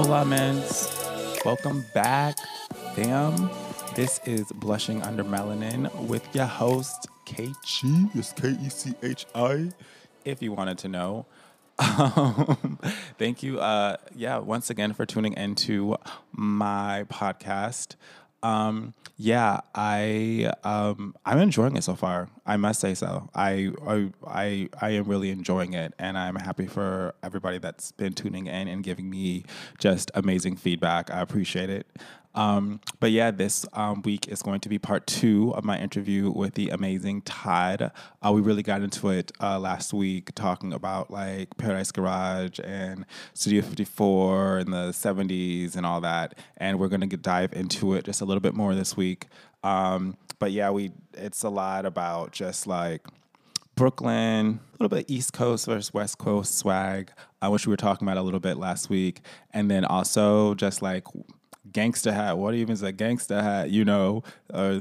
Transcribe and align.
Hola, 0.00 0.24
mens. 0.24 0.88
Welcome 1.44 1.84
back. 1.92 2.36
Damn. 2.94 3.50
This 3.96 4.20
is 4.24 4.44
Blushing 4.52 5.02
Under 5.02 5.24
Melanin 5.24 5.92
with 6.06 6.22
your 6.36 6.44
host, 6.44 7.08
KG. 7.26 8.14
It's 8.14 8.32
K 8.32 8.56
E 8.62 8.68
C 8.68 8.94
H 9.02 9.26
I, 9.34 9.70
if 10.24 10.40
you 10.40 10.52
wanted 10.52 10.78
to 10.78 10.88
know. 10.88 11.26
Um, 11.80 12.78
thank 13.18 13.42
you. 13.42 13.58
Uh, 13.58 13.96
yeah, 14.14 14.38
once 14.38 14.70
again 14.70 14.92
for 14.92 15.04
tuning 15.04 15.32
into 15.32 15.96
my 16.30 17.04
podcast. 17.08 17.96
Um, 18.42 18.94
yeah, 19.16 19.60
I 19.74 20.52
um, 20.62 21.14
I'm 21.26 21.38
enjoying 21.38 21.76
it 21.76 21.82
so 21.82 21.96
far. 21.96 22.28
I 22.46 22.56
must 22.56 22.80
say 22.80 22.94
so. 22.94 23.28
I, 23.34 23.72
I 23.86 24.10
I 24.26 24.68
I 24.80 24.90
am 24.90 25.04
really 25.04 25.30
enjoying 25.30 25.72
it, 25.72 25.92
and 25.98 26.16
I'm 26.16 26.36
happy 26.36 26.66
for 26.66 27.14
everybody 27.22 27.58
that's 27.58 27.90
been 27.92 28.12
tuning 28.12 28.46
in 28.46 28.68
and 28.68 28.84
giving 28.84 29.10
me 29.10 29.44
just 29.78 30.12
amazing 30.14 30.56
feedback. 30.56 31.10
I 31.10 31.20
appreciate 31.20 31.68
it. 31.68 31.86
Um, 32.38 32.80
but 33.00 33.10
yeah, 33.10 33.32
this 33.32 33.66
um, 33.72 34.00
week 34.02 34.28
is 34.28 34.42
going 34.42 34.60
to 34.60 34.68
be 34.68 34.78
part 34.78 35.08
two 35.08 35.52
of 35.56 35.64
my 35.64 35.76
interview 35.76 36.30
with 36.30 36.54
the 36.54 36.68
amazing 36.68 37.22
Todd. 37.22 37.90
Uh, 38.22 38.32
we 38.32 38.40
really 38.40 38.62
got 38.62 38.80
into 38.80 39.08
it 39.08 39.32
uh, 39.40 39.58
last 39.58 39.92
week, 39.92 40.32
talking 40.36 40.72
about 40.72 41.10
like 41.10 41.56
Paradise 41.56 41.90
Garage 41.90 42.60
and 42.62 43.04
Studio 43.34 43.60
54 43.62 44.58
and 44.58 44.72
the 44.72 44.90
70s 44.90 45.74
and 45.74 45.84
all 45.84 46.00
that. 46.02 46.38
And 46.58 46.78
we're 46.78 46.86
going 46.86 47.08
to 47.08 47.16
dive 47.16 47.52
into 47.54 47.94
it 47.94 48.04
just 48.04 48.20
a 48.20 48.24
little 48.24 48.40
bit 48.40 48.54
more 48.54 48.72
this 48.72 48.96
week. 48.96 49.26
Um, 49.64 50.16
but 50.38 50.52
yeah, 50.52 50.70
we 50.70 50.92
it's 51.14 51.42
a 51.42 51.50
lot 51.50 51.86
about 51.86 52.30
just 52.30 52.68
like 52.68 53.04
Brooklyn, 53.74 54.60
a 54.78 54.84
little 54.84 54.96
bit 54.96 55.06
of 55.06 55.10
East 55.10 55.32
Coast 55.32 55.66
versus 55.66 55.92
West 55.92 56.18
Coast 56.18 56.56
swag, 56.56 57.10
uh, 57.42 57.50
which 57.50 57.66
we 57.66 57.72
were 57.72 57.76
talking 57.76 58.06
about 58.06 58.16
a 58.16 58.22
little 58.22 58.38
bit 58.38 58.58
last 58.58 58.88
week, 58.88 59.22
and 59.52 59.68
then 59.68 59.84
also 59.84 60.54
just 60.54 60.82
like 60.82 61.02
gangster 61.72 62.12
hat. 62.12 62.38
What 62.38 62.54
even 62.54 62.72
is 62.72 62.82
a 62.82 62.92
gangster 62.92 63.42
hat? 63.42 63.70
You 63.70 63.84
know, 63.84 64.22
uh, 64.52 64.80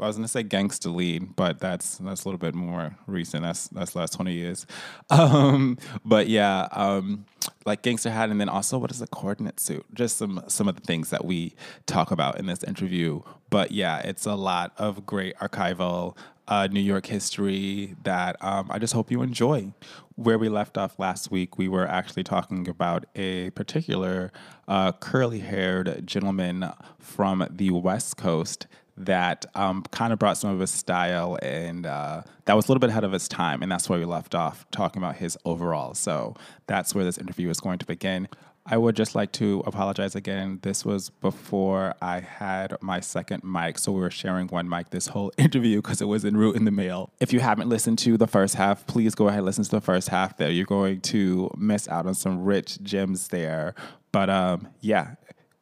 I 0.00 0.06
was 0.06 0.16
gonna 0.16 0.28
say 0.28 0.42
gangster 0.42 0.90
lead, 0.90 1.34
but 1.36 1.58
that's 1.58 1.98
that's 1.98 2.24
a 2.24 2.28
little 2.28 2.38
bit 2.38 2.54
more 2.54 2.96
recent. 3.06 3.42
That's 3.42 3.68
that's 3.68 3.94
last 3.96 4.14
twenty 4.14 4.34
years. 4.34 4.66
Um, 5.10 5.78
but 6.04 6.28
yeah, 6.28 6.68
um, 6.70 7.24
like 7.64 7.82
gangster 7.82 8.10
hat, 8.10 8.30
and 8.30 8.40
then 8.40 8.48
also 8.48 8.78
what 8.78 8.90
is 8.90 9.02
a 9.02 9.06
coordinate 9.06 9.58
suit? 9.58 9.84
Just 9.94 10.16
some 10.16 10.42
some 10.48 10.68
of 10.68 10.76
the 10.76 10.82
things 10.82 11.10
that 11.10 11.24
we 11.24 11.54
talk 11.86 12.10
about 12.10 12.38
in 12.38 12.46
this 12.46 12.62
interview. 12.62 13.22
But 13.50 13.72
yeah, 13.72 13.98
it's 13.98 14.26
a 14.26 14.34
lot 14.34 14.72
of 14.78 15.06
great 15.06 15.36
archival 15.38 16.16
uh, 16.48 16.66
New 16.70 16.80
York 16.80 17.06
history 17.06 17.94
that 18.02 18.42
um, 18.42 18.68
I 18.70 18.78
just 18.78 18.94
hope 18.94 19.10
you 19.10 19.22
enjoy. 19.22 19.72
Where 20.16 20.38
we 20.38 20.48
left 20.48 20.76
off 20.76 20.98
last 20.98 21.30
week, 21.30 21.58
we 21.58 21.68
were 21.68 21.86
actually 21.86 22.24
talking 22.24 22.66
about 22.68 23.04
a 23.14 23.50
particular 23.50 24.32
uh, 24.66 24.92
curly 24.92 25.40
haired 25.40 26.06
gentleman 26.06 26.72
from 26.98 27.46
the 27.50 27.70
West 27.70 28.16
Coast 28.16 28.66
that 29.06 29.46
um, 29.54 29.82
kind 29.90 30.12
of 30.12 30.18
brought 30.18 30.38
some 30.38 30.50
of 30.50 30.60
his 30.60 30.70
style 30.70 31.38
and 31.42 31.86
uh, 31.86 32.22
that 32.44 32.54
was 32.54 32.66
a 32.66 32.68
little 32.68 32.80
bit 32.80 32.90
ahead 32.90 33.04
of 33.04 33.12
his 33.12 33.28
time. 33.28 33.62
And 33.62 33.70
that's 33.70 33.88
where 33.88 33.98
we 33.98 34.04
left 34.04 34.34
off 34.34 34.66
talking 34.70 35.02
about 35.02 35.16
his 35.16 35.36
overall. 35.44 35.94
So 35.94 36.34
that's 36.66 36.94
where 36.94 37.04
this 37.04 37.18
interview 37.18 37.48
is 37.50 37.60
going 37.60 37.78
to 37.78 37.86
begin. 37.86 38.28
I 38.70 38.76
would 38.76 38.96
just 38.96 39.14
like 39.14 39.32
to 39.32 39.62
apologize 39.64 40.14
again. 40.14 40.58
This 40.60 40.84
was 40.84 41.08
before 41.08 41.94
I 42.02 42.20
had 42.20 42.76
my 42.82 43.00
second 43.00 43.42
mic, 43.42 43.78
so 43.78 43.92
we 43.92 44.00
were 44.00 44.10
sharing 44.10 44.46
one 44.48 44.68
mic 44.68 44.90
this 44.90 45.06
whole 45.06 45.32
interview 45.38 45.80
because 45.80 46.02
it 46.02 46.04
was 46.04 46.22
en 46.26 46.36
route 46.36 46.54
in 46.54 46.66
the 46.66 46.70
mail. 46.70 47.10
If 47.18 47.32
you 47.32 47.40
haven't 47.40 47.70
listened 47.70 47.98
to 48.00 48.18
the 48.18 48.26
first 48.26 48.56
half, 48.56 48.86
please 48.86 49.14
go 49.14 49.28
ahead 49.28 49.38
and 49.38 49.46
listen 49.46 49.64
to 49.64 49.70
the 49.70 49.80
first 49.80 50.10
half 50.10 50.36
there. 50.36 50.50
You're 50.50 50.66
going 50.66 51.00
to 51.02 51.50
miss 51.56 51.88
out 51.88 52.06
on 52.06 52.14
some 52.14 52.44
rich 52.44 52.82
gems 52.82 53.28
there. 53.28 53.74
But 54.12 54.28
um, 54.28 54.68
yeah, 54.82 55.14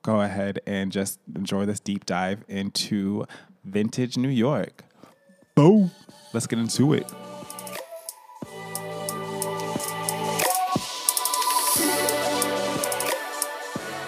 go 0.07 0.21
ahead 0.21 0.61
and 0.67 0.93
just 0.93 1.19
enjoy 1.35 1.67
this 1.67 1.81
deep 1.81 2.07
dive 2.07 2.45
into 2.47 3.27
vintage 3.65 4.17
New 4.17 4.29
York. 4.29 4.85
Boom. 5.57 5.91
Let's 6.33 6.47
get 6.47 6.61
into 6.61 6.95
it. 6.95 7.11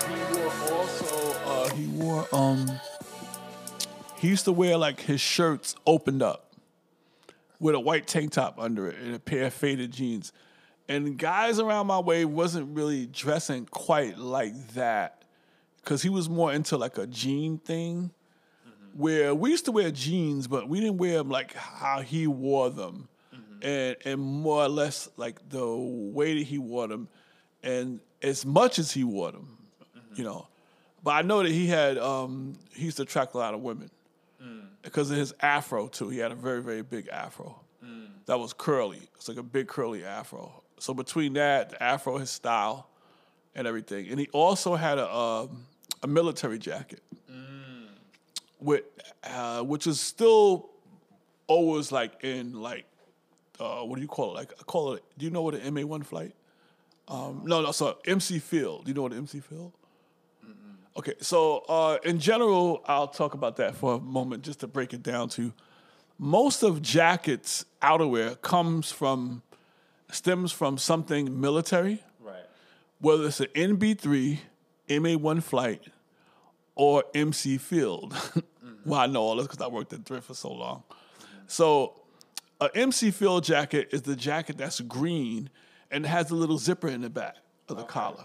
He 0.07 0.25
wore 0.33 0.53
also, 0.71 1.33
uh, 1.45 1.69
he 1.71 1.87
wore 1.89 2.29
um 2.33 2.71
he 4.19 4.29
used 4.29 4.45
to 4.45 4.53
wear 4.53 4.77
like 4.77 5.01
his 5.01 5.21
shirts 5.21 5.75
opened 5.85 6.23
up 6.23 6.55
with 7.59 7.75
a 7.75 7.81
white 7.81 8.07
tank 8.07 8.31
top 8.31 8.55
under 8.61 8.87
it 8.87 8.97
and 9.01 9.17
a 9.17 9.19
pair 9.19 9.47
of 9.47 9.53
faded 9.53 9.91
jeans. 9.93 10.33
And 10.89 11.19
guys 11.19 11.59
around 11.59 11.89
my 11.89 11.99
way 11.99 12.25
wasn't 12.25 12.77
really 12.77 13.07
dressing 13.07 13.67
quite 13.67 14.17
like 14.17 14.69
that 14.75 15.18
because 15.89 16.03
he 16.03 16.11
was 16.11 16.29
more 16.29 16.53
into 16.53 16.77
like 16.77 16.99
a 16.99 17.07
jean 17.07 17.57
thing 17.57 18.11
mm-hmm. 18.63 19.01
where 19.01 19.35
we 19.35 19.49
used 19.49 19.65
to 19.65 19.73
wear 19.73 19.91
jeans, 19.91 20.47
but 20.47 20.69
we 20.69 20.81
didn't 20.81 20.99
wear 20.99 21.17
them 21.17 21.31
like 21.31 21.55
how 21.55 22.03
he 22.03 22.27
wore 22.27 22.69
them. 22.69 23.09
Mm-hmm. 23.35 23.67
And, 23.67 23.97
and 24.05 24.21
more 24.21 24.65
or 24.65 24.69
less 24.69 25.09
like 25.17 25.49
the 25.49 25.67
way 25.67 26.35
that 26.35 26.45
he 26.45 26.59
wore 26.59 26.89
them 26.89 27.09
and 27.63 28.01
as 28.21 28.45
much 28.45 28.79
as 28.79 28.93
he 28.93 29.03
wore 29.03 29.33
them, 29.33 29.57
mm-hmm. 29.81 30.15
you 30.17 30.25
know. 30.25 30.47
But 31.03 31.13
I 31.13 31.23
know 31.23 31.43
that 31.43 31.51
he 31.51 31.69
had 31.69 31.97
um, 31.97 32.59
he 32.75 32.85
used 32.85 32.99
to 32.99 33.05
attract 33.05 33.33
a 33.33 33.39
lot 33.39 33.55
of 33.55 33.63
women 33.63 33.91
mm. 34.45 34.67
because 34.83 35.11
of 35.11 35.17
his 35.17 35.33
afro 35.41 35.89
too. 35.89 36.11
He 36.11 36.19
had 36.19 36.33
a 36.33 36.35
very 36.35 36.61
very 36.61 36.83
big 36.83 37.09
afro 37.09 37.59
mm. 37.83 38.09
that 38.27 38.39
was 38.39 38.53
curly. 38.53 39.09
It's 39.15 39.27
like 39.27 39.39
a 39.39 39.43
big 39.43 39.69
curly 39.69 40.05
afro. 40.05 40.65
So 40.81 40.93
between 40.93 41.33
that, 41.35 41.71
the 41.71 41.83
afro, 41.83 42.19
his 42.19 42.31
style, 42.31 42.91
and 43.55 43.67
everything, 43.67 44.09
and 44.09 44.21
he 44.21 44.29
also 44.33 44.75
had 44.75 44.99
a 44.99 45.11
um, 45.11 45.65
a 46.03 46.07
military 46.07 46.59
jacket, 46.59 47.03
mm. 47.31 47.87
with 48.61 48.85
uh, 49.25 49.63
which 49.63 49.87
is 49.87 50.01
still 50.01 50.71
always 51.47 51.91
like 51.93 52.25
in 52.25 52.61
like 52.61 52.85
uh, 53.61 53.81
what 53.81 53.97
do 53.97 54.03
you 54.03 54.09
call 54.09 54.33
it? 54.33 54.35
Like 54.35 54.53
I 54.59 54.63
call 54.65 54.95
it. 54.95 55.03
Do 55.17 55.25
you 55.25 55.31
know 55.31 55.43
what 55.43 55.55
an 55.55 55.75
MA 55.75 55.83
one 55.83 56.03
flight? 56.03 56.35
Um, 57.09 57.43
no, 57.45 57.63
no. 57.63 57.73
So 57.73 57.99
MC 58.07 58.39
Field. 58.39 58.85
Do 58.85 58.91
you 58.91 58.95
know 58.95 59.03
what 59.03 59.13
an 59.13 59.19
MC 59.19 59.41
Field? 59.41 59.73
Okay, 60.99 61.15
so 61.21 61.59
uh, 61.69 61.99
in 62.03 62.19
general, 62.19 62.83
I'll 62.87 63.07
talk 63.07 63.35
about 63.35 63.55
that 63.59 63.77
for 63.77 63.95
a 63.95 64.01
moment 64.01 64.43
just 64.43 64.59
to 64.61 64.67
break 64.67 64.93
it 64.93 65.01
down 65.01 65.29
to 65.31 65.53
most 66.19 66.65
of 66.65 66.83
jackets 66.83 67.65
outerwear 67.81 68.41
comes 68.43 68.91
from 68.91 69.43
stems 70.11 70.51
from 70.51 70.77
something 70.77 71.41
military. 71.41 72.03
Right. 72.21 72.43
Whether 72.99 73.27
it's 73.27 73.39
an 73.39 73.47
NB3, 73.55 74.39
MA1 74.89 75.43
flight, 75.43 75.83
or 76.75 77.05
MC 77.15 77.59
Field. 77.59 78.13
mm-hmm. 78.13 78.71
well, 78.85 79.01
I 79.01 79.07
know 79.07 79.23
all 79.23 79.37
this 79.37 79.47
because 79.47 79.61
I 79.61 79.69
worked 79.69 79.93
at 79.93 80.05
Thrift 80.05 80.27
for 80.27 80.35
so 80.35 80.53
long. 80.53 80.83
So, 81.47 81.95
a 82.61 82.71
MC 82.75 83.11
Field 83.11 83.45
jacket 83.45 83.89
is 83.93 84.03
the 84.03 84.17
jacket 84.17 84.59
that's 84.59 84.81
green 84.81 85.51
and 85.91 86.05
has 86.05 86.31
a 86.31 86.35
little 86.35 86.59
zipper 86.59 86.89
in 86.89 87.01
the 87.01 87.11
back 87.11 87.37
of 87.69 87.77
the 87.77 87.83
okay. 87.83 87.93
collar. 87.93 88.25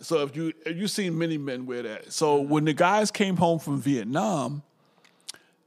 So 0.00 0.22
if 0.22 0.36
you 0.36 0.52
you've 0.66 0.90
seen 0.90 1.18
many 1.18 1.38
men 1.38 1.66
wear 1.66 1.82
that. 1.82 2.12
So 2.12 2.40
when 2.40 2.64
the 2.64 2.72
guys 2.72 3.10
came 3.10 3.36
home 3.36 3.58
from 3.58 3.80
Vietnam, 3.80 4.62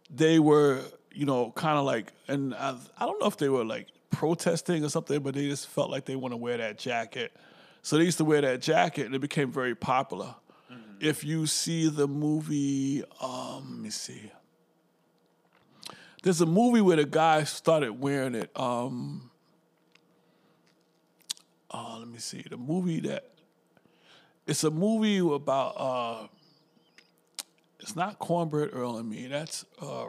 they 0.09 0.39
were 0.39 0.81
you 1.11 1.25
know 1.25 1.51
kind 1.51 1.77
of 1.77 1.85
like, 1.85 2.11
and 2.27 2.53
I, 2.55 2.75
I 2.97 3.05
don't 3.05 3.19
know 3.19 3.27
if 3.27 3.37
they 3.37 3.49
were 3.49 3.65
like 3.65 3.87
protesting 4.09 4.83
or 4.83 4.89
something, 4.89 5.19
but 5.21 5.35
they 5.35 5.47
just 5.47 5.67
felt 5.67 5.89
like 5.89 6.05
they 6.05 6.15
want 6.15 6.33
to 6.33 6.37
wear 6.37 6.57
that 6.57 6.77
jacket. 6.77 7.33
So 7.81 7.97
they 7.97 8.03
used 8.03 8.19
to 8.19 8.25
wear 8.25 8.41
that 8.41 8.61
jacket, 8.61 9.05
and 9.05 9.15
it 9.15 9.19
became 9.19 9.51
very 9.51 9.75
popular. 9.75 10.35
Mm-hmm. 10.71 10.97
If 10.99 11.23
you 11.23 11.47
see 11.47 11.89
the 11.89 12.07
movie, 12.07 13.03
um, 13.21 13.67
let 13.71 13.79
me 13.79 13.89
see. 13.89 14.31
There's 16.23 16.41
a 16.41 16.45
movie 16.45 16.81
where 16.81 16.97
the 16.97 17.05
guy 17.05 17.43
started 17.45 17.99
wearing 17.99 18.35
it. 18.35 18.51
Um, 18.55 19.31
oh, 21.71 21.97
let 21.99 22.07
me 22.07 22.19
see. 22.19 22.45
The 22.47 22.57
movie 22.57 22.99
that 23.01 23.31
it's 24.45 24.63
a 24.63 24.71
movie 24.71 25.19
about 25.19 25.69
uh, 25.77 26.27
it's 27.79 27.95
not 27.95 28.19
Cornbread 28.19 28.69
Earl 28.73 28.97
and 28.97 29.09
me. 29.09 29.27
That's 29.27 29.65
uh, 29.81 30.05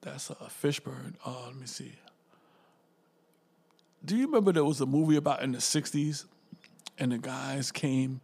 that's 0.00 0.30
uh, 0.30 0.34
Fishburne. 0.62 1.14
Uh, 1.24 1.46
let 1.46 1.56
me 1.56 1.66
see. 1.66 1.92
Do 4.04 4.16
you 4.16 4.26
remember 4.26 4.52
there 4.52 4.64
was 4.64 4.80
a 4.80 4.86
movie 4.86 5.16
about 5.16 5.42
in 5.42 5.52
the 5.52 5.58
'60s, 5.58 6.26
and 6.98 7.12
the 7.12 7.18
guys 7.18 7.70
came? 7.72 8.20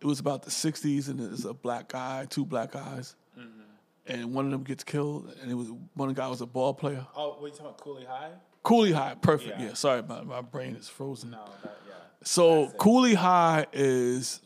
It 0.00 0.06
was 0.06 0.20
about 0.20 0.42
the 0.42 0.50
'60s, 0.50 1.08
and 1.08 1.18
there's 1.18 1.44
a 1.44 1.54
black 1.54 1.88
guy, 1.88 2.26
two 2.28 2.44
black 2.44 2.72
guys, 2.72 3.16
mm-hmm. 3.38 3.60
and 4.06 4.34
one 4.34 4.44
of 4.44 4.50
them 4.50 4.62
gets 4.62 4.84
killed, 4.84 5.34
and 5.42 5.50
it 5.50 5.54
was 5.54 5.70
one 5.94 6.08
of 6.08 6.14
the 6.14 6.20
guys 6.20 6.30
was 6.30 6.40
a 6.40 6.46
ball 6.46 6.74
player. 6.74 7.06
Oh, 7.16 7.38
wait, 7.40 7.48
you 7.48 7.58
talking 7.58 7.66
about 7.66 7.80
Cooley 7.80 8.04
High? 8.04 8.30
Cooley 8.62 8.92
High, 8.92 9.14
perfect. 9.14 9.58
Yeah, 9.60 9.68
yeah 9.68 9.74
sorry, 9.74 10.02
my, 10.02 10.22
my 10.22 10.40
brain 10.40 10.76
is 10.76 10.88
frozen. 10.88 11.30
No, 11.30 11.44
that, 11.62 11.78
yeah. 11.88 11.94
So 12.22 12.68
Cooley 12.78 13.14
High 13.14 13.66
is 13.72 14.40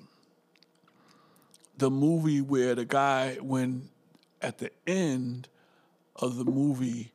the 1.79 1.91
movie 1.91 2.43
where 2.43 2.75
the 2.75 2.85
guy, 2.85 3.37
when 3.41 3.89
at 4.43 4.59
the 4.59 4.71
end 4.87 5.49
of 6.17 6.37
the 6.37 6.45
movie, 6.45 7.13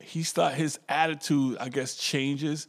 he 0.00 0.22
start 0.22 0.54
his 0.54 0.78
attitude, 0.88 1.58
I 1.60 1.68
guess, 1.68 1.94
changes. 1.94 2.66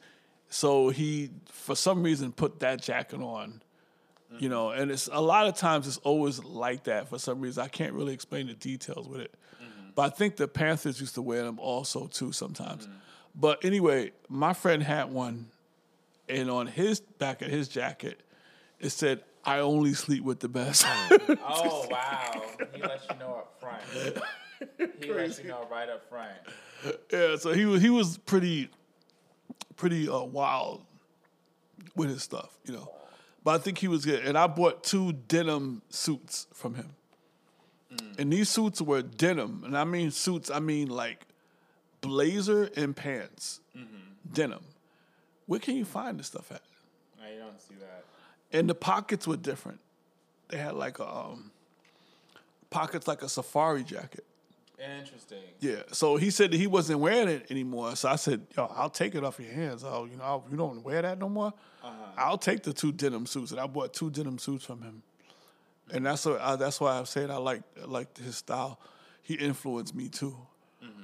So 0.55 0.87
he, 0.87 1.31
for 1.47 1.75
some 1.75 2.01
reason, 2.01 2.31
put 2.31 2.61
that 2.61 2.81
jacket 2.81 3.19
on 3.19 3.61
You 4.39 4.47
know, 4.47 4.69
and 4.69 4.89
it's 4.89 5.09
a 5.11 5.19
lot 5.19 5.47
of 5.47 5.55
times 5.55 5.85
it's 5.85 5.97
always 5.97 6.41
like 6.45 6.85
that 6.85 7.09
for 7.09 7.19
some 7.19 7.41
reason. 7.41 7.61
I 7.61 7.67
can't 7.67 7.91
really 7.91 8.13
explain 8.13 8.47
the 8.47 8.53
details 8.53 9.05
with 9.09 9.19
it. 9.19 9.35
Mm-hmm. 9.55 9.89
But 9.95 10.01
I 10.13 10.15
think 10.15 10.37
the 10.37 10.47
Panthers 10.47 11.01
used 11.01 11.15
to 11.15 11.21
wear 11.21 11.43
them 11.43 11.59
also 11.59 12.07
too 12.07 12.31
sometimes. 12.31 12.85
Mm-hmm. 12.85 12.97
But 13.35 13.65
anyway, 13.65 14.13
my 14.29 14.53
friend 14.53 14.81
had 14.81 15.11
one 15.11 15.47
and 16.29 16.49
on 16.49 16.67
his 16.67 17.01
back 17.01 17.41
of 17.41 17.49
his 17.49 17.67
jacket 17.67 18.21
it 18.79 18.91
said, 18.91 19.23
I 19.43 19.59
only 19.59 19.93
sleep 19.93 20.23
with 20.23 20.39
the 20.39 20.49
best. 20.49 20.85
Oh, 20.87 21.17
oh 21.49 21.87
wow! 21.91 22.43
He 22.73 22.81
lets 22.81 23.05
you 23.09 23.17
know 23.19 23.43
up 23.43 23.59
front. 23.59 23.83
He 25.01 25.11
lets 25.11 25.37
you 25.37 25.49
know 25.49 25.67
right 25.69 25.89
up 25.89 26.07
front. 26.09 26.31
yeah, 27.11 27.35
so 27.35 27.51
he 27.51 27.65
was 27.65 27.81
he 27.81 27.89
was 27.89 28.17
pretty 28.19 28.69
pretty 29.75 30.10
uh, 30.10 30.24
wild 30.24 30.81
with 31.95 32.10
his 32.10 32.24
stuff, 32.24 32.57
you 32.66 32.74
know. 32.74 32.92
But 33.44 33.56
I 33.56 33.57
think 33.60 33.77
he 33.77 33.88
was 33.88 34.06
good. 34.06 34.25
And 34.25 34.38
I 34.38 34.48
bought 34.48 34.83
two 34.83 35.13
denim 35.13 35.81
suits 35.89 36.48
from 36.54 36.75
him. 36.75 36.95
And 38.18 38.33
these 38.33 38.50
suits 38.50 38.81
were 38.81 39.01
denim. 39.01 39.63
And 39.66 39.77
I 39.77 39.83
mean 39.83 40.12
suits, 40.12 40.50
I 40.50 40.60
mean 40.60 40.89
like 40.89 41.25
blazer 42.01 42.69
and 42.75 42.95
pants. 42.95 43.62
Denim. 44.33 44.63
Where 45.45 45.60
can 45.60 45.75
you 45.75 45.86
find 45.86 46.19
this 46.19 46.27
stuff 46.27 46.51
at? 46.51 46.62
You 47.31 47.39
don't 47.39 47.62
see 47.62 47.75
that. 47.75 48.04
And 48.51 48.69
the 48.69 48.75
pockets 48.75 49.27
were 49.27 49.38
different. 49.38 49.80
They 50.50 50.57
had 50.57 50.74
like 50.74 51.00
a 51.00 51.07
um, 51.07 51.51
pockets 52.69 53.07
like 53.07 53.22
a 53.22 53.30
safari 53.30 53.83
jacket. 53.83 54.25
Interesting. 54.80 55.39
Yeah. 55.60 55.83
So 55.92 56.18
he 56.18 56.30
said 56.30 56.51
that 56.51 56.57
he 56.57 56.68
wasn't 56.68 57.00
wearing 57.00 57.30
it 57.30 57.45
anymore. 57.50 57.95
So 57.95 58.10
I 58.10 58.16
said, 58.18 58.45
"Yo, 58.57 58.66
I'll 58.75 58.89
take 58.89 59.16
it 59.16 59.24
off 59.24 59.39
your 59.39 59.51
hands. 59.51 59.83
Oh, 59.86 60.06
you 60.06 60.18
know, 60.18 60.24
I'll- 60.24 60.45
you 60.51 60.57
don't 60.57 60.83
wear 60.83 61.01
that 61.01 61.18
no 61.18 61.30
more. 61.30 61.54
I'll 62.18 62.38
take 62.38 62.63
the 62.63 62.74
two 62.74 62.92
denim 62.92 63.25
suits." 63.25 63.51
And 63.51 63.60
I 63.60 63.68
bought 63.68 63.94
two 63.94 64.10
denim 64.10 64.38
suits 64.38 64.66
from 64.66 64.81
him. 64.81 65.01
And 65.92 66.06
that's 66.06 66.25
what 66.25 66.42
I, 66.42 66.56
that's 66.56 66.81
why 66.81 66.98
I'm 66.98 67.06
saying 67.06 67.31
I 67.31 67.38
like 67.38 67.62
I 67.81 67.86
liked 67.86 68.18
his 68.18 68.38
style. 68.38 68.80
He 69.22 69.36
influenced 69.36 69.95
me 69.95 70.10
too. 70.10 70.36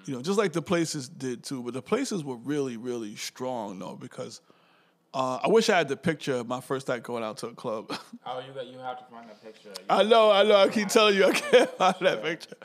You 0.06 0.16
know, 0.16 0.22
just 0.24 0.38
like 0.40 0.52
the 0.52 0.62
places 0.64 1.08
did 1.08 1.44
too. 1.44 1.62
But 1.62 1.74
the 1.76 1.82
places 1.82 2.24
were 2.24 2.36
really, 2.38 2.76
really 2.76 3.16
strong 3.16 3.78
though, 3.80 3.96
because 3.96 4.42
uh, 5.14 5.40
I 5.44 5.48
wish 5.48 5.70
I 5.70 5.78
had 5.78 5.88
the 5.90 5.98
picture 5.98 6.36
of 6.38 6.48
my 6.48 6.60
first 6.60 6.88
night 6.88 7.04
going 7.04 7.24
out 7.24 7.38
to 7.38 7.48
a 7.48 7.54
club. 7.54 7.92
Oh, 8.26 8.40
you 8.40 8.54
got 8.54 8.66
you 8.68 8.78
have 8.80 8.98
to 9.00 9.06
find 9.12 9.28
that 9.30 9.44
picture. 9.44 9.70
You- 9.70 9.86
I 9.90 10.04
know, 10.04 10.32
I 10.32 10.44
know. 10.44 10.56
I 10.56 10.68
keep 10.70 10.88
telling 10.90 11.16
you, 11.16 11.26
I 11.26 11.32
can't 11.34 11.70
find 11.78 11.96
that 12.02 12.24
picture. 12.24 12.56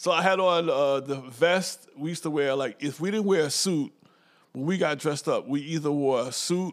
So 0.00 0.12
I 0.12 0.22
had 0.22 0.38
on 0.38 0.70
uh, 0.70 1.00
the 1.00 1.16
vest. 1.16 1.88
We 1.96 2.10
used 2.10 2.22
to 2.22 2.30
wear 2.30 2.54
like 2.54 2.76
if 2.78 3.00
we 3.00 3.10
didn't 3.10 3.26
wear 3.26 3.42
a 3.42 3.50
suit 3.50 3.92
when 4.52 4.64
we 4.64 4.78
got 4.78 5.00
dressed 5.00 5.26
up, 5.26 5.48
we 5.48 5.60
either 5.62 5.90
wore 5.90 6.20
a 6.20 6.30
suit 6.30 6.72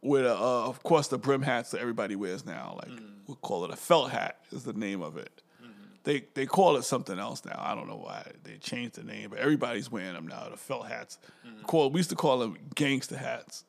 with, 0.00 0.24
a, 0.24 0.32
uh, 0.32 0.68
of 0.68 0.80
course, 0.84 1.08
the 1.08 1.18
brim 1.18 1.42
hats 1.42 1.72
that 1.72 1.80
everybody 1.80 2.14
wears 2.14 2.46
now. 2.46 2.78
Like 2.80 3.00
we'll 3.26 3.36
call 3.38 3.64
it 3.64 3.72
a 3.72 3.76
felt 3.76 4.12
hat 4.12 4.38
is 4.52 4.62
the 4.62 4.74
name 4.74 5.02
of 5.02 5.16
it. 5.16 5.42
They 6.04 6.22
they 6.34 6.46
call 6.46 6.76
it 6.76 6.84
something 6.84 7.18
else 7.18 7.44
now. 7.44 7.60
I 7.60 7.74
don't 7.74 7.88
know 7.88 7.96
why 7.96 8.30
they 8.44 8.58
changed 8.58 8.94
the 8.94 9.02
name, 9.02 9.30
but 9.30 9.40
everybody's 9.40 9.90
wearing 9.90 10.14
them 10.14 10.28
now. 10.28 10.48
The 10.48 10.56
felt 10.56 10.86
hats. 10.86 11.18
Called 11.66 11.94
we 11.94 11.98
used 11.98 12.10
to 12.10 12.16
call 12.16 12.38
them 12.38 12.56
gangster 12.76 13.16
hats 13.16 13.64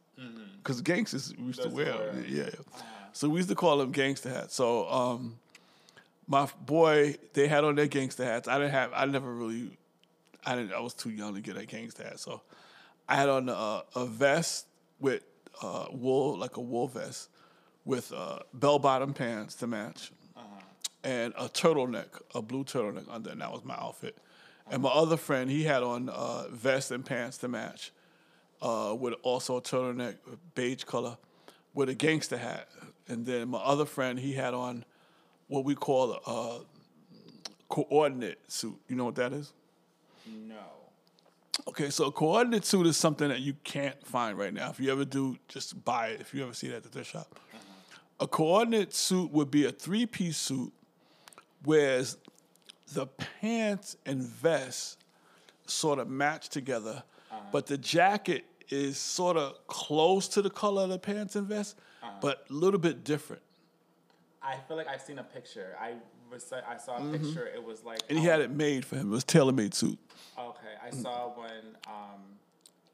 because 0.57 0.81
gangsters 0.81 1.33
we 1.36 1.45
used 1.45 1.63
to 1.63 1.69
wear. 1.69 1.86
the 2.12 2.21
them. 2.21 2.25
Yeah. 2.30 2.50
So 3.12 3.27
we 3.27 3.38
used 3.38 3.50
to 3.50 3.56
call 3.56 3.80
them 3.80 3.92
gangster 3.92 4.30
hats. 4.30 4.53
So 4.53 4.88
um, 4.88 5.39
my 6.27 6.48
boy, 6.66 7.16
they 7.33 7.48
had 7.48 7.63
on 7.63 7.75
their 7.75 7.88
gangster 7.88 8.25
hats. 8.25 8.48
I 8.48 8.57
didn't 8.57 8.72
have. 8.72 8.92
I 8.94 9.06
never 9.06 9.31
really. 9.31 9.77
I 10.45 10.56
didn't. 10.56 10.74
I 10.74 10.80
was 10.80 10.94
too 10.94 11.10
young 11.10 11.36
to 11.36 11.42
get 11.42 11.57
a 11.57 11.66
gangster 11.66 12.04
hat. 12.04 12.19
So 12.19 12.42
I 13.07 13.16
had 13.16 13.30
on 13.30 13.50
a, 13.50 13.83
a 13.95 14.06
vest 14.06 14.68
with 15.00 15.24
uh, 15.62 15.86
wool, 15.92 16.38
like 16.38 16.57
a 16.57 16.62
wool 16.62 16.88
vest, 16.88 17.30
with 17.83 18.12
uh, 18.13 18.39
bell 18.54 18.80
bottom 18.80 19.13
pants 19.13 19.56
to 19.56 19.68
match, 19.68 20.12
and 21.04 21.33
a 21.38 21.48
turtleneck, 21.48 22.07
a 22.33 22.42
blue 22.42 22.63
turtleneck 22.63 23.06
under, 23.10 23.30
and 23.30 23.42
that 23.42 23.51
was 23.51 23.63
my 23.63 23.75
outfit. 23.75 24.18
And 24.69 24.81
my 24.81 24.89
other 24.89 25.18
friend, 25.18 25.50
he 25.50 25.63
had 25.63 25.83
on 25.83 26.10
uh, 26.10 26.48
vest 26.50 26.89
and 26.89 27.06
pants 27.06 27.38
to 27.39 27.48
match, 27.48 27.92
uh, 28.62 28.95
with 29.00 29.13
also 29.21 29.57
a 29.57 29.62
turtleneck, 29.62 30.16
beige 30.56 30.83
color, 30.83 31.18
with 31.75 31.89
a 31.89 31.94
gangster 31.94 32.38
hat. 32.38 32.68
And 33.07 33.25
then 33.28 33.50
my 33.50 33.60
other 33.60 33.86
friend, 33.86 34.18
he 34.18 34.33
had 34.33 34.56
on 34.56 34.83
what 35.47 35.63
we 35.63 35.75
call 35.75 36.13
a 36.13 36.19
uh, 36.25 36.59
coordinate 37.69 38.39
suit. 38.51 38.77
You 38.88 38.95
know 38.95 39.06
what 39.06 39.15
that 39.15 39.33
is? 39.33 39.53
no. 40.47 40.56
Okay, 41.69 41.89
so 41.89 42.06
a 42.06 42.12
coordinate 42.12 42.65
suit 42.65 42.86
is 42.86 42.97
something 42.97 43.30
that 43.30 43.39
you 43.39 43.53
can't 43.63 44.06
find 44.06 44.38
right 44.38 44.53
now. 44.53 44.69
If 44.69 44.80
you 44.80 44.92
ever 44.92 45.06
do, 45.06 45.38
just 45.47 45.83
buy 45.86 46.07
it. 46.09 46.21
If 46.21 46.33
you 46.33 46.44
ever 46.44 46.53
see 46.53 46.68
it 46.68 46.74
at 46.74 46.83
the 46.83 46.89
thrift 46.89 47.12
shop, 47.12 47.39
a 48.19 48.27
coordinate 48.27 48.94
suit 48.94 49.31
would 49.31 49.51
be 49.51 49.65
a 49.65 49.71
three-piece 49.71 50.38
suit, 50.38 50.74
whereas 51.63 52.18
the 52.94 53.07
pants 53.07 53.95
and 54.06 54.21
vest 54.21 54.97
sort 55.65 56.00
of 56.00 56.09
match 56.09 56.50
together, 56.50 57.03
but 57.51 57.65
the 57.68 57.77
jacket 57.77 58.45
is 58.69 58.97
sort 58.97 59.38
of 59.38 59.56
close 59.68 60.27
to 60.30 60.42
the 60.42 60.50
color 60.50 60.83
of 60.83 60.89
the 60.89 61.00
pants 61.00 61.36
and 61.36 61.47
vest, 61.47 61.77
but 62.21 62.45
a 62.50 62.53
little 62.53 62.80
bit 62.80 63.03
different. 63.03 63.42
I 64.45 64.57
feel 64.68 64.77
like 64.77 64.88
I've 64.88 65.01
seen 65.01 65.19
a 65.19 65.24
picture. 65.24 65.75
I 65.80 65.94
was 66.31 66.51
I 66.53 66.77
saw 66.77 66.97
a 66.97 67.12
picture. 67.12 67.47
It 67.47 67.63
was 67.63 67.83
like 67.83 68.00
Mm-hmm. 68.00 68.12
And 68.12 68.19
he 68.19 68.25
had 68.25 68.42
it 68.42 68.51
made 68.51 68.86
for 68.86 68.95
him. 68.97 69.12
It 69.12 69.15
was 69.15 69.24
tailor-made 69.24 69.74
suit. 69.74 69.97
Okay, 70.38 70.75
I 70.83 70.89
saw 70.92 71.30
one. 71.30 71.77
Um, 71.88 72.21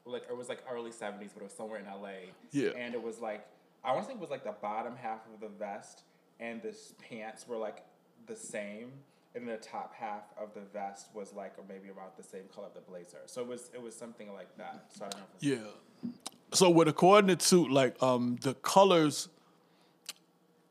like 0.04 0.24
it 0.28 0.36
was 0.36 0.48
like 0.48 0.64
early 0.70 0.92
seventies, 0.92 1.30
but 1.34 1.42
it 1.42 1.44
was 1.44 1.52
somewhere 1.52 1.78
in 1.78 1.86
LA. 1.86 2.32
Yeah. 2.50 2.70
And 2.76 2.94
it 2.94 3.02
was 3.02 3.20
like 3.20 3.46
I 3.84 3.92
want 3.92 4.04
to 4.04 4.08
say 4.08 4.14
it 4.14 4.20
was 4.20 4.30
like 4.30 4.44
the 4.44 4.54
bottom 4.62 4.96
half 4.96 5.20
of 5.32 5.40
the 5.40 5.48
vest 5.48 6.02
and 6.40 6.62
the 6.62 6.74
pants 7.08 7.46
were 7.46 7.56
like 7.56 7.84
the 8.26 8.36
same, 8.36 8.90
and 9.34 9.48
the 9.48 9.56
top 9.56 9.94
half 9.94 10.22
of 10.40 10.54
the 10.54 10.60
vest 10.72 11.08
was 11.14 11.32
like 11.32 11.52
or 11.58 11.64
maybe 11.68 11.88
about 11.88 12.16
the 12.16 12.22
same 12.22 12.42
color 12.54 12.68
of 12.68 12.74
the 12.74 12.80
blazer. 12.80 13.18
So 13.26 13.42
it 13.42 13.48
was 13.48 13.70
it 13.74 13.82
was 13.82 13.94
something 13.94 14.32
like 14.32 14.56
that. 14.56 14.86
So 14.96 15.04
I 15.04 15.08
don't 15.08 15.20
know. 15.20 15.26
If 15.40 15.42
it's, 15.42 15.62
Yeah. 15.62 16.10
So 16.54 16.68
with 16.68 16.88
a 16.88 16.92
coordinate 16.92 17.40
suit, 17.40 17.70
like 17.70 18.00
um, 18.02 18.38
the 18.42 18.54
colors 18.54 19.28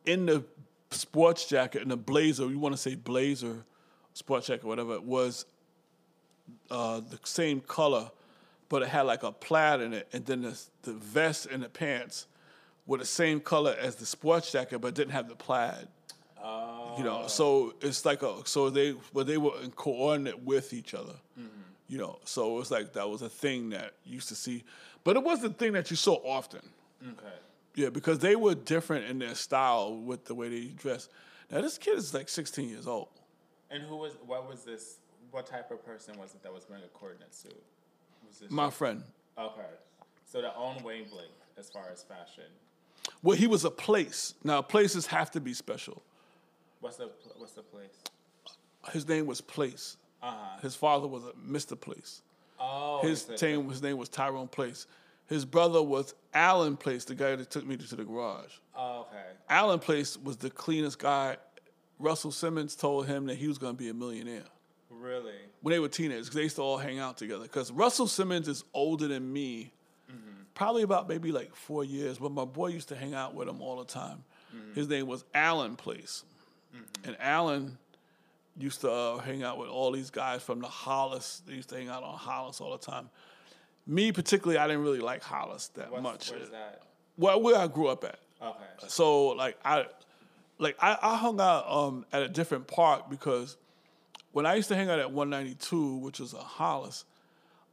in 0.06 0.26
the 0.28 0.44
sports 0.92 1.46
jacket 1.46 1.82
and 1.82 1.92
a 1.92 1.98
blazer, 1.98 2.48
you 2.50 2.60
want 2.60 2.74
to 2.74 2.82
say 2.82 2.96
blazer, 2.96 3.64
sports 4.14 4.48
jacket, 4.48 4.66
whatever 4.66 5.00
was, 5.00 5.46
uh, 6.70 7.00
the 7.00 7.20
same 7.24 7.62
color, 7.62 8.12
but 8.70 8.82
it 8.82 8.90
had 8.90 9.04
like 9.04 9.24
a 9.24 9.32
plaid 9.32 9.82
in 9.82 9.94
it, 9.94 10.08
and 10.14 10.26
then 10.26 10.42
the, 10.42 10.60
the 10.84 10.94
vest 10.94 11.46
and 11.46 11.64
the 11.64 11.70
pants 11.70 12.28
were 12.86 12.98
the 12.98 13.06
same 13.06 13.40
color 13.40 13.76
as 13.80 13.96
the 13.96 14.06
sports 14.06 14.52
jacket, 14.52 14.80
but 14.80 14.94
didn't 14.94 15.12
have 15.12 15.30
the 15.30 15.36
plaid. 15.36 15.88
You 16.98 17.04
know, 17.04 17.28
so 17.28 17.76
it's 17.82 18.04
like 18.04 18.24
a 18.24 18.42
so 18.46 18.70
they 18.70 18.96
but 19.14 19.28
they 19.28 19.38
were 19.38 19.62
in 19.64 19.72
coordinate 19.72 20.42
with 20.44 20.74
each 20.74 20.94
other. 20.94 21.14
You 21.88 21.98
know, 21.98 22.20
so 22.24 22.56
it 22.56 22.60
was 22.60 22.72
like 22.72 22.94
that 22.94 23.10
was 23.10 23.22
a 23.22 23.30
thing 23.30 23.70
that 23.70 23.94
you 24.06 24.16
used 24.16 24.30
to 24.30 24.36
see, 24.36 24.64
but 25.04 25.16
it 25.16 25.24
wasn't 25.24 25.52
a 25.52 25.58
thing 25.58 25.74
that 25.74 25.92
you 25.92 25.98
saw 25.98 26.16
often. 26.26 26.62
Okay. 27.04 27.36
Yeah, 27.76 27.90
because 27.90 28.20
they 28.20 28.36
were 28.36 28.56
different 28.56 29.06
in 29.06 29.20
their 29.20 29.36
style 29.36 29.96
with 29.96 30.26
the 30.26 30.36
way 30.36 30.50
they 30.50 30.66
dressed. 30.68 31.10
Now 31.50 31.62
this 31.62 31.78
kid 31.78 31.98
is 31.98 32.14
like 32.14 32.30
16 32.30 32.68
years 32.70 32.88
old. 32.88 33.10
And 33.70 33.84
who 33.84 33.96
was 33.96 34.14
what 34.26 34.50
was 34.50 34.64
this? 34.64 34.98
What 35.32 35.46
type 35.46 35.72
of 35.72 35.86
person 35.86 36.18
was 36.18 36.34
it 36.34 36.44
that 36.44 36.54
was 36.54 36.66
wearing 36.70 36.84
a 36.84 36.90
coordinate 36.90 37.34
suit? 37.34 37.56
Was 38.28 38.40
this 38.40 38.52
My 38.52 38.70
friend. 38.70 39.04
okay? 39.38 39.62
So 40.26 40.42
their 40.42 40.56
own 40.58 40.84
wavelength 40.84 41.32
as 41.58 41.70
far 41.70 41.84
as 41.92 42.04
fashion. 42.04 42.46
Well, 43.24 43.38
he 43.38 43.48
was 43.48 43.64
a 43.66 43.72
place. 43.72 44.34
Now 44.44 44.62
places 44.62 45.08
have 45.08 45.32
to 45.32 45.40
be 45.40 45.54
special. 45.54 46.02
What's 46.82 46.98
the 46.98 47.10
what's 47.38 47.54
the 47.54 47.62
place? 47.62 47.96
His 48.92 49.08
name 49.08 49.26
was 49.28 49.42
Place. 49.42 49.98
Uh-huh. 50.24 50.60
His 50.62 50.76
father 50.76 51.08
was 51.08 51.24
a 51.24 51.32
Mr. 51.34 51.80
Place. 51.80 52.22
Oh, 52.60 53.00
His 53.04 53.28
name, 53.42 53.70
his 53.70 53.82
name 53.82 53.98
was 53.98 54.10
Tyrone 54.10 54.48
Place. 54.48 54.88
His 55.32 55.46
brother 55.46 55.82
was 55.82 56.14
Allen 56.34 56.76
Place, 56.76 57.06
the 57.06 57.16
guy 57.16 57.38
that 57.38 57.50
took 57.50 57.66
me 57.66 57.78
to 57.78 57.96
the 57.96 58.04
garage. 58.04 58.52
Oh, 58.76 59.08
okay. 59.08 59.24
Allen 59.48 59.80
Place 59.80 60.18
was 60.18 60.36
the 60.36 60.50
cleanest 60.50 61.00
guy. 61.00 61.38
Russell 62.00 62.32
Simmons 62.32 62.76
told 62.76 63.08
him 63.08 63.28
that 63.28 63.36
he 63.36 63.48
was 63.48 63.58
going 63.58 63.74
to 63.74 63.82
be 63.82 63.88
a 63.88 63.94
millionaire 63.94 64.44
Really? 64.90 65.32
when 65.62 65.72
they 65.72 65.80
were 65.80 65.88
teenagers 65.88 66.26
because 66.26 66.36
they 66.36 66.44
used 66.44 66.58
to 66.58 66.62
all 66.62 66.78
hang 66.78 67.00
out 67.00 67.18
together. 67.18 67.44
Because 67.44 67.72
Russell 67.72 68.08
Simmons 68.08 68.50
is 68.50 68.66
older 68.74 69.08
than 69.08 69.32
me, 69.32 69.72
mm-hmm. 70.12 70.42
probably 70.54 70.82
about 70.82 71.08
maybe 71.08 71.32
like 71.32 71.56
four 71.56 71.86
years, 71.86 72.18
but 72.18 72.34
my 72.34 72.44
boy 72.44 72.68
used 72.68 72.90
to 72.90 72.98
hang 72.98 73.14
out 73.14 73.34
with 73.34 73.48
him 73.48 73.62
all 73.62 73.78
the 73.78 73.86
time. 73.86 74.26
Mm-hmm. 74.54 74.74
His 74.74 74.90
name 74.90 75.08
was 75.08 75.24
Allen 75.34 75.78
Place. 75.78 76.26
Mm-hmm. 76.76 77.08
And 77.08 77.18
Allen 77.22 77.78
used 78.58 78.82
to 78.82 78.92
uh, 78.92 79.18
hang 79.20 79.44
out 79.44 79.58
with 79.58 79.70
all 79.70 79.94
these 79.94 80.10
guys 80.10 80.44
from 80.44 80.60
the 80.60 80.68
Hollis. 80.68 81.42
They 81.48 81.54
used 81.54 81.70
to 81.70 81.78
hang 81.78 81.88
out 81.88 82.04
on 82.04 82.18
Hollis 82.18 82.60
all 82.60 82.74
the 82.74 82.86
time. 82.86 83.10
Me 83.92 84.14
particularly, 84.14 84.58
I 84.58 84.68
didn't 84.68 84.84
really 84.84 85.02
like 85.02 85.22
Hollis 85.22 85.68
that 85.76 85.92
What's, 85.92 86.02
much. 86.02 86.32
Where's 86.32 86.50
that? 86.52 86.82
Well, 87.18 87.42
where 87.42 87.58
I 87.58 87.68
grew 87.68 87.88
up 87.88 88.06
at. 88.06 88.20
Okay. 88.42 88.58
So 88.88 89.28
like 89.28 89.58
I 89.66 89.86
like 90.60 90.78
I, 90.80 90.98
I 91.02 91.18
hung 91.18 91.42
out 91.42 91.70
um, 91.70 92.06
at 92.14 92.24
a 92.24 92.30
different 92.30 92.68
park 92.68 93.10
because 93.10 93.58
when 94.32 94.46
I 94.46 94.56
used 94.56 94.70
to 94.70 94.78
hang 94.78 94.90
out 94.90 95.00
at 95.00 95.12
192, 95.12 95.98
which 95.98 96.22
was 96.22 96.34
a 96.34 96.38
Hollis, 96.38 97.04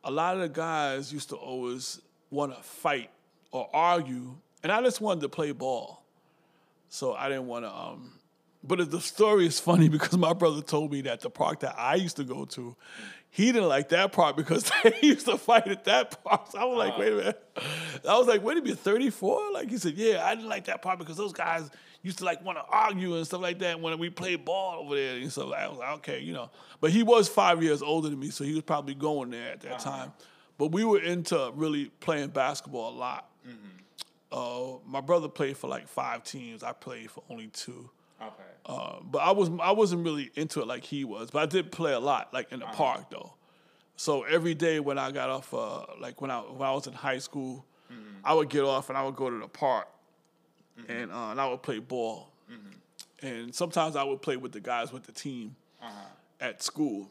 a 0.02 0.10
lot 0.10 0.34
of 0.34 0.42
the 0.42 0.48
guys 0.48 1.12
used 1.12 1.28
to 1.28 1.36
always 1.36 2.00
want 2.30 2.52
to 2.56 2.60
fight 2.64 3.10
or 3.52 3.70
argue, 3.72 4.34
and 4.64 4.72
I 4.72 4.82
just 4.82 5.00
wanted 5.00 5.20
to 5.20 5.28
play 5.28 5.52
ball. 5.52 6.02
So 6.88 7.14
I 7.14 7.28
didn't 7.28 7.46
want 7.46 7.64
to. 7.64 7.72
Um, 7.72 8.18
but 8.64 8.90
the 8.90 9.00
story 9.00 9.46
is 9.46 9.60
funny 9.60 9.88
because 9.96 10.16
my 10.16 10.32
brother 10.32 10.62
told 10.62 10.90
me 10.90 11.00
that 11.02 11.20
the 11.20 11.30
park 11.30 11.60
that 11.60 11.76
I 11.78 11.94
used 11.94 12.16
to 12.16 12.24
go 12.24 12.44
to, 12.46 12.74
he 13.38 13.52
didn't 13.52 13.68
like 13.68 13.90
that 13.90 14.10
part 14.10 14.36
because 14.36 14.68
they 14.82 14.98
used 15.00 15.26
to 15.26 15.38
fight 15.38 15.68
at 15.68 15.84
that 15.84 16.24
part. 16.24 16.50
So 16.50 16.58
I 16.58 16.64
was 16.64 16.76
like, 16.76 16.94
uh. 16.94 16.96
wait 16.98 17.12
a 17.12 17.16
minute. 17.16 17.44
I 18.08 18.18
was 18.18 18.26
like, 18.26 18.42
wait 18.42 18.58
a 18.58 18.60
minute, 18.60 18.80
34? 18.80 19.52
Like 19.52 19.70
he 19.70 19.78
said, 19.78 19.94
yeah, 19.94 20.26
I 20.26 20.34
didn't 20.34 20.48
like 20.48 20.64
that 20.64 20.82
part 20.82 20.98
because 20.98 21.16
those 21.16 21.32
guys 21.32 21.70
used 22.02 22.18
to 22.18 22.24
like 22.24 22.44
want 22.44 22.58
to 22.58 22.64
argue 22.68 23.14
and 23.14 23.24
stuff 23.24 23.40
like 23.40 23.60
that 23.60 23.80
when 23.80 23.96
we 24.00 24.10
played 24.10 24.44
ball 24.44 24.84
over 24.84 24.96
there 24.96 25.14
and 25.14 25.30
stuff. 25.30 25.52
I 25.52 25.68
was 25.68 25.78
like, 25.78 25.98
okay, 25.98 26.18
you 26.18 26.32
know. 26.32 26.50
But 26.80 26.90
he 26.90 27.04
was 27.04 27.28
five 27.28 27.62
years 27.62 27.80
older 27.80 28.08
than 28.08 28.18
me, 28.18 28.30
so 28.30 28.42
he 28.42 28.54
was 28.54 28.64
probably 28.64 28.94
going 28.94 29.30
there 29.30 29.52
at 29.52 29.60
that 29.60 29.86
uh-huh. 29.86 29.90
time. 29.90 30.12
But 30.56 30.72
we 30.72 30.84
were 30.84 30.98
into 30.98 31.52
really 31.54 31.92
playing 32.00 32.30
basketball 32.30 32.90
a 32.90 32.96
lot. 32.98 33.30
Mm-hmm. 33.48 34.32
Uh, 34.32 34.78
my 34.84 35.00
brother 35.00 35.28
played 35.28 35.56
for 35.56 35.68
like 35.68 35.86
five 35.86 36.24
teams. 36.24 36.64
I 36.64 36.72
played 36.72 37.08
for 37.08 37.22
only 37.30 37.46
two. 37.46 37.88
Okay. 38.20 38.32
Uh, 38.66 38.96
but 39.02 39.18
I 39.18 39.30
was 39.30 39.50
I 39.60 39.72
wasn't 39.72 40.04
really 40.04 40.30
into 40.34 40.60
it 40.60 40.66
like 40.66 40.84
he 40.84 41.04
was. 41.04 41.30
But 41.30 41.42
I 41.42 41.46
did 41.46 41.72
play 41.72 41.92
a 41.92 42.00
lot, 42.00 42.32
like 42.34 42.52
in 42.52 42.60
the 42.60 42.66
park 42.66 43.10
though. 43.10 43.34
So 43.96 44.22
every 44.24 44.54
day 44.54 44.80
when 44.80 44.98
I 44.98 45.10
got 45.10 45.30
off, 45.30 45.52
uh, 45.54 45.84
like 46.00 46.20
when 46.20 46.30
I 46.30 46.40
when 46.40 46.68
I 46.68 46.72
was 46.72 46.86
in 46.86 46.92
high 46.92 47.18
school, 47.18 47.64
I 48.24 48.34
would 48.34 48.48
get 48.48 48.64
off 48.64 48.88
and 48.90 48.98
I 48.98 49.04
would 49.04 49.16
go 49.16 49.30
to 49.30 49.38
the 49.38 49.48
park, 49.48 49.88
and, 50.88 51.10
uh, 51.10 51.30
and 51.30 51.40
I 51.40 51.48
would 51.48 51.62
play 51.62 51.78
ball. 51.78 52.32
And 53.20 53.52
sometimes 53.52 53.96
I 53.96 54.04
would 54.04 54.22
play 54.22 54.36
with 54.36 54.52
the 54.52 54.60
guys 54.60 54.92
with 54.92 55.04
the 55.04 55.12
team 55.12 55.56
at 56.40 56.62
school. 56.62 57.10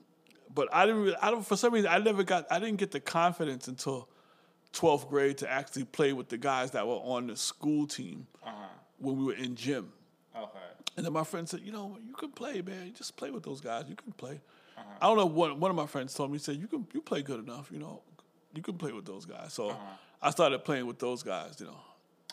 But 0.54 0.70
I 0.74 0.86
didn't. 0.86 1.02
Really, 1.02 1.18
I 1.22 1.32
don't. 1.32 1.46
For 1.46 1.58
some 1.58 1.74
reason, 1.74 1.90
I 1.92 1.98
never 1.98 2.24
got. 2.24 2.48
I 2.50 2.60
didn't 2.60 2.78
get 2.78 2.92
the 2.92 3.02
confidence 3.02 3.68
until 3.68 4.08
twelfth 4.72 5.10
grade 5.10 5.38
to 5.40 5.52
actually 5.52 5.84
play 5.84 6.14
with 6.14 6.30
the 6.30 6.38
guys 6.38 6.72
that 6.72 6.88
were 6.88 6.94
on 6.94 7.28
the 7.28 7.36
school 7.36 7.86
team 7.88 8.28
when 9.00 9.18
we 9.18 9.26
were 9.26 9.34
in 9.34 9.56
gym. 9.56 9.92
Okay. 10.36 10.67
And 10.96 11.06
then 11.06 11.14
my 11.14 11.24
friend 11.24 11.48
said, 11.48 11.62
you 11.64 11.72
know, 11.72 11.98
you 12.08 12.14
can 12.14 12.32
play, 12.32 12.62
man. 12.62 12.94
Just 12.96 13.16
play 13.18 13.30
with 13.30 13.44
those 13.44 13.62
guys. 13.62 13.86
You 13.88 13.96
can 13.96 14.12
play. 14.14 14.40
I 15.02 15.08
don't 15.08 15.18
know 15.18 15.26
what 15.26 15.58
one 15.60 15.70
of 15.72 15.78
my 15.78 15.86
friends 15.88 16.14
told 16.14 16.32
me. 16.32 16.38
He 16.38 16.44
said, 16.44 16.56
you 16.58 16.68
can 16.68 16.88
you 16.94 17.02
play 17.02 17.22
good 17.22 17.44
enough. 17.44 17.70
You 17.72 17.80
know, 17.80 18.02
you 18.54 18.62
can 18.62 18.76
play 18.76 18.92
with 18.92 19.06
those 19.06 19.26
guys. 19.26 19.54
So 19.54 19.76
I 20.22 20.30
started 20.32 20.64
playing 20.64 20.86
with 20.88 21.00
those 21.00 21.24
guys. 21.24 21.58
You 21.60 21.68
know, 21.68 21.80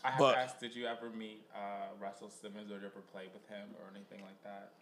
I 0.05 0.11
have 0.11 0.19
But- 0.19 0.33
to 0.33 0.39
ask, 0.39 0.61
did 0.61 0.75
you 0.77 0.87
ever 0.87 1.11
meet 1.11 1.43
uh, 1.55 1.59
Russell 2.01 2.31
Simmons 2.31 2.71
or 2.71 2.75
did 2.75 2.83
you 2.83 2.89
ever 2.89 3.01
play 3.13 3.25
with 3.33 3.47
him 3.49 3.69
or 3.79 3.91
anything 3.95 4.21
like 4.25 4.43
that? 4.45 4.73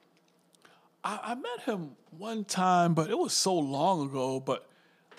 I, 1.04 1.32
I 1.32 1.34
met 1.34 1.60
him 1.64 1.96
one 2.16 2.44
time, 2.44 2.94
but 2.94 3.10
it 3.10 3.18
was 3.18 3.32
so 3.32 3.54
long 3.54 4.08
ago. 4.08 4.38
But 4.38 4.68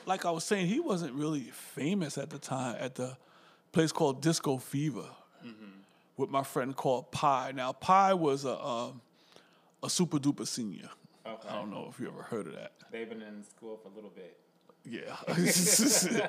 like 0.05 0.25
I 0.25 0.31
was 0.31 0.43
saying, 0.45 0.67
he 0.67 0.79
wasn't 0.79 1.13
really 1.13 1.41
famous 1.51 2.17
at 2.17 2.29
the 2.29 2.39
time 2.39 2.77
at 2.79 2.95
the 2.95 3.17
place 3.73 3.91
called 3.91 4.21
Disco 4.21 4.57
Fever 4.57 5.05
with 6.17 6.29
my 6.29 6.43
friend 6.43 6.75
called 6.75 7.11
Pi. 7.11 7.51
Now 7.55 7.71
Pi 7.73 8.13
was 8.13 8.45
a 8.45 8.59
um, 8.63 9.01
a 9.81 9.89
super 9.89 10.17
duper 10.19 10.47
senior. 10.47 10.89
Okay. 11.25 11.49
I 11.49 11.55
don't 11.55 11.71
know 11.71 11.87
if 11.89 11.99
you 11.99 12.07
ever 12.07 12.21
heard 12.23 12.47
of 12.47 12.53
that. 12.55 12.73
They've 12.91 13.07
been 13.09 13.21
in 13.21 13.43
school 13.43 13.77
for 13.81 13.89
a 13.89 13.95
little 13.95 14.09
bit. 14.11 14.37
Yeah. 14.85 15.15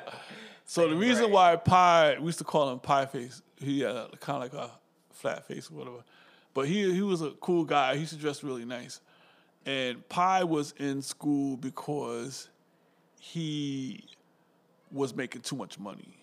so 0.64 0.88
the 0.88 0.95
reason 0.97 1.31
why 1.33 1.57
Pie, 1.57 2.17
we 2.21 2.26
used 2.26 2.38
to 2.38 2.45
call 2.45 2.71
him 2.73 2.79
Pie 2.79 3.07
Face. 3.07 3.43
He 3.59 3.81
had 3.81 4.21
kind 4.21 4.43
of 4.45 4.53
like 4.53 4.55
a 4.55 4.71
flat 5.12 5.47
face 5.47 5.71
or 5.71 5.75
whatever. 5.75 6.05
But 6.55 6.69
he 6.69 6.93
he 6.93 7.03
was 7.03 7.23
a 7.23 7.31
cool 7.33 7.64
guy. 7.64 7.95
He 7.95 8.00
used 8.00 8.12
to 8.12 8.19
dress 8.19 8.43
really 8.45 8.64
nice. 8.64 9.00
And 9.67 10.07
Pie 10.09 10.45
was 10.45 10.73
in 10.79 11.03
school 11.03 11.57
because 11.57 12.49
he 13.19 14.05
was 14.93 15.14
making 15.14 15.41
too 15.41 15.57
much 15.57 15.79
money 15.79 16.19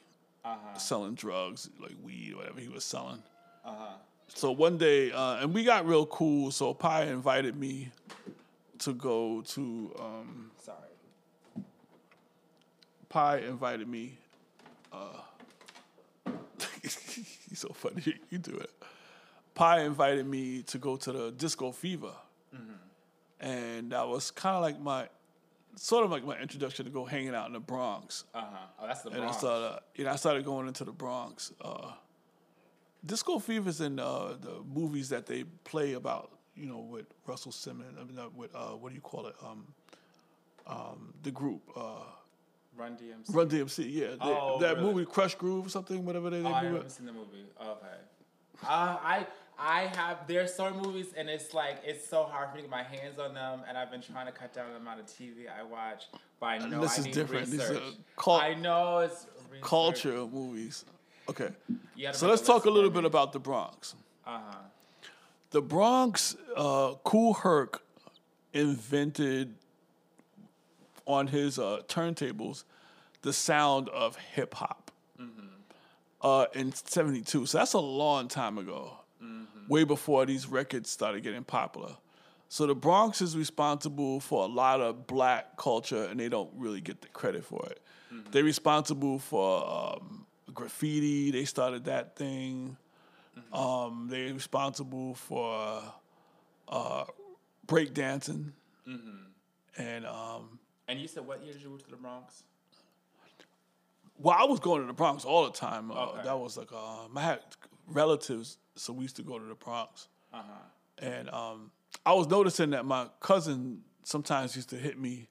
Uh-huh. 0.45 0.77
selling 0.77 1.15
drugs, 1.15 1.69
like 1.81 1.93
weed, 2.03 2.33
or 2.33 2.37
whatever 2.37 2.59
he 2.61 2.69
was 2.69 2.83
selling. 2.85 3.21
Uh-huh. 3.63 3.93
So 4.33 4.51
one 4.51 4.77
day, 4.77 5.11
uh, 5.11 5.41
and 5.41 5.53
we 5.53 5.63
got 5.63 5.85
real 5.85 6.05
cool. 6.05 6.51
So 6.51 6.73
Pi 6.73 7.03
invited 7.03 7.55
me 7.55 7.89
to 8.79 8.93
go 8.93 9.41
to. 9.41 9.95
Um, 9.99 10.51
Sorry. 10.57 10.77
Pi 13.09 13.37
invited 13.39 13.87
me. 13.87 14.17
Uh, 14.91 15.21
he's 16.81 17.59
so 17.59 17.69
funny. 17.69 18.15
You, 18.29 18.37
do 18.37 18.55
it. 18.55 18.71
Pi 19.53 19.81
invited 19.81 20.25
me 20.25 20.63
to 20.63 20.77
go 20.77 20.95
to 20.95 21.11
the 21.11 21.31
Disco 21.31 21.71
Fever, 21.71 22.13
and 23.39 23.91
that 23.91 24.07
was 24.07 24.31
kind 24.31 24.55
of 24.55 24.61
like 24.61 24.79
my, 24.79 25.07
sort 25.75 26.05
of 26.05 26.11
like 26.11 26.25
my 26.25 26.39
introduction 26.39 26.85
to 26.85 26.91
go 26.91 27.03
hanging 27.05 27.35
out 27.35 27.47
in 27.47 27.53
the 27.53 27.59
Bronx. 27.59 28.23
Uh-huh. 28.33 28.57
Oh, 28.79 28.87
that's 28.87 29.01
the 29.01 29.09
Bronx. 29.11 29.21
And 29.21 29.29
I 29.29 29.37
started, 29.37 29.79
you 29.95 30.03
know, 30.05 30.11
I 30.11 30.15
started 30.15 30.45
going 30.45 30.67
into 30.67 30.85
the 30.85 30.91
Bronx. 30.93 31.51
Uh, 31.61 31.91
Disco 33.05 33.39
Fever's 33.39 33.81
in 33.81 33.99
uh, 33.99 34.35
the 34.39 34.61
movies 34.73 35.09
that 35.09 35.25
they 35.25 35.43
play 35.63 35.93
about, 35.93 36.31
you 36.55 36.65
know, 36.67 36.79
with 36.79 37.05
Russell 37.25 37.51
Simmons. 37.51 37.97
I 37.99 38.03
mean, 38.03 38.17
uh, 38.19 38.27
with 38.35 38.53
uh, 38.55 38.69
what 38.69 38.89
do 38.89 38.95
you 38.95 39.01
call 39.01 39.27
it? 39.27 39.35
Um, 39.43 39.65
um, 40.67 41.13
the 41.23 41.31
group. 41.31 41.61
Uh, 41.75 42.03
Run 42.77 42.93
DMC. 42.95 43.35
Run 43.35 43.49
DMC, 43.49 43.91
yeah. 43.91 44.07
They- 44.11 44.17
Oh, 44.21 44.57
that 44.61 44.77
really? 44.77 44.93
movie, 44.93 45.05
Crush 45.05 45.35
Groove, 45.35 45.65
or 45.65 45.69
something, 45.69 46.05
whatever 46.05 46.29
they, 46.29 46.41
they 46.41 46.47
Oh, 46.47 46.53
I 46.53 46.63
haven't 46.63 46.89
seen 46.91 47.05
the 47.05 47.11
movie. 47.11 47.45
Okay. 47.61 47.97
Uh, 48.63 48.97
I 49.01 49.27
I 49.57 49.81
have 49.95 50.27
there's 50.27 50.53
some 50.53 50.77
movies 50.81 51.07
and 51.17 51.29
it's 51.29 51.53
like 51.53 51.77
it's 51.83 52.07
so 52.07 52.23
hard 52.23 52.49
for 52.49 52.55
me 52.55 52.61
to 52.61 52.67
get 52.67 52.71
my 52.71 52.83
hands 52.83 53.17
on 53.19 53.33
them 53.33 53.61
and 53.67 53.75
I've 53.77 53.89
been 53.91 54.01
trying 54.01 54.27
to 54.27 54.31
cut 54.31 54.53
down 54.53 54.69
the 54.71 54.77
amount 54.77 54.99
of 54.99 55.07
TV 55.07 55.45
I 55.49 55.63
watch. 55.63 56.05
But 56.39 56.45
I 56.47 56.57
know 56.59 56.81
this 56.81 56.97
I 56.97 56.99
is 56.99 57.05
need 57.05 57.13
different. 57.15 57.47
These 57.47 57.59
are 57.61 57.73
research. 57.73 57.93
cult- 58.17 58.43
I 58.43 58.53
know 58.53 58.99
it's 58.99 59.25
research. 59.51 59.63
Culture 59.67 60.27
movies. 60.27 60.85
Okay. 61.29 61.49
So 62.11 62.27
let's 62.27 62.41
talk 62.41 62.65
a 62.65 62.69
little 62.69 62.89
bit 62.89 63.05
about 63.05 63.31
the 63.31 63.39
Bronx. 63.39 63.95
Uh-huh. 64.25 64.57
The 65.51 65.61
Bronx, 65.61 66.35
uh, 66.55 66.93
Kool 67.03 67.33
Herc 67.33 67.81
invented 68.53 69.53
on 71.05 71.27
his 71.27 71.59
uh, 71.59 71.81
turntables 71.87 72.63
the 73.21 73.33
sound 73.33 73.89
of 73.89 74.15
hip 74.15 74.53
hop 74.55 74.91
uh, 76.21 76.45
in 76.53 76.73
72. 76.73 77.45
So 77.45 77.57
that's 77.57 77.73
a 77.73 77.79
long 77.79 78.27
time 78.27 78.57
ago, 78.57 78.93
way 79.67 79.83
before 79.83 80.25
these 80.25 80.47
records 80.47 80.89
started 80.89 81.23
getting 81.23 81.43
popular. 81.43 81.97
So 82.49 82.65
the 82.67 82.75
Bronx 82.75 83.21
is 83.21 83.37
responsible 83.37 84.19
for 84.19 84.43
a 84.43 84.47
lot 84.47 84.81
of 84.81 85.07
black 85.07 85.55
culture, 85.57 86.05
and 86.05 86.19
they 86.19 86.27
don't 86.29 86.49
really 86.55 86.81
get 86.81 87.01
the 87.01 87.07
credit 87.09 87.45
for 87.45 87.65
it. 87.69 87.81
They're 88.31 88.43
responsible 88.43 89.19
for 89.19 89.95
um, 89.97 90.25
graffiti. 90.53 91.31
They 91.31 91.45
started 91.45 91.85
that 91.85 92.15
thing. 92.15 92.77
Um, 93.53 94.07
they're 94.09 94.33
responsible 94.33 95.15
for 95.15 95.81
uh, 96.67 97.05
breakdancing. 97.67 98.51
And 99.77 100.05
um, 100.05 100.59
And 100.87 100.99
you 100.99 101.07
said 101.07 101.25
what 101.25 101.43
year 101.43 101.53
did 101.53 101.61
you 101.61 101.69
move 101.69 101.83
to 101.85 101.89
the 101.89 101.95
Bronx? 101.97 102.43
well, 104.19 104.37
I 104.39 104.43
was 104.43 104.59
going 104.59 104.81
to 104.81 104.87
the 104.87 104.93
Bronx 104.93 105.25
all 105.25 105.45
the 105.45 105.51
time. 105.51 105.89
Uh, 105.91 106.21
That 106.23 106.37
was 106.37 106.57
like 106.57 106.71
um, 106.73 107.17
I 107.17 107.21
had 107.21 107.39
relatives, 107.87 108.57
so 108.75 108.93
we 108.93 109.03
used 109.03 109.15
to 109.15 109.23
go 109.23 109.39
to 109.39 109.45
the 109.45 109.55
Bronx. 109.55 110.07
Uh-huh. 110.33 110.43
And 110.99 111.29
um, 111.31 111.71
I 112.05 112.13
was 112.13 112.27
noticing 112.27 112.69
that 112.71 112.85
my 112.85 113.07
cousin 113.19 113.81
sometimes 114.03 114.55
used 114.55 114.69
to 114.69 114.75
hit 114.77 114.99
me 114.99 115.27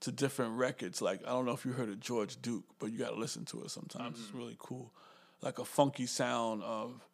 to 0.00 0.12
different 0.12 0.52
records. 0.58 1.02
Like 1.02 1.22
I 1.26 1.30
don't 1.30 1.46
know 1.46 1.52
if 1.52 1.64
you 1.64 1.72
heard 1.72 1.88
of 1.88 2.00
George 2.00 2.40
Duke, 2.40 2.64
but 2.78 2.90
you 2.92 2.98
got 2.98 3.10
to 3.10 3.16
listen 3.16 3.44
to 3.46 3.62
it 3.62 3.70
sometimes. 3.70 4.18
It's 4.18 4.34
really 4.34 4.56
cool, 4.58 4.92
like 5.42 5.58
a 5.58 5.64
funky 5.64 6.06
sound 6.06 6.62
of. 6.62 7.04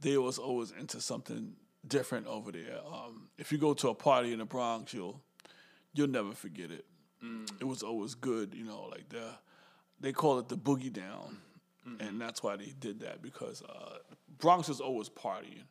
They 0.00 0.18
was 0.18 0.38
always 0.38 0.72
into 0.78 1.00
something 1.00 1.54
different 1.86 2.26
over 2.26 2.52
there. 2.52 2.80
Um, 2.86 3.28
if 3.38 3.50
you 3.50 3.58
go 3.58 3.72
to 3.74 3.88
a 3.88 3.94
party 3.94 4.32
in 4.32 4.40
the 4.40 4.44
Bronx, 4.44 4.92
you'll 4.92 5.20
you'll 5.94 6.08
never 6.08 6.32
forget 6.32 6.70
it. 6.70 6.84
It 7.60 7.64
was 7.64 7.82
always 7.82 8.14
good, 8.14 8.54
you 8.54 8.64
know. 8.64 8.88
Like 8.90 9.08
the 9.08 9.30
they 10.00 10.12
call 10.12 10.38
it 10.38 10.48
the 10.48 10.56
boogie 10.58 10.92
down, 10.92 11.38
and 12.00 12.20
that's 12.20 12.42
why 12.42 12.56
they 12.56 12.74
did 12.78 13.00
that 13.00 13.22
because 13.22 13.62
uh, 13.62 13.98
Bronx 14.38 14.68
is 14.68 14.80
always 14.80 15.08
partying 15.08 15.64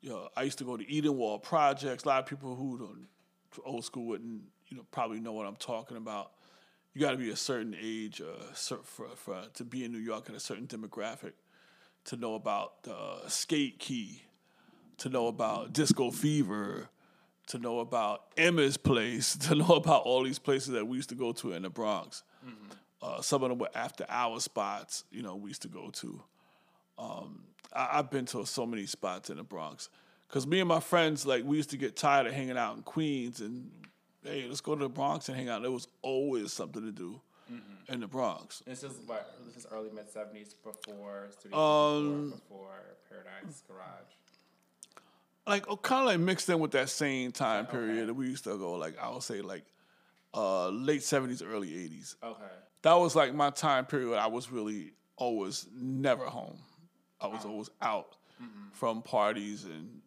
you 0.00 0.10
know, 0.10 0.28
I 0.36 0.42
used 0.42 0.58
to 0.58 0.64
go 0.64 0.76
to 0.76 0.84
Edenwald 0.84 1.42
projects. 1.42 2.04
A 2.04 2.08
lot 2.08 2.20
of 2.20 2.26
people 2.26 2.54
who 2.54 2.78
don't 2.78 3.06
old 3.64 3.84
school 3.84 4.06
wouldn't, 4.06 4.42
you 4.70 4.76
know, 4.76 4.84
probably 4.90 5.20
know 5.20 5.32
what 5.32 5.46
I'm 5.46 5.56
talking 5.56 5.96
about. 5.96 6.32
You 6.94 7.00
got 7.00 7.12
to 7.12 7.16
be 7.16 7.30
a 7.30 7.36
certain 7.36 7.76
age 7.80 8.20
uh, 8.20 8.54
for, 8.54 9.08
for 9.14 9.42
to 9.54 9.64
be 9.64 9.84
in 9.84 9.92
New 9.92 9.98
York 9.98 10.28
in 10.28 10.34
a 10.34 10.40
certain 10.40 10.66
demographic 10.66 11.32
to 12.04 12.16
know 12.16 12.34
about 12.34 12.82
the 12.84 13.28
skate 13.28 13.78
key, 13.78 14.22
to 14.98 15.08
know 15.08 15.26
about 15.26 15.72
disco 15.72 16.10
fever, 16.10 16.88
to 17.48 17.58
know 17.58 17.80
about 17.80 18.26
Emma's 18.36 18.76
place, 18.76 19.36
to 19.48 19.54
know 19.54 19.74
about 19.74 20.02
all 20.02 20.22
these 20.24 20.38
places 20.38 20.68
that 20.68 20.86
we 20.86 20.96
used 20.96 21.10
to 21.10 21.14
go 21.14 21.32
to 21.32 21.52
in 21.52 21.62
the 21.62 21.70
Bronx. 21.70 22.22
Uh, 23.02 23.20
some 23.22 23.42
of 23.42 23.48
them 23.48 23.58
were 23.58 23.70
after 23.74 24.04
hour 24.08 24.38
spots, 24.40 25.04
you 25.10 25.22
know, 25.22 25.36
we 25.36 25.50
used 25.50 25.62
to 25.62 25.68
go 25.68 25.90
to. 25.90 26.22
I, 27.74 27.98
I've 27.98 28.10
been 28.10 28.26
to 28.26 28.44
so 28.44 28.66
many 28.66 28.86
spots 28.86 29.30
in 29.30 29.36
the 29.38 29.42
Bronx. 29.42 29.88
Cause 30.28 30.46
me 30.46 30.60
and 30.60 30.68
my 30.68 30.80
friends, 30.80 31.26
like, 31.26 31.44
we 31.44 31.56
used 31.56 31.70
to 31.70 31.76
get 31.76 31.96
tired 31.96 32.26
of 32.26 32.32
hanging 32.32 32.56
out 32.56 32.76
in 32.76 32.82
Queens, 32.82 33.40
and 33.40 33.70
hey, 34.24 34.46
let's 34.48 34.60
go 34.60 34.74
to 34.74 34.82
the 34.82 34.88
Bronx 34.88 35.28
and 35.28 35.36
hang 35.36 35.48
out. 35.48 35.62
There 35.62 35.70
was 35.70 35.88
always 36.02 36.52
something 36.52 36.82
to 36.82 36.92
do 36.92 37.20
in 37.88 38.00
the 38.00 38.06
Bronx. 38.06 38.62
This 38.66 38.84
is 38.84 38.92
what 39.06 39.34
this 39.46 39.56
is 39.56 39.66
early 39.72 39.90
mid 39.92 40.08
seventies 40.10 40.54
before 40.54 41.28
Studio 41.32 41.58
Um, 41.58 42.30
54, 42.30 42.38
before 42.48 42.68
Paradise 43.08 43.62
Garage. 43.66 44.12
like 45.46 45.64
oh, 45.68 45.76
kind 45.76 46.02
of 46.02 46.06
like 46.06 46.20
mixed 46.20 46.48
in 46.48 46.60
with 46.60 46.70
that 46.72 46.88
same 46.88 47.32
time 47.32 47.66
period 47.66 48.08
that 48.08 48.14
we 48.14 48.26
used 48.28 48.44
to 48.44 48.56
go. 48.56 48.74
Like 48.74 48.96
I 48.98 49.10
would 49.10 49.22
say 49.24 49.40
like 49.40 49.64
uh, 50.34 50.68
late 50.68 51.02
seventies, 51.02 51.42
early 51.42 51.74
eighties. 51.74 52.14
Okay. 52.22 52.40
That 52.82 52.94
was 52.94 53.16
like 53.16 53.34
my 53.34 53.50
time 53.50 53.84
period. 53.86 54.16
I 54.16 54.28
was 54.28 54.50
really 54.52 54.92
always 55.16 55.66
never 55.74 56.24
home. 56.26 56.58
I 57.20 57.26
was 57.26 57.44
always 57.44 57.68
out 57.82 58.16
from 58.72 59.02
parties 59.02 59.64
and, 59.64 60.00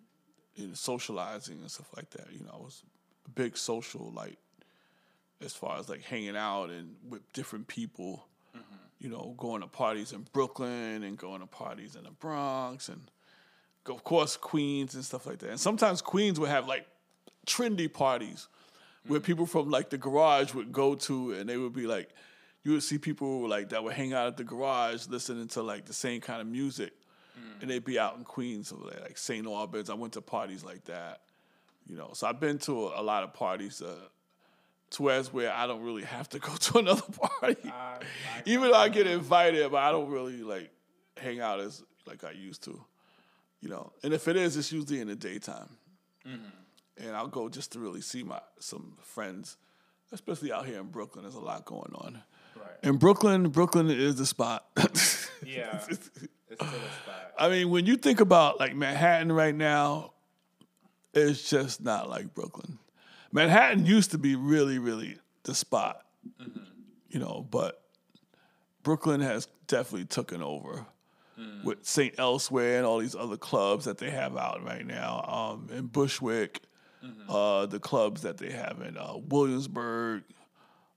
and 0.58 0.76
socializing 0.76 1.60
and 1.60 1.70
stuff 1.70 1.90
like 1.96 2.10
that. 2.12 2.32
You 2.32 2.40
know, 2.40 2.52
I 2.54 2.58
was 2.58 2.82
big 3.30 3.58
social 3.58 4.12
like 4.16 4.38
as 5.44 5.54
far 5.54 5.78
as 5.78 5.90
like 5.90 6.04
hanging 6.04 6.38
out 6.38 6.70
and 6.70 6.96
with 7.08 7.32
different 7.34 7.68
people. 7.68 8.26
Mm-hmm. 8.56 8.76
You 9.00 9.10
know, 9.10 9.34
going 9.38 9.62
to 9.62 9.68
parties 9.68 10.14
in 10.14 10.26
Brooklyn 10.32 11.04
and 11.04 11.18
going 11.18 11.42
to 11.42 11.48
parties 11.48 11.96
in 11.96 12.04
the 12.04 12.12
Bronx 12.12 12.88
and 12.90 13.12
of 13.88 14.04
course 14.04 14.38
Queens 14.38 14.96
and 14.96 15.04
stuff 15.04 15.26
like 15.26 15.40
that. 15.40 15.50
And 15.50 15.60
sometimes 15.60 16.02
Queens 16.02 16.40
would 16.40 16.50
have 16.50 16.68
like 16.68 16.88
trendy 17.46 17.92
parties 17.92 18.48
where 19.08 19.20
mm-hmm. 19.20 19.26
people 19.26 19.46
from 19.46 19.70
like 19.70 19.90
the 19.90 19.98
garage 19.98 20.54
would 20.54 20.72
go 20.72 20.96
to 20.96 21.34
and 21.34 21.50
they 21.50 21.58
would 21.58 21.74
be 21.74 21.86
like 21.86 22.10
you 22.64 22.72
would 22.72 22.84
see 22.84 22.98
people 22.98 23.48
like 23.48 23.70
that 23.70 23.84
would 23.84 23.94
hang 23.94 24.14
out 24.14 24.28
at 24.28 24.38
the 24.38 24.44
garage 24.44 25.08
listening 25.10 25.48
to 25.50 25.62
like 25.62 25.86
the 25.86 25.94
same 25.94 26.22
kind 26.22 26.40
of 26.40 26.48
music 26.48 26.94
mm. 27.38 27.62
and 27.62 27.70
they'd 27.70 27.84
be 27.84 28.00
out 28.00 28.16
in 28.18 28.24
Queens 28.24 28.72
over 28.72 28.90
there, 28.90 29.02
like 29.02 29.18
St. 29.18 29.46
Albans. 29.46 29.90
I 29.90 29.94
went 29.94 30.14
to 30.14 30.22
parties 30.22 30.64
like 30.64 30.86
that. 30.86 31.22
You 31.88 31.98
know, 31.98 32.12
so 32.14 32.28
I've 32.28 32.40
been 32.40 32.58
to 32.60 32.88
a, 32.88 33.02
a 33.02 33.04
lot 33.04 33.24
of 33.24 33.34
parties 33.34 33.82
uh, 33.82 33.96
to 34.92 35.04
whereas 35.04 35.34
where 35.34 35.52
I 35.52 35.68
don't 35.68 35.82
really 35.82 36.04
have 36.04 36.30
to 36.30 36.40
go 36.40 36.56
to 36.60 36.80
another 36.80 37.02
party. 37.12 37.72
Even 38.46 38.72
though 38.72 38.78
I 38.78 38.90
get 38.90 39.08
invited, 39.08 39.72
but 39.72 39.78
I 39.78 39.92
don't 39.92 40.10
really 40.10 40.42
like 40.44 40.72
hang 41.18 41.40
out 41.40 41.60
as 41.60 41.84
like 42.06 42.24
I 42.24 42.32
used 42.32 42.64
to. 42.66 42.84
You 43.62 43.70
know, 43.70 43.94
and 44.04 44.14
if 44.14 44.28
it 44.28 44.36
is, 44.36 44.58
it's 44.58 44.72
usually 44.72 45.00
in 45.00 45.08
the 45.08 45.16
daytime. 45.16 45.70
And 46.26 47.16
I'll 47.16 47.28
go 47.28 47.50
just 47.50 47.72
to 47.74 47.80
really 47.80 48.02
see 48.02 48.24
my 48.24 48.40
some 48.60 48.98
friends, 49.02 49.58
especially 50.12 50.52
out 50.54 50.66
here 50.66 50.80
in 50.80 50.88
Brooklyn. 50.88 51.24
There's 51.24 51.36
a 51.36 51.40
lot 51.40 51.66
going 51.66 51.94
on. 51.96 52.22
Right. 52.56 52.68
In 52.84 52.98
Brooklyn, 52.98 53.50
Brooklyn 53.50 53.90
is 53.90 54.16
the 54.16 54.26
spot. 54.26 54.66
Yeah. 55.46 55.82
it's 55.90 56.06
still 56.06 56.28
a 56.58 56.66
spot. 56.66 57.34
I 57.38 57.50
mean, 57.50 57.70
when 57.70 57.86
you 57.86 57.98
think 57.98 58.22
about 58.22 58.62
like 58.62 58.74
Manhattan 58.74 59.30
right 59.30 59.54
now, 59.54 60.13
it's 61.14 61.50
just 61.50 61.82
not 61.82 62.10
like 62.10 62.34
Brooklyn. 62.34 62.78
Manhattan 63.32 63.86
used 63.86 64.12
to 64.12 64.18
be 64.18 64.36
really, 64.36 64.80
really 64.80 65.18
the 65.44 65.56
spot, 65.56 66.06
you 67.10 67.20
know, 67.20 67.46
but 67.50 67.82
Brooklyn 68.84 69.22
has 69.22 69.48
definitely 69.68 70.06
taken 70.06 70.42
over 70.42 70.86
with 71.64 71.84
St. 71.86 72.14
Elsewhere 72.20 72.78
and 72.78 72.86
all 72.86 73.00
these 73.00 73.16
other 73.16 73.38
clubs 73.38 73.86
that 73.86 73.98
they 73.98 74.12
have 74.12 74.38
out 74.38 74.64
right 74.64 74.86
now. 74.86 75.24
Um, 75.28 75.70
in 75.76 75.88
Bushwick, 75.88 76.62
uh, 77.28 77.66
the 77.66 77.80
clubs 77.80 78.22
that 78.22 78.38
they 78.38 78.52
have 78.52 78.82
in 78.82 78.98
uh, 78.98 79.16
Williamsburg, 79.28 80.24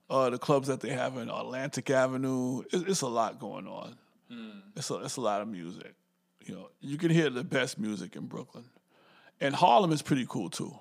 uh, 0.09 0.29
the 0.29 0.37
clubs 0.37 0.67
that 0.67 0.79
they 0.79 0.91
have 0.91 1.17
in 1.17 1.29
Atlantic 1.29 1.89
Avenue. 1.89 2.61
It, 2.71 2.87
it's 2.87 3.01
a 3.01 3.07
lot 3.07 3.39
going 3.39 3.67
on. 3.67 3.95
It's 4.75 4.89
a, 4.91 4.95
it's 4.97 5.17
a 5.17 5.21
lot 5.21 5.41
of 5.41 5.47
music. 5.47 5.95
You 6.45 6.55
know, 6.55 6.69
you 6.81 6.97
can 6.97 7.09
hear 7.09 7.29
the 7.29 7.43
best 7.43 7.77
music 7.79 8.15
in 8.15 8.27
Brooklyn, 8.27 8.63
and 9.41 9.55
Harlem 9.55 9.91
is 9.91 10.01
pretty 10.01 10.25
cool 10.27 10.49
too. 10.49 10.73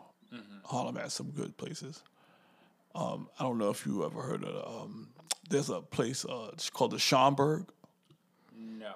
Harlem 0.65 0.97
has 0.97 1.13
some 1.13 1.31
good 1.31 1.57
places. 1.57 2.03
Um, 2.95 3.29
I 3.39 3.45
don't 3.45 3.59
know 3.59 3.71
if 3.71 3.87
you 3.87 4.05
ever 4.05 4.21
heard 4.21 4.43
of. 4.43 4.83
Um, 4.83 5.09
there's 5.49 5.71
a 5.71 5.81
place 5.81 6.25
uh, 6.25 6.51
it's 6.53 6.71
called 6.71 6.91
the 6.91 6.97
Schomburg. 6.97 7.69
No. 8.59 8.93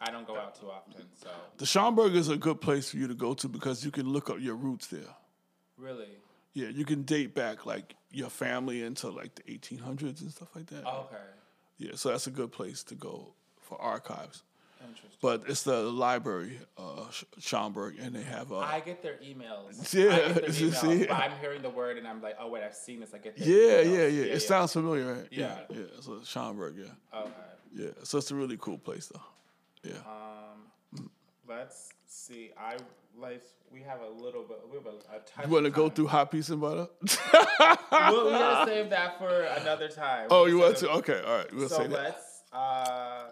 I 0.00 0.10
don't 0.10 0.26
go 0.26 0.36
out 0.36 0.60
too 0.60 0.68
often, 0.70 1.06
so 1.14 1.30
The 1.56 1.64
Schomburg 1.64 2.14
is 2.14 2.28
a 2.28 2.36
good 2.36 2.60
place 2.60 2.90
for 2.90 2.98
you 2.98 3.08
to 3.08 3.14
go 3.14 3.32
to 3.34 3.48
because 3.48 3.84
you 3.84 3.90
can 3.90 4.06
look 4.12 4.28
up 4.28 4.36
your 4.38 4.54
roots 4.56 4.88
there. 4.88 5.14
really. 5.78 6.08
Yeah, 6.52 6.68
you 6.68 6.84
can 6.86 7.02
date 7.02 7.34
back 7.34 7.66
like 7.66 7.94
your 8.10 8.30
family 8.30 8.82
into 8.82 9.08
like 9.10 9.34
the 9.34 9.42
1800s 9.42 10.22
and 10.22 10.30
stuff 10.30 10.48
like 10.56 10.66
that. 10.66 10.86
Okay. 10.86 11.16
Yeah, 11.78 11.92
so 11.94 12.10
that's 12.10 12.26
a 12.26 12.30
good 12.30 12.50
place 12.50 12.82
to 12.84 12.94
go 12.94 13.34
for 13.60 13.80
archives. 13.80 14.42
Interesting. 14.96 15.18
But 15.22 15.44
it's 15.48 15.62
the 15.62 15.82
library, 15.82 16.58
uh, 16.78 17.04
Schomburg, 17.40 17.94
and 18.04 18.14
they 18.14 18.22
have 18.22 18.52
uh, 18.52 18.58
I 18.58 18.80
get 18.80 19.02
their 19.02 19.14
emails. 19.16 19.94
Yeah, 19.94 20.14
I 20.14 20.18
get 20.18 20.34
their 20.34 20.42
emails, 20.50 20.74
see? 20.74 21.06
But 21.06 21.12
I'm 21.16 21.32
hearing 21.40 21.62
the 21.62 21.70
word 21.70 21.98
and 21.98 22.06
I'm 22.08 22.20
like, 22.22 22.36
oh 22.40 22.48
wait, 22.48 22.62
I've 22.64 22.74
seen 22.74 23.00
this. 23.00 23.12
I 23.14 23.18
get 23.18 23.36
their 23.36 23.46
yeah, 23.48 23.84
emails. 23.84 23.94
yeah, 23.96 24.06
yeah, 24.24 24.32
It 24.34 24.40
sounds 24.40 24.72
familiar, 24.72 25.14
right? 25.14 25.26
Yeah. 25.30 25.58
yeah. 25.70 25.78
So 26.00 26.12
Schomburg, 26.24 26.76
yeah, 26.78 27.18
Okay. 27.20 27.30
yeah. 27.74 27.90
So 28.04 28.18
it's 28.18 28.30
a 28.30 28.34
really 28.34 28.56
cool 28.58 28.78
place, 28.78 29.06
though. 29.12 29.20
Yeah. 29.90 29.98
Um, 30.06 31.10
let's 31.48 31.90
see. 32.06 32.50
I 32.58 32.76
like 33.18 33.42
we 33.72 33.80
have 33.82 34.00
a 34.00 34.08
little 34.08 34.42
bit. 34.44 34.58
We 34.70 34.76
have 34.78 34.86
a, 34.86 35.16
a 35.16 35.20
touch. 35.20 35.46
you 35.46 35.52
want 35.52 35.64
to 35.64 35.70
go 35.70 35.88
through 35.88 36.06
hot 36.08 36.30
peas 36.30 36.50
and 36.50 36.60
butter? 36.60 36.88
We'll, 37.90 38.26
we're 38.26 38.38
gonna 38.38 38.66
save 38.66 38.90
that 38.90 39.18
for 39.18 39.28
another 39.60 39.88
time. 39.88 40.28
oh, 40.30 40.44
you 40.46 40.58
want 40.58 40.76
to? 40.78 40.90
Okay, 40.90 41.20
all 41.26 41.38
right. 41.38 41.52
We'll 41.54 41.68
So 41.68 41.78
say 41.78 41.86
that. 41.86 41.90
let's. 41.92 42.42
Uh, 42.52 43.28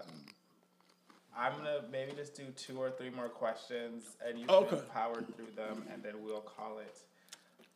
I'm 1.36 1.52
gonna 1.56 1.82
maybe 1.90 2.12
just 2.12 2.34
do 2.34 2.44
two 2.56 2.78
or 2.80 2.90
three 2.90 3.10
more 3.10 3.28
questions, 3.28 4.16
and 4.26 4.38
you 4.38 4.46
Okay. 4.48 4.76
can 4.76 4.86
power 4.86 5.14
through 5.22 5.50
them, 5.56 5.84
and 5.92 6.02
then 6.02 6.22
we'll 6.22 6.40
call 6.40 6.78
it 6.78 6.96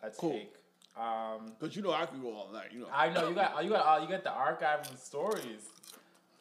a 0.03 0.11
Cool. 0.11 0.33
take. 0.33 0.55
Um, 0.97 1.55
But 1.59 1.75
you 1.77 1.83
know, 1.83 1.92
I 1.92 2.07
can 2.07 2.21
go 2.21 2.35
all 2.35 2.51
night. 2.53 2.73
You 2.73 2.81
know. 2.81 2.88
I 2.92 3.09
know 3.11 3.29
you 3.29 3.35
got 3.35 3.62
you 3.64 3.71
got 3.71 3.85
all 3.87 4.01
you 4.01 4.09
got 4.09 4.25
the 4.25 4.33
archive 4.33 4.81
of 4.90 4.99
stories. 4.99 5.68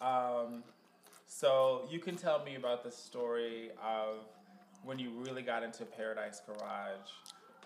Um, 0.02 0.64
so 1.28 1.88
you 1.90 2.00
can 2.00 2.16
tell 2.16 2.44
me 2.44 2.56
about 2.56 2.84
the 2.84 2.92
story 2.92 3.72
of 3.84 4.18
when 4.84 5.00
you 5.00 5.12
really 5.12 5.42
got 5.42 5.64
into 5.64 5.86
Paradise 5.86 6.42
Garage. 6.46 7.10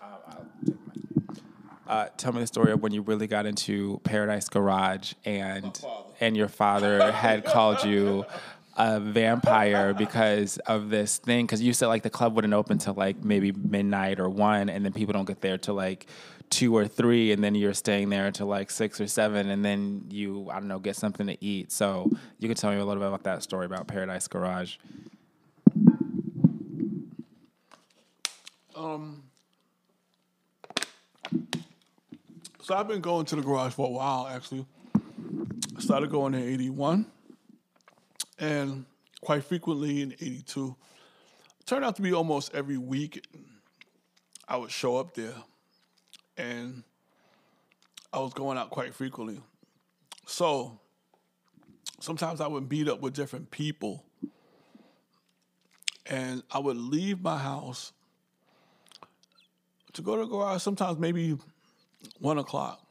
Um, 0.02 0.08
I'll 0.26 0.46
take 0.66 0.76
my. 0.86 1.92
Uh, 1.92 2.08
tell 2.16 2.32
me 2.32 2.40
the 2.40 2.46
story 2.46 2.72
of 2.72 2.80
when 2.82 2.92
you 2.92 3.02
really 3.02 3.26
got 3.26 3.44
into 3.44 4.00
Paradise 4.04 4.48
Garage 4.48 5.14
and 5.24 5.80
and 6.20 6.36
your 6.36 6.48
father 6.48 7.10
had 7.12 7.44
called 7.44 7.84
you 7.84 8.24
a 8.76 9.00
vampire 9.00 9.94
because 9.94 10.58
of 10.58 10.90
this 10.90 11.18
thing. 11.18 11.46
Because 11.46 11.62
you 11.62 11.72
said 11.72 11.86
like 11.88 12.02
the 12.02 12.10
club 12.10 12.34
wouldn't 12.34 12.54
open 12.54 12.78
till 12.78 12.94
like 12.94 13.22
maybe 13.22 13.52
midnight 13.52 14.20
or 14.20 14.28
one, 14.28 14.68
and 14.68 14.84
then 14.84 14.92
people 14.92 15.12
don't 15.12 15.26
get 15.26 15.40
there 15.40 15.58
till 15.58 15.74
like 15.74 16.06
two 16.50 16.76
or 16.76 16.86
three, 16.86 17.32
and 17.32 17.42
then 17.42 17.54
you're 17.54 17.74
staying 17.74 18.10
there 18.10 18.26
until 18.26 18.46
like 18.46 18.70
six 18.70 19.00
or 19.00 19.06
seven, 19.06 19.50
and 19.50 19.64
then 19.64 20.06
you 20.10 20.48
I 20.50 20.54
don't 20.54 20.68
know 20.68 20.78
get 20.78 20.96
something 20.96 21.26
to 21.26 21.44
eat. 21.44 21.72
So 21.72 22.10
you 22.38 22.48
could 22.48 22.56
tell 22.56 22.70
me 22.70 22.78
a 22.78 22.84
little 22.84 23.02
bit 23.02 23.08
about 23.08 23.24
that 23.24 23.42
story 23.42 23.66
about 23.66 23.86
Paradise 23.86 24.28
Garage. 24.28 24.76
Um. 28.74 29.22
So 32.62 32.76
I've 32.76 32.86
been 32.86 33.00
going 33.00 33.26
to 33.26 33.36
the 33.36 33.42
garage 33.42 33.72
for 33.72 33.88
a 33.88 33.90
while, 33.90 34.28
actually. 34.28 34.64
I 35.76 35.80
started 35.80 36.10
going 36.10 36.34
in 36.34 36.42
81 36.42 37.06
and 38.42 38.84
quite 39.20 39.44
frequently 39.44 40.02
in 40.02 40.12
82. 40.12 40.76
Turned 41.64 41.84
out 41.84 41.94
to 41.96 42.02
be 42.02 42.12
almost 42.12 42.52
every 42.54 42.76
week 42.76 43.24
I 44.48 44.56
would 44.56 44.72
show 44.72 44.96
up 44.96 45.14
there 45.14 45.34
and 46.36 46.82
I 48.12 48.18
was 48.18 48.34
going 48.34 48.58
out 48.58 48.70
quite 48.70 48.94
frequently. 48.94 49.40
So 50.26 50.80
sometimes 52.00 52.40
I 52.40 52.48
would 52.48 52.68
meet 52.68 52.88
up 52.88 53.00
with 53.00 53.14
different 53.14 53.50
people 53.52 54.04
and 56.06 56.42
I 56.50 56.58
would 56.58 56.76
leave 56.76 57.22
my 57.22 57.38
house 57.38 57.92
to 59.92 60.02
go 60.02 60.16
to 60.16 60.24
the 60.24 60.28
garage 60.28 60.62
sometimes 60.62 60.98
maybe 60.98 61.38
one 62.18 62.38
o'clock, 62.38 62.84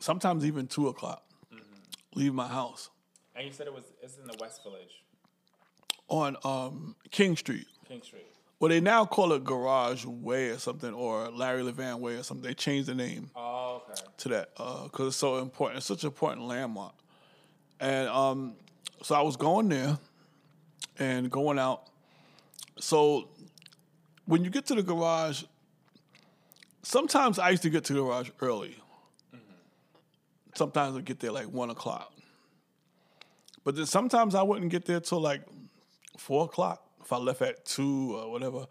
sometimes 0.00 0.46
even 0.46 0.66
two 0.66 0.88
o'clock. 0.88 1.22
Mm-hmm. 1.52 2.18
Leave 2.18 2.32
my 2.32 2.48
house 2.48 2.88
And 3.38 3.46
you 3.46 3.52
said 3.52 3.68
it 3.68 3.72
was 3.72 3.84
it's 4.02 4.18
in 4.18 4.26
the 4.26 4.36
West 4.40 4.64
Village, 4.64 5.04
on 6.08 6.36
um, 6.44 6.96
King 7.12 7.36
Street. 7.36 7.66
King 7.86 8.02
Street. 8.02 8.26
Well, 8.58 8.68
they 8.70 8.80
now 8.80 9.04
call 9.06 9.32
it 9.34 9.44
Garage 9.44 10.04
Way 10.04 10.48
or 10.48 10.58
something, 10.58 10.92
or 10.92 11.30
Larry 11.30 11.62
Levan 11.62 12.00
Way 12.00 12.16
or 12.16 12.24
something. 12.24 12.44
They 12.44 12.54
changed 12.54 12.88
the 12.88 12.96
name 12.96 13.30
Oh, 13.36 13.84
okay. 13.88 14.00
to 14.18 14.28
that 14.30 14.48
because 14.56 15.06
it's 15.08 15.16
so 15.16 15.38
important. 15.38 15.78
It's 15.78 15.86
such 15.86 16.02
an 16.02 16.08
important 16.08 16.46
landmark. 16.48 16.94
And 17.78 18.08
um, 18.08 18.54
so 19.04 19.14
I 19.14 19.22
was 19.22 19.36
going 19.36 19.68
there 19.68 19.96
and 20.98 21.30
going 21.30 21.60
out. 21.60 21.84
So 22.80 23.28
when 24.24 24.42
you 24.42 24.50
get 24.50 24.66
to 24.66 24.74
the 24.74 24.82
garage, 24.82 25.44
sometimes 26.82 27.38
I 27.38 27.50
used 27.50 27.62
to 27.62 27.70
get 27.70 27.84
to 27.84 27.92
the 27.92 28.02
garage 28.02 28.30
early. 28.40 28.74
Sometimes 30.56 30.96
I 30.96 31.02
get 31.02 31.20
there 31.20 31.30
like 31.30 31.46
one 31.46 31.70
o'clock. 31.70 32.12
But 33.68 33.76
then 33.76 33.84
sometimes 33.84 34.34
I 34.34 34.40
wouldn't 34.40 34.70
get 34.70 34.86
there 34.86 34.98
till 34.98 35.20
like 35.20 35.42
four 36.16 36.46
o'clock 36.46 36.82
if 37.02 37.12
I 37.12 37.18
left 37.18 37.42
at 37.42 37.66
two 37.66 38.16
or 38.16 38.32
whatever. 38.32 38.66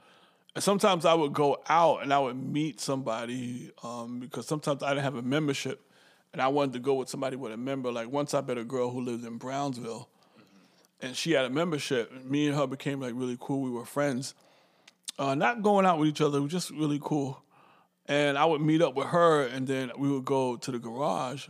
And 0.56 0.64
sometimes 0.64 1.06
I 1.06 1.14
would 1.14 1.34
go 1.34 1.62
out 1.70 2.02
and 2.02 2.12
I 2.12 2.18
would 2.18 2.36
meet 2.36 2.80
somebody 2.80 3.70
um, 3.84 4.20
because 4.20 4.48
sometimes 4.48 4.82
I 4.82 4.90
didn't 4.90 5.04
have 5.04 5.14
a 5.14 5.22
membership 5.22 5.88
and 6.34 6.42
I 6.42 6.48
wanted 6.48 6.74
to 6.74 6.80
go 6.80 6.96
with 6.96 7.10
somebody 7.10 7.36
with 7.36 7.52
a 7.52 7.58
member. 7.58 7.92
Like 7.92 8.10
once 8.10 8.34
I 8.34 8.42
met 8.42 8.58
a 8.58 8.64
girl 8.64 8.90
who 8.90 9.02
lived 9.02 9.24
in 9.24 9.38
Brownsville 9.38 10.10
and 11.00 11.16
she 11.16 11.34
had 11.34 11.46
a 11.46 11.52
membership. 11.52 12.12
Me 12.26 12.48
and 12.48 12.56
her 12.56 12.66
became 12.66 13.00
like 13.00 13.14
really 13.16 13.38
cool. 13.40 13.62
We 13.62 13.70
were 13.70 13.86
friends. 13.86 14.34
uh, 15.20 15.36
not 15.36 15.62
going 15.62 15.86
out 15.86 16.00
with 16.00 16.10
each 16.10 16.22
other. 16.22 16.40
It 16.40 16.42
was 16.42 16.52
just 16.52 16.72
really 16.72 17.00
cool. 17.00 17.40
And 18.08 18.36
I 18.36 18.46
would 18.46 18.62
meet 18.62 18.82
up 18.82 18.96
with 18.96 19.08
her, 19.08 19.46
and 19.46 19.68
then 19.68 19.92
we 19.96 20.10
would 20.10 20.26
go 20.26 20.56
to 20.56 20.72
the 20.72 20.80
garage. 20.80 21.50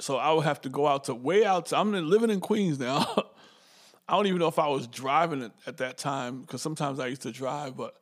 So 0.00 0.16
I 0.16 0.32
would 0.32 0.44
have 0.44 0.60
to 0.62 0.68
go 0.68 0.86
out 0.86 1.04
to 1.04 1.14
way 1.14 1.44
out. 1.44 1.66
To, 1.66 1.76
I'm 1.78 1.92
living 1.92 2.30
in 2.30 2.40
Queens 2.40 2.78
now. 2.78 3.06
I 4.08 4.14
don't 4.16 4.26
even 4.26 4.38
know 4.38 4.48
if 4.48 4.58
I 4.58 4.68
was 4.68 4.86
driving 4.86 5.42
at, 5.42 5.52
at 5.66 5.76
that 5.78 5.98
time 5.98 6.40
because 6.40 6.62
sometimes 6.62 6.98
I 6.98 7.08
used 7.08 7.22
to 7.22 7.32
drive, 7.32 7.76
but 7.76 7.94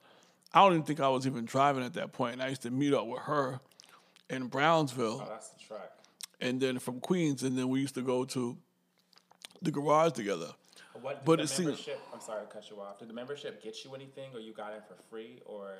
I 0.55 0.61
don't 0.63 0.73
even 0.75 0.85
think 0.85 1.01
I 1.01 1.09
was 1.09 1.27
even 1.27 1.45
driving 1.45 1.83
at 1.85 1.95
that 1.95 2.13
point. 2.13 2.35
And 2.35 2.43
I 2.43 2.49
used 2.49 2.63
to 2.63 2.71
meet 2.71 2.95
up 2.95 3.07
with 3.07 3.23
her 3.23 3.61
in 4.31 4.47
Brownsville, 4.49 5.21
oh, 5.25 5.29
that's 5.29 5.49
the 5.51 5.61
track. 5.65 5.91
and 6.41 6.61
then 6.61 6.79
from 6.79 7.01
Queens, 7.01 7.43
and 7.43 7.57
then 7.57 7.69
we 7.69 7.81
used 7.81 7.95
to 7.95 8.03
go 8.03 8.25
to 8.25 8.57
the 9.63 9.71
garage 9.71 10.13
together. 10.13 10.49
What, 11.01 11.25
But 11.25 11.41
it 11.41 11.49
seems- 11.49 11.67
membership, 11.69 12.01
I'm 12.13 12.21
sorry 12.21 12.47
to 12.47 12.53
cut 12.53 12.69
you 12.71 12.81
off. 12.81 12.99
Did 12.99 13.09
the 13.09 13.13
membership 13.15 13.63
get 13.63 13.85
you 13.85 13.95
anything, 13.95 14.31
or 14.35 14.41
you 14.41 14.53
got 14.53 14.73
in 14.75 14.81
for 14.81 14.95
free, 15.11 15.41
or? 15.45 15.75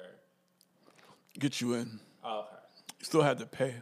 Get 1.39 1.61
you 1.61 1.75
in. 1.75 1.99
Oh, 2.25 2.41
okay. 2.41 2.57
you 3.01 3.05
still 3.05 3.23
had 3.23 3.39
to 3.39 3.47
pay. 3.47 3.75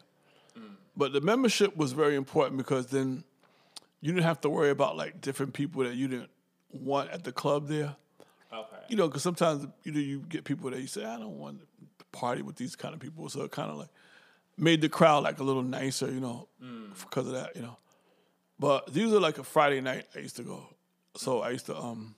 But 0.97 1.13
the 1.13 1.21
membership 1.21 1.77
was 1.77 1.93
very 1.93 2.15
important 2.15 2.57
because 2.57 2.87
then 2.87 3.25
you 4.01 4.13
didn't 4.13 4.25
have 4.27 4.41
to 4.43 4.51
worry 4.51 4.71
about 4.71 4.97
like 4.97 5.21
different 5.21 5.53
people 5.55 5.83
that 5.83 5.95
you 5.95 6.07
didn't 6.07 6.31
want 6.71 7.11
at 7.11 7.25
the 7.25 7.33
club 7.33 7.69
there. 7.69 7.97
Okay. 8.53 8.77
You 8.89 8.97
know, 8.97 9.09
because 9.09 9.23
sometimes 9.23 9.67
you 9.83 9.93
know 9.93 9.99
you 9.99 10.21
get 10.21 10.45
people 10.45 10.71
that 10.71 10.81
you 10.81 10.87
say 10.87 11.05
I 11.05 11.19
don't 11.19 11.39
want 11.39 11.61
to 11.61 12.05
party 12.13 12.43
with 12.43 12.57
these 12.57 12.77
kind 12.77 12.95
of 12.95 13.01
people, 13.01 13.29
so 13.29 13.43
it 13.43 13.51
kind 13.51 13.71
of 13.71 13.79
like 13.79 13.89
made 14.57 14.81
the 14.81 14.89
crowd 14.89 15.25
like 15.25 15.41
a 15.41 15.43
little 15.43 15.63
nicer, 15.63 16.07
you 16.07 16.21
know, 16.21 16.47
because 17.01 17.27
of 17.27 17.33
that, 17.33 17.57
you 17.57 17.63
know. 17.63 17.77
But 18.61 18.93
these 18.93 19.13
are 19.13 19.19
like 19.19 19.39
a 19.39 19.45
Friday 19.45 19.81
night 19.81 20.07
I 20.15 20.21
used 20.21 20.37
to 20.37 20.45
go, 20.45 20.69
so 21.17 21.41
I 21.41 21.51
used 21.51 21.67
to 21.67 21.77
um 21.77 22.15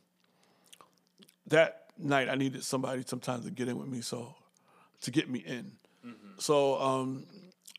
that 1.46 1.86
night 1.96 2.28
I 2.28 2.34
needed 2.34 2.62
somebody 2.62 3.04
sometimes 3.06 3.46
to 3.46 3.50
get 3.50 3.68
in 3.68 3.78
with 3.78 3.88
me, 3.88 4.02
so 4.02 4.34
to 5.00 5.10
get 5.10 5.30
me 5.30 5.38
in. 5.38 5.72
So 6.38 6.78
um 6.78 7.26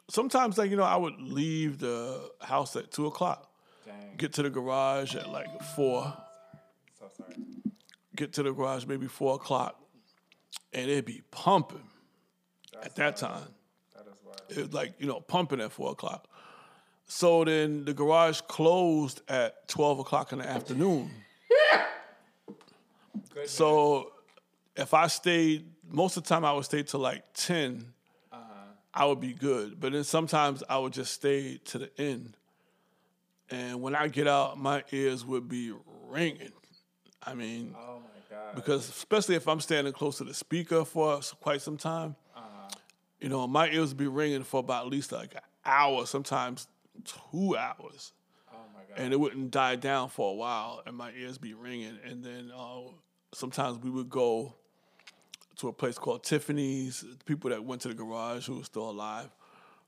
sometimes 0.09 0.57
like 0.57 0.69
you 0.71 0.77
know 0.77 0.83
I 0.83 0.95
would 0.95 1.19
leave 1.21 1.79
the 1.79 2.29
house 2.41 2.75
at 2.75 2.91
two 2.91 3.05
o'clock, 3.07 3.49
Dang. 3.85 4.15
get 4.17 4.33
to 4.33 4.43
the 4.43 4.49
garage 4.49 5.15
at 5.15 5.29
like 5.31 5.61
four, 5.75 6.13
So 6.99 7.09
sorry. 7.15 7.35
get 8.15 8.33
to 8.33 8.43
the 8.43 8.51
garage 8.51 8.85
maybe 8.85 9.07
four 9.07 9.35
o'clock, 9.35 9.79
and 10.73 10.89
it'd 10.89 11.05
be 11.05 11.21
pumping 11.31 11.83
at 12.83 12.95
that 12.95 13.17
time. 13.17 13.43
That 13.95 14.07
is 14.07 14.19
wild. 14.23 14.41
It 14.49 14.57
was 14.57 14.73
like 14.73 14.93
you 14.99 15.07
know 15.07 15.19
pumping 15.21 15.61
at 15.61 15.71
four 15.71 15.91
o'clock. 15.91 16.27
So 17.09 17.45
then 17.45 17.85
the 17.85 17.93
garage 17.93 18.41
closed 18.41 19.21
at 19.29 19.67
twelve 19.67 19.99
o'clock 19.99 20.33
in 20.33 20.39
the 20.39 20.47
afternoon. 20.49 21.09
Good. 23.33 23.49
So 23.49 24.11
if 24.75 24.93
I 24.93 25.07
stayed, 25.07 25.65
most 25.89 26.17
of 26.17 26.23
the 26.23 26.29
time 26.29 26.43
I 26.45 26.51
would 26.53 26.65
stay 26.65 26.83
till 26.83 26.99
like 26.99 27.23
10, 27.33 27.93
I 28.97 29.05
would 29.05 29.19
be 29.19 29.33
good. 29.33 29.79
But 29.79 29.91
then 29.91 30.03
sometimes 30.03 30.63
I 30.67 30.79
would 30.79 30.91
just 30.91 31.13
stay 31.13 31.59
to 31.65 31.77
the 31.77 32.01
end. 32.01 32.35
And 33.51 33.79
when 33.83 33.95
I 33.95 34.07
get 34.07 34.27
out, 34.27 34.57
my 34.57 34.83
ears 34.91 35.23
would 35.23 35.47
be 35.47 35.71
ringing. 36.09 36.51
I 37.23 37.35
mean, 37.35 37.75
oh 37.77 37.99
my 37.99 38.35
god. 38.35 38.55
because 38.55 38.89
especially 38.89 39.35
if 39.35 39.47
I'm 39.47 39.59
standing 39.59 39.93
close 39.93 40.17
to 40.17 40.23
the 40.23 40.33
speaker 40.33 40.83
for 40.83 41.19
quite 41.41 41.61
some 41.61 41.77
time, 41.77 42.15
you 43.19 43.29
know, 43.29 43.45
my 43.45 43.69
ears 43.69 43.89
would 43.89 43.97
be 43.97 44.07
ringing 44.07 44.43
for 44.43 44.61
about 44.61 44.85
at 44.85 44.91
least 44.91 45.11
like 45.11 45.35
an 45.35 45.41
hour, 45.63 46.07
sometimes 46.07 46.67
two 47.05 47.55
hours 47.55 48.13
oh 48.51 48.57
my 48.73 48.81
god. 48.89 49.03
and 49.03 49.13
it 49.13 49.19
wouldn't 49.19 49.51
die 49.51 49.75
down 49.75 50.09
for 50.09 50.31
a 50.31 50.35
while, 50.35 50.81
and 50.87 50.97
my 50.97 51.11
ears 51.11 51.37
be 51.37 51.53
ringing. 51.53 51.99
And 52.03 52.23
then 52.23 52.51
uh, 52.55 52.81
sometimes 53.33 53.77
we 53.77 53.91
would 53.91 54.09
go 54.09 54.55
to 55.57 55.67
a 55.67 55.73
place 55.73 55.97
called 55.97 56.23
Tiffany's. 56.23 57.03
People 57.25 57.49
that 57.49 57.63
went 57.63 57.81
to 57.81 57.87
the 57.87 57.93
garage 57.93 58.47
who 58.47 58.57
were 58.57 58.63
still 58.63 58.89
alive 58.89 59.29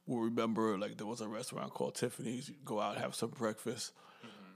will 0.08 0.22
remember 0.22 0.78
like 0.78 0.98
there 0.98 1.08
was 1.08 1.22
a 1.22 1.28
restaurant 1.28 1.74
called 1.74 1.96
Tiffany's. 1.96 2.50
You 2.50 2.56
go 2.66 2.80
out 2.80 2.98
have 2.98 3.16
some 3.16 3.30
breakfast, 3.30 3.94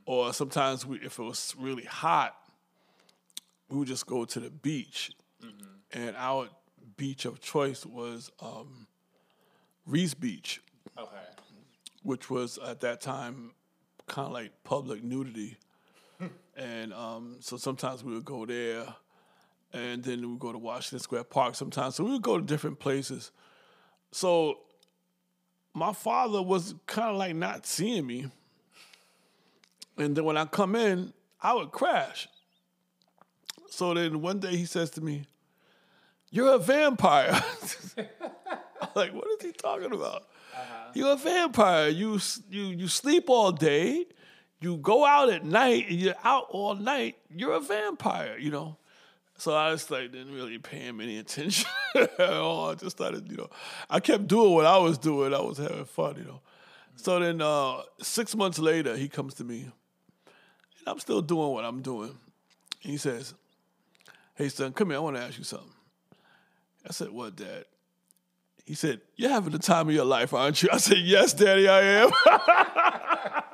or 0.06 0.34
sometimes 0.34 0.86
we, 0.86 0.98
if 0.98 1.20
it 1.20 1.24
was 1.24 1.56
really 1.58 1.86
hot, 1.86 2.36
we 3.70 3.78
would 3.78 3.88
just 3.88 4.06
go 4.06 4.26
to 4.26 4.40
the 4.40 4.50
beach, 4.50 5.12
and 5.92 6.16
our 6.18 6.50
beach 6.98 7.26
of 7.26 7.40
choice 7.42 7.86
was 7.86 8.32
um, 8.42 8.88
Riis 9.90 10.20
Beach 10.20 10.62
okay. 10.98 11.10
which 12.04 12.30
was 12.30 12.58
at 12.58 12.82
that 12.82 13.02
time 13.02 13.52
kind 14.08 14.28
of 14.28 14.34
like 14.34 14.52
public 14.64 15.04
nudity. 15.04 15.58
and 16.58 16.94
um, 16.94 17.38
so 17.40 17.58
sometimes 17.58 18.04
we 18.04 18.14
would 18.14 18.26
go 18.26 18.46
there, 18.46 18.86
and 19.74 20.04
then 20.04 20.32
we 20.32 20.38
go 20.38 20.52
to 20.52 20.58
Washington 20.58 21.00
Square 21.00 21.26
Park 21.26 21.56
sometimes. 21.56 21.96
So 21.96 22.04
we 22.04 22.12
would 22.12 22.22
go 22.22 22.38
to 22.38 22.46
different 22.46 22.80
places. 22.80 23.32
So 24.12 24.60
my 25.74 25.94
father 25.94 26.42
was 26.42 26.76
kind 26.86 27.10
of 27.10 27.18
like 27.18 27.36
not 27.36 27.66
seeing 27.66 28.06
me. 28.06 28.28
And 29.98 30.16
then 30.16 30.24
when 30.24 30.38
I 30.38 30.46
come 30.46 30.76
in, 30.76 31.14
I 31.42 31.54
would 31.54 31.72
crash. 31.72 32.28
So 33.70 33.94
then 33.94 34.22
one 34.22 34.40
day 34.40 34.56
he 34.56 34.66
says 34.66 34.92
to 34.92 35.02
me, 35.02 35.26
You're 36.30 36.54
a 36.56 36.60
vampire. 36.60 37.44
I'm 37.98 38.90
like, 38.96 39.14
what 39.14 39.26
is 39.40 39.46
he 39.46 39.52
talking 39.52 39.92
about? 39.92 40.28
Uh-huh. 40.54 40.92
You're 40.94 41.14
a 41.14 41.18
vampire. 41.18 41.90
You 41.90 42.20
you 42.50 42.64
you 42.66 42.88
sleep 42.88 43.30
all 43.30 43.52
day. 43.52 44.06
You 44.62 44.78
go 44.78 45.06
out 45.06 45.30
at 45.30 45.44
night 45.44 45.90
and 45.90 46.00
you're 46.00 46.16
out 46.24 46.48
all 46.50 46.76
night. 46.76 47.18
You're 47.30 47.54
a 47.54 47.60
vampire, 47.60 48.38
you 48.38 48.52
know. 48.52 48.78
So 49.38 49.56
I 49.56 49.72
just 49.72 49.90
like 49.92 50.12
didn't 50.12 50.34
really 50.34 50.58
pay 50.58 50.80
him 50.80 51.02
any 51.02 51.18
attention 51.18 51.70
at 51.96 52.20
all. 52.20 52.70
I 52.70 52.76
just 52.76 52.98
started, 52.98 53.30
you 53.30 53.38
know, 53.38 53.50
I 53.90 54.00
kept 54.00 54.28
doing 54.28 54.54
what 54.54 54.66
I 54.66 54.78
was 54.78 54.98
doing. 54.98 55.34
I 55.34 55.42
was 55.42 55.58
having 55.58 55.86
fun, 55.86 56.16
you 56.18 56.24
know. 56.26 56.42
So 56.96 57.20
then 57.20 57.42
uh, 57.42 57.82
six 58.02 58.36
months 58.36 58.60
later, 58.60 58.96
he 58.96 59.10
comes 59.10 59.34
to 59.36 59.44
me, 59.44 59.62
and 59.62 60.88
I'm 60.88 61.00
still 61.00 61.22
doing 61.22 61.50
what 61.50 61.66
I'm 61.66 61.82
doing. 61.82 62.16
He 62.80 62.98
says, 62.98 63.34
"Hey 64.36 64.50
son, 64.50 64.74
come 64.74 64.90
here. 64.90 64.98
I 64.98 65.02
want 65.02 65.16
to 65.16 65.24
ask 65.24 65.38
you 65.38 65.44
something." 65.44 65.72
I 66.88 66.92
said, 66.92 67.10
"What, 67.10 67.36
Dad?" 67.36 67.66
He 68.66 68.76
said, 68.76 69.02
You're 69.16 69.30
having 69.30 69.52
the 69.52 69.60
time 69.60 69.90
of 69.90 69.94
your 69.94 70.06
life, 70.06 70.34
aren't 70.34 70.64
you? 70.64 70.70
I 70.72 70.78
said, 70.78 71.00
Yes, 71.00 71.34
Daddy, 71.34 71.68
I 71.68 71.82
am. 71.82 73.44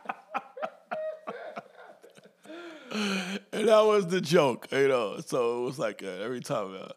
and 3.52 3.67
that 3.67 3.82
was 3.82 4.08
the 4.08 4.21
joke, 4.21 4.67
you 4.71 4.88
know. 4.88 5.19
So 5.25 5.62
it 5.62 5.65
was 5.65 5.80
like 5.80 6.04
uh, 6.04 6.08
every 6.08 6.41
time 6.41 6.75
uh, 6.80 6.89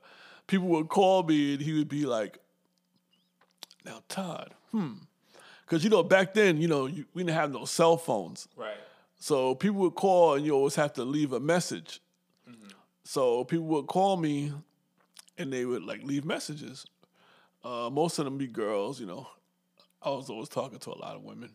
people 0.47 0.69
would 0.69 0.89
call 0.89 1.23
me 1.23 1.55
and 1.55 1.63
he 1.63 1.73
would 1.75 1.89
be 1.89 2.07
like, 2.07 2.39
Now, 3.85 4.03
Todd, 4.09 4.55
hmm. 4.71 4.93
Because, 5.65 5.85
you 5.85 5.91
know, 5.91 6.03
back 6.03 6.35
then, 6.35 6.61
you 6.61 6.69
know, 6.69 6.87
you, 6.87 7.07
we 7.15 7.23
didn't 7.23 7.37
have 7.37 7.51
no 7.51 7.65
cell 7.65 7.97
phones. 7.97 8.47
Right. 8.57 8.77
So 9.19 9.55
people 9.55 9.81
would 9.81 9.95
call 9.95 10.35
and 10.35 10.45
you 10.45 10.53
always 10.53 10.75
have 10.75 10.93
to 10.95 11.05
leave 11.05 11.33
a 11.33 11.41
message. 11.41 12.01
So 13.05 13.45
people 13.45 13.67
would 13.67 13.87
call 13.87 14.17
me 14.17 14.53
and 15.39 15.53
they 15.53 15.65
would 15.65 15.83
like 15.83 16.03
leave 16.03 16.25
messages. 16.25 16.87
Uh, 17.65 17.91
most 17.91 18.19
of 18.19 18.25
them 18.25 18.39
be 18.39 18.47
girls, 18.47 19.01
you 19.01 19.07
know. 19.07 19.27
I 20.03 20.11
was 20.11 20.31
always 20.31 20.49
talking 20.49 20.79
to 20.81 20.91
a 20.91 20.99
lot 20.99 21.15
of 21.15 21.23
women, 21.23 21.51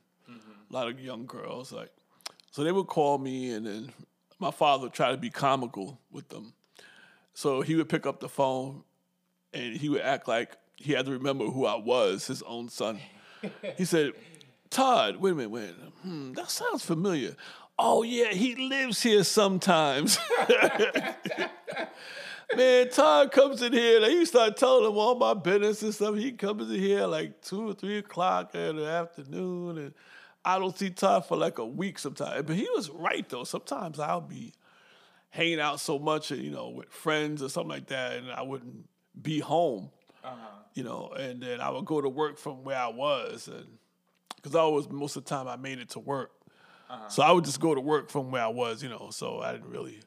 a 0.70 0.74
lot 0.74 0.88
of 0.88 1.00
young 1.00 1.26
girls. 1.26 1.72
Like, 1.72 1.90
so 2.52 2.64
they 2.64 2.72
would 2.72 2.88
call 2.88 3.18
me, 3.18 3.52
and 3.52 3.66
then 3.66 3.94
my 4.40 4.52
father 4.52 4.90
try 4.90 5.12
to 5.12 5.18
be 5.18 5.30
comical 5.30 6.00
with 6.12 6.30
them. 6.30 6.54
So 7.34 7.62
he 7.62 7.76
would 7.76 7.90
pick 7.90 8.06
up 8.06 8.20
the 8.20 8.30
phone, 8.30 8.84
and 9.54 9.76
he 9.78 9.90
would 9.90 10.02
act 10.02 10.28
like 10.28 10.58
he 10.76 10.94
had 10.94 11.06
to 11.06 11.12
remember 11.12 11.46
who 11.46 11.66
I 11.66 11.76
was, 11.76 12.28
his 12.28 12.42
own 12.44 12.70
son. 12.70 13.00
he 13.78 13.86
said, 13.86 14.14
"Todd, 14.70 15.18
wait 15.18 15.32
a 15.32 15.36
minute, 15.36 15.50
wait. 15.52 15.70
a 15.70 15.74
minute. 15.74 15.94
Hmm, 16.02 16.34
that 16.34 16.50
sounds 16.50 16.84
familiar. 16.86 17.36
Oh 17.80 18.04
yeah, 18.04 18.32
he 18.32 18.56
lives 18.56 19.02
here 19.04 19.24
sometimes." 19.24 20.18
Man, 22.56 22.90
Todd 22.90 23.34
comes 23.34 23.62
in 23.62 23.74
here. 23.74 24.00
Like, 24.00 24.12
he 24.12 24.24
start 24.26 24.56
telling 24.56 24.90
him 24.90 24.98
all 24.98 25.16
my 25.16 25.34
business 25.34 25.82
and 25.82 25.94
stuff. 25.94 26.16
He 26.16 26.32
comes 26.32 26.72
in 26.72 26.80
here 26.80 27.06
like 27.06 27.42
two 27.42 27.70
or 27.70 27.74
three 27.74 27.98
o'clock 27.98 28.56
in 28.56 28.78
the 28.78 28.88
afternoon, 28.88 29.78
and 29.78 29.94
I 30.48 30.60
don't 30.60 30.78
see 30.78 30.90
Todd 30.90 31.26
for 31.26 31.36
like 31.36 31.58
a 31.58 31.66
week 31.66 32.00
sometimes. 32.00 32.44
But 32.48 32.56
he 32.56 32.68
was 32.74 32.90
right 32.90 33.28
though. 33.28 33.44
Sometimes 33.44 34.00
I'll 34.00 34.22
be 34.22 34.54
hanging 35.30 35.60
out 35.60 35.82
so 35.82 36.00
much, 36.00 36.32
you 36.32 36.52
know, 36.52 36.70
with 36.70 36.90
friends 36.90 37.44
or 37.44 37.50
something 37.50 37.70
like 37.70 37.88
that, 37.88 38.14
and 38.14 38.32
I 38.32 38.44
wouldn't 38.44 38.88
be 39.22 39.40
home, 39.40 39.90
you 40.74 40.84
know, 40.84 41.10
and 41.10 41.44
then 41.44 41.60
I 41.60 41.70
would 41.70 41.86
go 41.86 42.00
to 42.00 42.08
work 42.08 42.38
from 42.38 42.64
where 42.64 42.78
I 42.78 42.88
was, 42.88 43.50
and 43.50 43.66
because 44.38 44.56
I 44.56 44.60
always 44.62 44.90
most 44.90 45.18
of 45.18 45.26
the 45.26 45.30
time 45.30 45.50
I 45.50 45.58
made 45.58 45.80
it 45.80 45.90
to 45.90 46.00
work, 46.00 46.32
so 47.10 47.24
I 47.24 47.32
would 47.32 47.44
just 47.44 47.60
go 47.60 47.76
to 47.76 47.82
work 47.82 48.10
from 48.10 48.32
where 48.32 48.44
I 48.44 48.48
was, 48.48 48.82
you 48.82 48.88
know. 48.90 49.10
So 49.12 49.42
I 49.42 49.52
didn't 49.52 49.70
really 49.70 50.00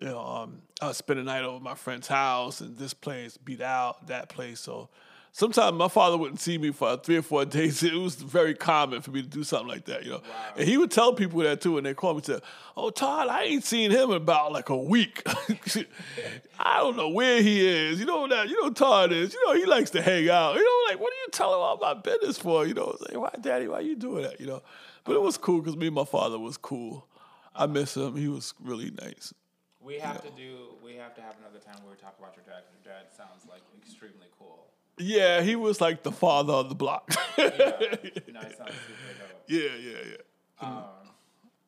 you 0.00 0.06
know, 0.06 0.20
um, 0.20 0.62
I 0.80 0.86
would 0.86 0.96
spend 0.96 1.18
the 1.18 1.24
night 1.24 1.42
over 1.42 1.62
my 1.62 1.74
friend's 1.74 2.06
house 2.06 2.60
and 2.60 2.78
this 2.78 2.94
place 2.94 3.36
beat 3.36 3.60
out, 3.60 4.06
that 4.06 4.28
place. 4.28 4.60
So 4.60 4.90
sometimes 5.32 5.76
my 5.76 5.88
father 5.88 6.16
wouldn't 6.16 6.40
see 6.40 6.58
me 6.58 6.70
for 6.70 6.96
three 6.96 7.16
or 7.16 7.22
four 7.22 7.44
days. 7.44 7.82
It 7.88 7.94
was 7.94 8.16
very 8.16 8.54
common 8.54 9.02
for 9.02 9.10
me 9.10 9.22
to 9.22 9.28
do 9.28 9.44
something 9.44 9.68
like 9.68 9.84
that, 9.86 10.04
you 10.04 10.10
know. 10.10 10.22
And 10.56 10.68
he 10.68 10.76
would 10.76 10.90
tell 10.90 11.12
people 11.12 11.40
that 11.40 11.60
too, 11.60 11.78
and 11.78 11.86
they 11.86 11.94
call 11.94 12.12
me 12.12 12.18
and 12.18 12.26
say, 12.26 12.40
"Oh, 12.76 12.90
Todd, 12.90 13.28
I 13.28 13.44
ain't 13.44 13.64
seen 13.64 13.90
him 13.90 14.10
in 14.10 14.16
about 14.16 14.52
like 14.52 14.68
a 14.68 14.76
week. 14.76 15.22
I 16.58 16.78
don't 16.78 16.96
know 16.96 17.08
where 17.08 17.40
he 17.40 17.66
is. 17.66 18.00
You 18.00 18.06
know 18.06 18.26
that? 18.28 18.48
You 18.48 18.60
know 18.62 18.70
Todd 18.70 19.12
is. 19.12 19.32
You 19.32 19.46
know 19.46 19.54
he 19.54 19.66
likes 19.66 19.90
to 19.90 20.02
hang 20.02 20.28
out. 20.28 20.54
You 20.54 20.64
know, 20.64 20.92
like 20.92 21.00
what 21.00 21.12
are 21.12 21.16
you 21.16 21.28
telling 21.32 21.60
all 21.60 21.78
my 21.78 21.94
business 21.94 22.38
for? 22.38 22.66
You 22.66 22.74
know, 22.74 22.96
it's 23.00 23.02
like 23.02 23.16
why, 23.16 23.30
Daddy, 23.40 23.68
why 23.68 23.80
you 23.80 23.96
doing 23.96 24.24
that? 24.24 24.40
You 24.40 24.46
know. 24.46 24.62
But 25.04 25.16
it 25.16 25.22
was 25.22 25.38
cool 25.38 25.60
because 25.60 25.76
me 25.76 25.86
and 25.86 25.94
my 25.94 26.04
father 26.04 26.38
was 26.38 26.56
cool. 26.56 27.06
I 27.54 27.66
miss 27.66 27.96
him. 27.96 28.14
He 28.16 28.28
was 28.28 28.54
really 28.60 28.90
nice. 28.90 29.32
We 29.80 29.98
have 29.98 30.22
to 30.22 30.30
do. 30.30 30.76
We 30.84 30.96
have 30.96 31.14
to 31.14 31.22
have 31.22 31.36
another 31.40 31.64
time 31.64 31.76
where 31.82 31.94
we 31.94 31.96
talk 31.98 32.14
about 32.18 32.36
your 32.36 32.44
dad. 32.44 32.64
Your 32.70 32.92
dad 32.92 33.06
sounds 33.16 33.46
like 33.48 33.62
extremely 33.80 34.26
cool. 34.38 34.67
Yeah, 34.98 35.42
he 35.42 35.56
was 35.56 35.80
like 35.80 36.02
the 36.02 36.12
father 36.12 36.52
of 36.52 36.68
the 36.68 36.74
block. 36.74 37.14
Yeah. 37.38 37.44
no, 37.46 38.40
sounds 38.40 38.56
super 38.58 39.14
dope. 39.18 39.42
yeah, 39.46 39.60
yeah, 39.80 39.98
yeah. 40.10 40.66
Um, 40.66 40.84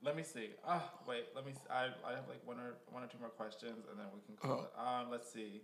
let 0.03 0.17
me 0.17 0.23
see. 0.23 0.51
Oh, 0.67 0.83
wait. 1.07 1.27
Let 1.35 1.47
me. 1.47 1.53
I 1.71 1.89
I 2.05 2.11
have 2.11 2.29
like 2.29 2.41
one 2.45 2.59
or 2.59 2.75
one 2.91 3.03
or 3.03 3.07
two 3.07 3.19
more 3.21 3.29
questions, 3.29 3.85
and 3.91 3.99
then 3.99 4.07
we 4.13 4.21
can 4.27 4.37
call 4.37 4.65
it. 4.65 4.73
Um, 4.79 5.11
let's 5.11 5.33
see. 5.33 5.63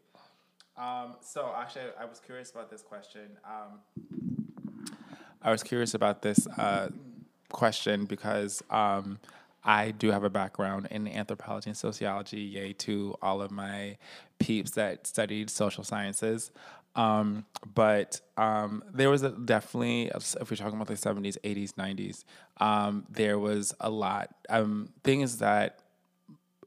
Um, 0.77 1.17
so 1.21 1.53
actually, 1.57 1.87
I 1.99 2.05
was 2.05 2.21
curious 2.21 2.51
about 2.51 2.71
this 2.71 2.83
question. 2.83 3.37
Um, 3.45 3.81
I 5.43 5.51
was 5.51 5.63
curious 5.63 5.95
about 5.95 6.23
this 6.23 6.47
uh, 6.59 6.89
question 7.49 8.05
because 8.05 8.63
um, 8.71 9.19
I 9.65 9.91
do 9.91 10.11
have 10.11 10.23
a 10.23 10.31
background 10.31 10.89
in 10.91 11.09
anthropology 11.09 11.71
and 11.71 11.77
sociology. 11.77 12.41
Yay 12.41 12.73
to 12.75 13.17
all 13.23 13.41
of 13.41 13.51
my 13.51 13.97
peeps 14.39 14.73
that 14.73 15.07
studied 15.07 15.49
social 15.49 15.83
sciences. 15.83 16.51
Um, 16.97 17.45
but 17.75 18.21
um, 18.39 18.83
there 18.93 19.11
was 19.11 19.23
a, 19.23 19.31
definitely, 19.31 20.11
if 20.15 20.51
we're 20.51 20.57
talking 20.57 20.75
about 20.75 20.89
the 20.89 20.95
70s, 20.95 21.37
80s, 21.45 21.75
90s, 21.75 22.25
um, 22.57 23.05
there 23.11 23.39
was 23.39 23.75
a 23.79 23.91
lot. 23.91 24.35
Um, 24.49 24.89
things 25.05 25.39
that, 25.39 25.79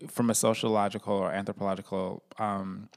from 0.07 0.29
a 0.29 0.35
sociological 0.35 1.15
or 1.15 1.31
anthropological 1.31 2.23
um, 2.37 2.89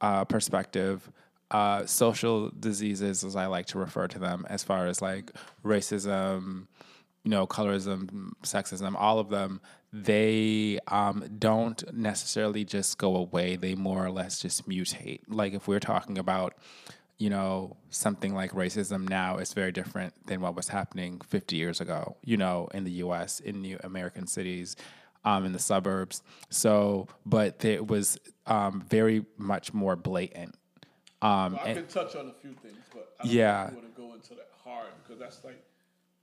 uh, 0.00 0.24
perspective, 0.24 1.08
uh, 1.50 1.84
social 1.86 2.50
diseases, 2.58 3.22
as 3.22 3.36
I 3.36 3.46
like 3.46 3.66
to 3.66 3.78
refer 3.78 4.08
to 4.08 4.18
them, 4.18 4.46
as 4.48 4.64
far 4.64 4.86
as 4.86 5.02
like 5.02 5.30
racism, 5.64 6.66
you 7.22 7.30
know, 7.30 7.46
colorism, 7.46 8.32
sexism, 8.42 8.94
all 8.96 9.18
of 9.18 9.28
them, 9.28 9.60
they 10.02 10.80
um, 10.88 11.24
don't 11.38 11.84
necessarily 11.94 12.64
just 12.64 12.98
go 12.98 13.14
away. 13.14 13.54
They 13.54 13.76
more 13.76 14.04
or 14.04 14.10
less 14.10 14.40
just 14.40 14.68
mutate. 14.68 15.20
Like 15.28 15.52
if 15.54 15.68
we're 15.68 15.78
talking 15.78 16.18
about, 16.18 16.54
you 17.16 17.30
know, 17.30 17.76
something 17.90 18.34
like 18.34 18.50
racism 18.50 19.08
now, 19.08 19.36
it's 19.36 19.52
very 19.52 19.70
different 19.70 20.12
than 20.26 20.40
what 20.40 20.56
was 20.56 20.66
happening 20.66 21.20
50 21.20 21.54
years 21.54 21.80
ago, 21.80 22.16
you 22.24 22.36
know, 22.36 22.68
in 22.74 22.82
the 22.82 22.90
US, 23.04 23.38
in 23.38 23.62
new 23.62 23.78
American 23.84 24.26
cities, 24.26 24.74
um, 25.24 25.44
in 25.44 25.52
the 25.52 25.60
suburbs. 25.60 26.24
So, 26.50 27.06
but 27.24 27.64
it 27.64 27.86
was 27.86 28.18
um, 28.48 28.82
very 28.90 29.24
much 29.38 29.72
more 29.72 29.94
blatant. 29.94 30.56
Um, 31.22 31.56
I 31.62 31.68
and- 31.68 31.78
can 31.78 31.86
touch 31.86 32.16
on 32.16 32.26
a 32.26 32.32
few 32.42 32.54
things, 32.54 32.82
but 32.92 33.14
I 33.20 33.26
don't 33.26 33.32
Yeah. 33.32 33.70
want 33.72 33.94
to 33.94 34.00
go 34.02 34.12
into 34.14 34.30
that 34.30 34.50
hard 34.64 34.88
because 35.04 35.20
that's 35.20 35.44
like 35.44 35.62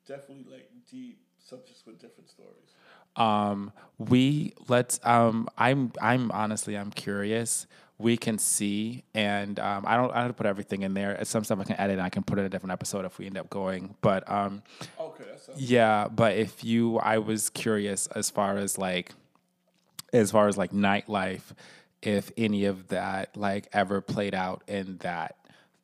definitely 0.06 0.52
like 0.52 0.70
deep 0.90 1.22
subjects 1.40 1.84
with 1.86 2.00
different 2.00 2.30
stories. 2.30 2.76
Um 3.16 3.72
we 3.98 4.54
let's 4.68 5.00
um 5.04 5.48
i'm 5.58 5.92
i'm 6.02 6.32
honestly 6.32 6.76
i'm 6.76 6.92
curious. 6.92 7.68
We 7.98 8.18
can 8.18 8.40
see 8.40 9.04
and 9.14 9.60
um 9.60 9.84
i 9.86 9.96
don't 9.96 10.12
i 10.16 10.24
don't 10.24 10.36
put 10.36 10.48
everything 10.48 10.82
in 10.82 10.94
there. 10.96 11.24
Some 11.24 11.44
stuff 11.44 11.60
i 11.60 11.64
can 11.66 11.80
edit 11.80 11.94
and 12.00 12.02
i 12.02 12.10
can 12.10 12.24
put 12.24 12.40
in 12.40 12.46
a 12.46 12.50
different 12.50 12.72
episode 12.74 13.06
if 13.06 13.20
we 13.20 13.28
end 13.28 13.38
up 13.38 13.50
going 13.50 13.96
but 14.02 14.30
um 14.32 14.64
Okay, 15.00 15.24
yeah 15.58 16.08
but 16.08 16.36
if 16.36 16.64
you 16.64 16.98
i 17.00 17.18
was 17.20 17.50
curious 17.50 18.08
as 18.08 18.30
far 18.30 18.58
as 18.58 18.78
like 18.78 19.14
as 20.14 20.32
far 20.32 20.48
as 20.48 20.58
like 20.58 20.72
nightlife 20.72 21.54
if 22.02 22.32
any 22.38 22.66
of 22.66 22.88
that 22.88 23.38
like 23.38 23.68
ever 23.72 24.02
played 24.02 24.34
out 24.34 24.64
in 24.68 24.98
that 24.98 25.36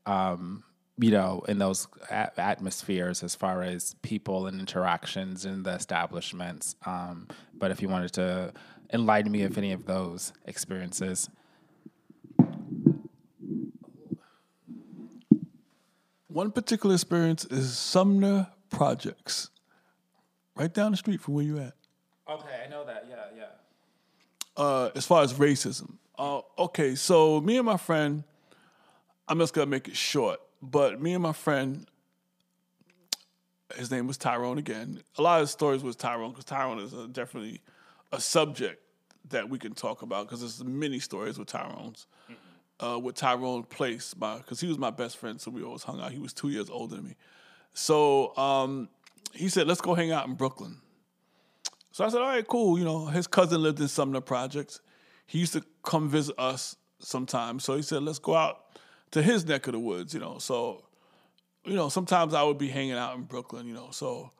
um 0.07 0.63
you 0.99 1.11
know 1.11 1.43
in 1.47 1.57
those 1.59 1.87
a- 2.09 2.39
atmospheres 2.39 3.23
as 3.23 3.35
far 3.35 3.61
as 3.61 3.95
people 4.01 4.47
and 4.47 4.59
interactions 4.59 5.45
in 5.45 5.63
the 5.63 5.71
establishments. 5.71 6.75
Um 6.85 7.27
but 7.53 7.71
if 7.71 7.81
you 7.81 7.89
wanted 7.89 8.13
to 8.13 8.53
enlighten 8.93 9.31
me 9.31 9.43
of 9.43 9.57
any 9.57 9.71
of 9.73 9.85
those 9.85 10.33
experiences. 10.45 11.29
One 16.27 16.51
particular 16.51 16.93
experience 16.95 17.45
is 17.45 17.77
Sumner 17.77 18.47
Projects, 18.69 19.49
right 20.55 20.71
down 20.73 20.91
the 20.91 20.97
street 20.97 21.21
from 21.21 21.33
where 21.33 21.43
you 21.43 21.57
at. 21.59 21.73
okay 22.29 22.63
i 22.65 22.69
know 22.69 22.85
that. 22.85 23.05
Yeah 23.09 23.23
yeah. 23.35 23.43
Uh, 24.55 24.89
as 24.95 25.05
far 25.05 25.21
as 25.23 25.33
racism. 25.33 25.97
Uh, 26.17 26.41
okay, 26.57 26.95
so 26.95 27.39
me 27.41 27.57
and 27.57 27.65
my 27.65 27.77
friend, 27.77 28.23
I'm 29.27 29.37
just 29.37 29.53
gonna 29.53 29.67
make 29.67 29.87
it 29.87 29.95
short, 29.95 30.39
but 30.61 31.01
me 31.01 31.13
and 31.13 31.23
my 31.23 31.33
friend, 31.33 31.85
his 33.75 33.91
name 33.91 34.07
was 34.07 34.17
Tyrone 34.17 34.57
again. 34.57 35.01
A 35.17 35.21
lot 35.21 35.41
of 35.41 35.47
the 35.47 35.51
stories 35.51 35.83
was 35.83 35.95
Tyrone 35.95 36.31
because 36.31 36.45
Tyrone 36.45 36.79
is 36.79 36.93
a, 36.93 37.07
definitely 37.07 37.61
a 38.11 38.19
subject 38.19 38.81
that 39.29 39.49
we 39.49 39.59
can 39.59 39.73
talk 39.73 40.01
about 40.01 40.25
because 40.25 40.39
there's 40.39 40.63
many 40.63 40.99
stories 40.99 41.37
with 41.37 41.47
Tyrone's. 41.47 42.07
Uh, 42.79 42.99
with 42.99 43.15
Tyrone 43.15 43.63
Place, 43.63 44.13
because 44.13 44.59
he 44.59 44.67
was 44.67 44.77
my 44.77 44.91
best 44.91 45.17
friend, 45.17 45.41
so 45.41 45.49
we 45.49 45.63
always 45.63 45.81
hung 45.81 45.99
out. 45.99 46.11
He 46.11 46.19
was 46.19 46.31
two 46.31 46.49
years 46.49 46.69
older 46.69 46.95
than 46.95 47.05
me. 47.05 47.15
So 47.73 48.37
um, 48.37 48.87
he 49.33 49.49
said, 49.49 49.67
let's 49.67 49.81
go 49.81 49.95
hang 49.95 50.11
out 50.11 50.27
in 50.27 50.35
Brooklyn. 50.35 50.77
So 51.91 52.05
I 52.05 52.09
said, 52.09 52.21
all 52.21 52.27
right, 52.27 52.47
cool. 52.47 52.77
You 52.77 52.85
know, 52.85 53.07
his 53.07 53.25
cousin 53.25 53.63
lived 53.63 53.79
in 53.79 53.87
Sumner 53.87 54.21
Projects. 54.21 54.79
He 55.25 55.39
used 55.39 55.53
to 55.53 55.63
come 55.81 56.07
visit 56.07 56.35
us 56.37 56.75
sometimes. 56.99 57.63
So 57.63 57.75
he 57.75 57.81
said, 57.81 58.03
let's 58.03 58.19
go 58.19 58.35
out 58.35 58.66
to 59.11 59.21
his 59.21 59.45
neck 59.45 59.67
of 59.67 59.73
the 59.73 59.79
woods, 59.79 60.13
you 60.13 60.19
know. 60.19 60.37
So, 60.39 60.83
you 61.65 61.75
know, 61.75 61.89
sometimes 61.89 62.33
I 62.33 62.43
would 62.43 62.57
be 62.57 62.69
hanging 62.69 62.93
out 62.93 63.15
in 63.15 63.23
Brooklyn, 63.23 63.67
you 63.67 63.73
know. 63.73 63.89
So 63.91 64.31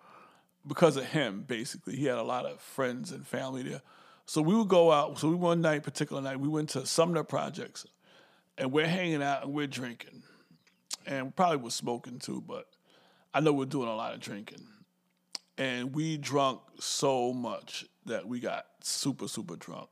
because 0.66 0.98
of 0.98 1.06
him, 1.06 1.44
basically, 1.48 1.96
he 1.96 2.06
had 2.06 2.18
a 2.18 2.24
lot 2.24 2.46
of 2.46 2.60
friends 2.60 3.12
and 3.12 3.26
family 3.26 3.64
there. 3.64 3.82
So 4.26 4.42
we 4.42 4.56
would 4.56 4.68
go 4.68 4.92
out. 4.92 5.20
So 5.20 5.30
we 5.30 5.36
one 5.36 5.62
night, 5.62 5.84
particular 5.84 6.22
night, 6.22 6.40
we 6.40 6.50
went 6.50 6.70
to 6.70 6.86
Sumner 6.86 7.24
Projects 7.24 7.86
and 8.58 8.72
we're 8.72 8.88
hanging 8.88 9.24
out 9.24 9.44
and 9.44 9.54
we're 9.54 9.68
drinking. 9.68 10.24
And 11.06 11.34
probably 11.34 11.58
was 11.58 11.74
smoking 11.74 12.20
too, 12.20 12.44
but 12.46 12.68
I 13.34 13.40
know 13.40 13.54
we're 13.54 13.66
doing 13.66 13.88
a 13.88 13.96
lot 13.96 14.14
of 14.14 14.20
drinking 14.20 14.68
and 15.58 15.96
we 15.96 16.18
drunk 16.18 16.62
so 16.80 17.34
much 17.34 17.86
that 18.06 18.28
we 18.28 18.40
got 18.40 18.66
super 18.82 19.28
super 19.28 19.56
drunk 19.56 19.90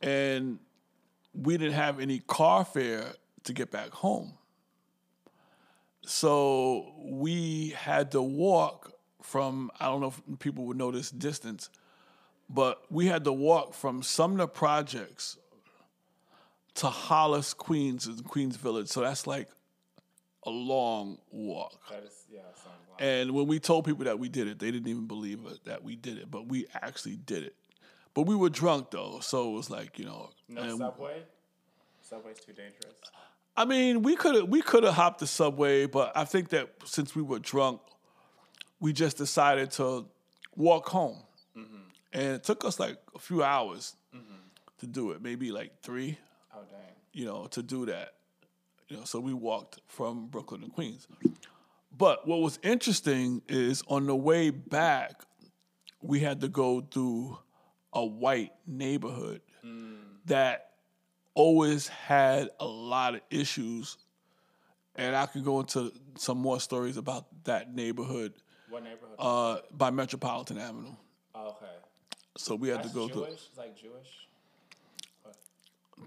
and 0.00 0.58
we 1.34 1.56
didn't 1.56 1.74
have 1.74 2.00
any 2.00 2.18
car 2.20 2.64
fare 2.64 3.12
to 3.44 3.52
get 3.52 3.70
back 3.70 3.90
home 3.90 4.34
so 6.04 6.94
we 7.04 7.70
had 7.70 8.10
to 8.10 8.22
walk 8.22 8.92
from 9.22 9.70
i 9.80 9.86
don't 9.86 10.00
know 10.00 10.08
if 10.08 10.38
people 10.38 10.64
would 10.64 10.76
know 10.76 10.90
this 10.90 11.10
distance 11.10 11.70
but 12.50 12.82
we 12.90 13.06
had 13.06 13.24
to 13.24 13.32
walk 13.32 13.72
from 13.72 14.02
sumner 14.02 14.46
projects 14.46 15.38
to 16.74 16.86
hollis 16.86 17.54
queens 17.54 18.06
in 18.06 18.16
queens 18.24 18.56
village 18.56 18.88
so 18.88 19.00
that's 19.00 19.26
like 19.26 19.48
a 20.44 20.50
long 20.50 21.18
walk 21.30 21.78
that 21.88 22.02
is 22.02 22.24
yeah 22.32 22.40
and 22.98 23.32
when 23.32 23.46
we 23.46 23.58
told 23.58 23.84
people 23.84 24.04
that 24.04 24.18
we 24.18 24.28
did 24.28 24.46
it, 24.48 24.58
they 24.58 24.70
didn't 24.70 24.88
even 24.88 25.06
believe 25.06 25.40
that 25.64 25.82
we 25.82 25.96
did 25.96 26.18
it, 26.18 26.30
but 26.30 26.48
we 26.48 26.66
actually 26.72 27.16
did 27.16 27.42
it. 27.42 27.56
But 28.14 28.22
we 28.22 28.36
were 28.36 28.50
drunk 28.50 28.90
though, 28.90 29.18
so 29.20 29.50
it 29.50 29.56
was 29.56 29.70
like 29.70 29.98
you 29.98 30.04
know. 30.04 30.30
no 30.48 30.76
subway 30.76 31.22
subway's 32.00 32.40
too 32.40 32.52
dangerous 32.52 32.94
I 33.56 33.64
mean, 33.64 34.02
we 34.02 34.16
could 34.16 34.34
have 34.34 34.48
we 34.48 34.62
could 34.62 34.84
have 34.84 34.94
hopped 34.94 35.20
the 35.20 35.26
subway, 35.26 35.86
but 35.86 36.12
I 36.16 36.24
think 36.24 36.48
that 36.50 36.70
since 36.84 37.14
we 37.14 37.22
were 37.22 37.38
drunk, 37.38 37.80
we 38.80 38.92
just 38.92 39.18
decided 39.18 39.70
to 39.72 40.06
walk 40.56 40.88
home, 40.88 41.18
mm-hmm. 41.56 41.76
and 42.12 42.34
it 42.34 42.44
took 42.44 42.64
us 42.64 42.80
like 42.80 42.96
a 43.14 43.18
few 43.18 43.42
hours 43.42 43.94
mm-hmm. 44.14 44.34
to 44.78 44.86
do 44.86 45.10
it, 45.10 45.22
maybe 45.22 45.52
like 45.52 45.82
three, 45.82 46.18
oh 46.54 46.60
dang. 46.70 46.80
you 47.12 47.26
know, 47.26 47.46
to 47.46 47.62
do 47.62 47.86
that. 47.86 48.14
You 48.88 48.98
know, 48.98 49.04
so 49.04 49.20
we 49.20 49.34
walked 49.34 49.80
from 49.86 50.26
Brooklyn 50.26 50.62
to 50.62 50.68
Queens. 50.68 51.06
But 51.96 52.26
what 52.26 52.40
was 52.40 52.58
interesting 52.62 53.42
is 53.48 53.82
on 53.86 54.06
the 54.06 54.16
way 54.16 54.50
back, 54.50 55.22
we 56.00 56.20
had 56.20 56.40
to 56.40 56.48
go 56.48 56.80
through 56.80 57.38
a 57.92 58.04
white 58.04 58.52
neighborhood 58.66 59.42
mm. 59.64 59.96
that 60.26 60.71
always 61.34 61.88
had 61.88 62.50
a 62.60 62.66
lot 62.66 63.14
of 63.14 63.20
issues. 63.30 63.96
And 64.96 65.16
I 65.16 65.26
could 65.26 65.44
go 65.44 65.60
into 65.60 65.92
some 66.18 66.38
more 66.38 66.60
stories 66.60 66.96
about 66.96 67.26
that 67.44 67.74
neighborhood 67.74 68.34
what 68.68 68.82
neighborhood 68.84 69.16
uh, 69.18 69.58
by 69.70 69.90
Metropolitan 69.90 70.58
Avenue. 70.58 70.94
oh, 71.34 71.48
okay 71.50 71.66
So 72.36 72.54
we 72.54 72.68
had 72.68 72.78
That's 72.78 72.88
to 72.90 72.94
go 72.94 73.06
jewish 73.08 73.14
through. 73.14 73.24
it's 73.34 73.58
like 73.58 73.76
jewish 73.76 74.08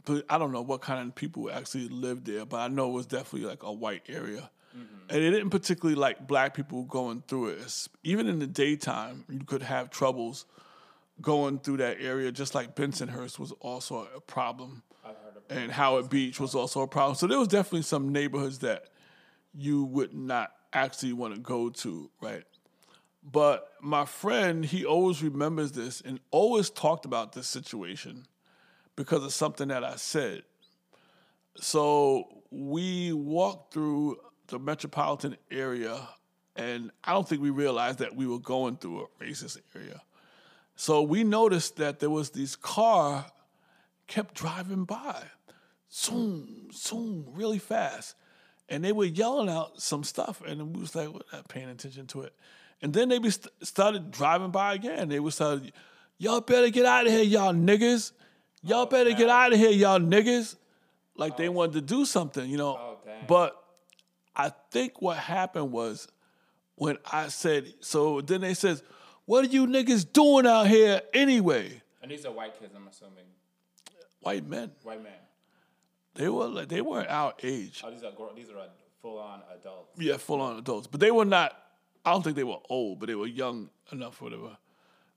but 0.04 0.26
I 0.30 0.38
don't 0.38 0.52
know 0.52 0.62
what 0.62 0.82
kind 0.82 1.08
of 1.08 1.16
people 1.16 1.50
actually 1.50 1.88
lived 1.88 2.26
there, 2.28 2.46
but 2.46 2.58
I 2.58 2.68
know 2.68 2.90
it 2.90 2.94
was 2.94 3.06
definitely 3.06 3.48
like 3.48 3.64
a 3.64 3.72
white 3.72 4.04
area. 4.08 4.50
And 5.10 5.22
it 5.24 5.32
didn't 5.32 5.52
particularly 5.52 5.96
like 5.96 6.28
black 6.28 6.54
people 6.54 6.84
going 6.84 7.24
through 7.28 7.50
it. 7.50 7.54
It's- 7.60 7.88
Even 8.04 8.28
in 8.28 8.40
the 8.40 8.48
daytime, 8.48 9.24
you 9.30 9.40
could 9.46 9.62
have 9.62 9.90
troubles 9.90 10.46
going 11.22 11.60
through 11.60 11.78
that 11.78 11.98
area, 12.02 12.30
just 12.32 12.54
like 12.54 12.76
Bensonhurst 12.76 13.40
was 13.40 13.54
also 13.62 14.08
a 14.16 14.20
problem. 14.20 14.84
And 15.50 15.72
Howard 15.72 16.10
Beach 16.10 16.40
was 16.40 16.56
also 16.56 16.82
a 16.82 16.88
problem. 16.88 17.16
So 17.16 17.28
there 17.28 17.40
was 17.40 17.48
definitely 17.48 17.84
some 17.84 18.12
neighborhoods 18.12 18.60
that 18.60 18.86
you 19.54 19.84
would 19.86 20.14
not 20.14 20.52
actually 20.74 21.14
want 21.14 21.36
to 21.36 21.40
go 21.40 21.70
to, 21.70 22.10
right? 22.22 22.44
But 23.24 23.70
my 23.82 24.06
friend, 24.06 24.66
he 24.66 24.86
always 24.86 25.24
remembers 25.24 25.72
this 25.72 26.02
and 26.02 26.20
always 26.32 26.70
talked 26.70 27.06
about 27.06 27.34
this 27.34 27.48
situation 27.48 28.26
because 28.96 29.24
of 29.24 29.34
something 29.34 29.70
that 29.70 29.84
I 29.84 29.96
said. 29.96 30.44
So 31.56 32.44
we 32.52 33.14
walked 33.14 33.74
through 33.74 34.18
the 34.48 34.60
metropolitan 34.60 35.38
area, 35.50 36.08
and 36.56 36.92
I 37.04 37.14
don't 37.14 37.28
think 37.28 37.42
we 37.42 37.50
realized 37.50 38.00
that 38.00 38.16
we 38.16 38.28
were 38.28 38.40
going 38.40 38.78
through 38.78 39.02
a 39.02 39.24
racist 39.24 39.58
area. 39.76 40.02
So 40.76 41.02
we 41.02 41.24
noticed 41.24 41.78
that 41.78 42.00
there 42.00 42.10
was 42.10 42.32
this 42.32 42.56
car 42.56 43.26
kept 44.08 44.36
driving 44.36 44.84
by, 44.84 45.24
zoom, 45.92 46.70
zoom, 46.74 47.26
really 47.34 47.60
fast, 47.60 48.16
and 48.70 48.84
they 48.84 48.92
were 48.92 49.06
yelling 49.06 49.50
out 49.50 49.82
some 49.82 50.04
stuff, 50.04 50.42
and 50.46 50.76
we 50.76 50.82
was 50.82 50.96
like, 50.96 51.08
we're 51.10 51.20
not 51.32 51.48
paying 51.48 51.70
attention 51.70 52.08
to 52.08 52.22
it. 52.22 52.34
And 52.82 52.94
then 52.94 53.10
they 53.10 53.20
be 53.20 53.30
st- 53.30 53.52
started 53.62 54.12
driving 54.12 54.52
by 54.52 54.74
again. 54.74 55.10
They 55.10 55.20
was 55.20 55.36
started, 55.36 55.72
y'all 56.18 56.42
better 56.42 56.70
get 56.70 56.86
out 56.86 57.06
of 57.06 57.12
here, 57.12 57.24
y'all 57.24 57.54
niggas. 57.54 58.12
Y'all 58.62 58.82
oh, 58.82 58.86
better 58.88 59.12
get 59.12 59.30
out 59.30 59.54
of 59.54 59.60
here, 59.60 59.70
y'all 59.70 60.00
niggas. 60.00 60.56
Like 61.16 61.38
they 61.38 61.48
oh. 61.48 61.52
wanted 61.52 61.74
to 61.74 61.82
do 61.82 62.06
something, 62.06 62.50
you 62.50 62.58
know. 62.58 62.78
Oh, 62.78 62.98
but 63.28 63.64
I 64.36 64.52
think 64.72 65.02
what 65.02 65.18
happened 65.18 65.72
was 65.72 66.08
when 66.76 66.98
I 67.10 67.28
said, 67.30 67.74
so 67.80 68.22
then 68.22 68.42
they 68.42 68.54
says, 68.54 68.84
what 69.26 69.46
are 69.46 69.48
you 69.48 69.68
niggas 69.68 70.12
doing 70.12 70.46
out 70.46 70.68
here 70.68 71.02
anyway? 71.14 71.82
And 72.02 72.12
these 72.12 72.26
are 72.26 72.32
white 72.32 72.60
kids, 72.60 72.74
I'm 72.76 72.88
assuming. 72.88 73.26
White 74.20 74.46
men. 74.46 74.72
White 74.84 75.04
men. 75.04 75.14
They 76.16 76.30
were 76.30 76.48
like 76.48 76.70
they 76.70 76.82
weren't 76.82 77.10
our 77.10 77.34
age. 77.44 77.82
Oh, 77.86 77.92
these 77.92 78.04
are 78.04 78.12
these 78.36 78.50
are 78.50 78.68
full 79.02 79.20
on 79.20 79.42
adults. 79.54 80.00
Yeah, 80.00 80.18
full 80.18 80.42
on 80.42 80.58
adults. 80.58 80.88
But 80.88 81.00
they 81.00 81.12
were 81.12 81.26
not 81.26 81.56
I 82.06 82.12
don't 82.12 82.24
think 82.24 82.36
they 82.36 82.44
were 82.44 82.60
old, 82.70 83.00
but 83.00 83.08
they 83.08 83.16
were 83.16 83.28
young 83.28 83.70
enough, 83.92 84.22
whatever. 84.22 84.58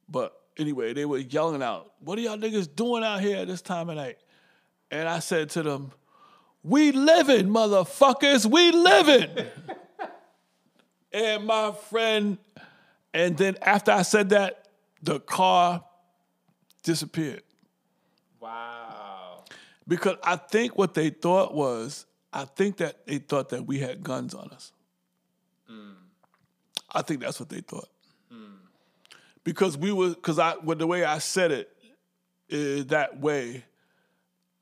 But 0.09 0.35
anyway, 0.57 0.95
they 0.95 1.05
were 1.05 1.19
yelling 1.19 1.63
out, 1.63 1.93
What 2.01 2.19
are 2.19 2.23
y'all 2.23 2.39
niggas 2.39 2.75
doing 2.75 3.05
out 3.05 3.21
here 3.21 3.39
at 3.39 3.47
this 3.47 3.61
time 3.61 3.91
of 3.91 3.97
night? 3.97 4.17
And 4.91 5.07
I 5.07 5.19
said 5.19 5.51
to 5.51 5.63
them, 5.63 5.93
We 6.63 6.93
living, 6.93 7.49
motherfuckers, 7.49 8.47
we 8.47 8.73
living. 8.73 9.47
and 11.13 11.45
my 11.45 11.73
friend, 11.91 12.39
and 13.13 13.37
then 13.37 13.59
after 13.61 13.93
I 13.93 14.03
said 14.03 14.31
that, 14.31 14.69
the 15.03 15.21
car 15.21 15.85
disappeared. 16.83 17.43
Wow. 18.41 18.88
Because 19.89 20.17
I 20.23 20.37
think 20.37 20.77
what 20.77 20.93
they 20.93 21.09
thought 21.09 21.55
was, 21.55 22.05
I 22.33 22.45
think 22.45 22.77
that 22.77 23.07
they 23.07 23.19
thought 23.19 23.49
that 23.49 23.67
we 23.67 23.79
had 23.79 24.03
guns 24.03 24.35
on 24.35 24.51
us. 24.51 24.73
Hmm. 25.67 25.93
I 26.93 27.01
think 27.03 27.21
that's 27.21 27.41
what 27.41 27.49
they 27.49 27.63
thought. 27.63 27.89
Hmm. 28.31 28.57
Because 29.45 29.79
we 29.79 29.91
were, 29.91 30.11
because 30.11 30.39
I, 30.39 30.57
with 30.57 30.79
the 30.79 30.87
way 30.87 31.05
I 31.05 31.19
said 31.19 31.53
it, 31.53 31.71
is 32.51 32.87
that 32.87 33.19
way, 33.19 33.65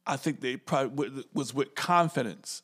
I 0.06 0.16
think 0.16 0.40
they 0.40 0.56
probably 0.56 1.24
was 1.34 1.52
with 1.52 1.74
confidence 1.74 2.62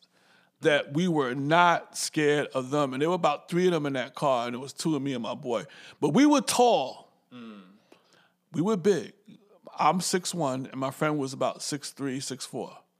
that 0.61 0.95
we 0.95 1.09
were 1.09 1.35
not 1.35 1.97
scared 1.97 2.47
of 2.55 2.71
them. 2.71 2.93
And 2.93 3.03
there 3.03 3.09
were 3.09 3.17
about 3.17 3.49
three 3.49 3.67
of 3.67 3.73
them 3.73 3.87
in 3.87 3.95
that 3.95 4.15
car, 4.15 4.47
and 4.47 4.55
it 4.55 4.59
was 4.59 4.73
two 4.73 4.95
of 4.95 5.03
me 5.03 5.15
and 5.15 5.23
my 5.23 5.35
boy. 5.35 5.65
But 6.01 6.11
we 6.11 6.27
were 6.27 6.41
tall. 6.41 7.13
Hmm. 7.33 7.59
We 8.53 8.63
were 8.63 8.77
big. 8.77 9.15
I'm 9.83 10.01
six 10.01 10.35
one, 10.35 10.67
and 10.71 10.81
my 10.81 10.91
friend 10.91 11.19
was 11.19 11.33
about 11.33 11.59
6'3", 11.59 11.95
6'4". 12.19 12.51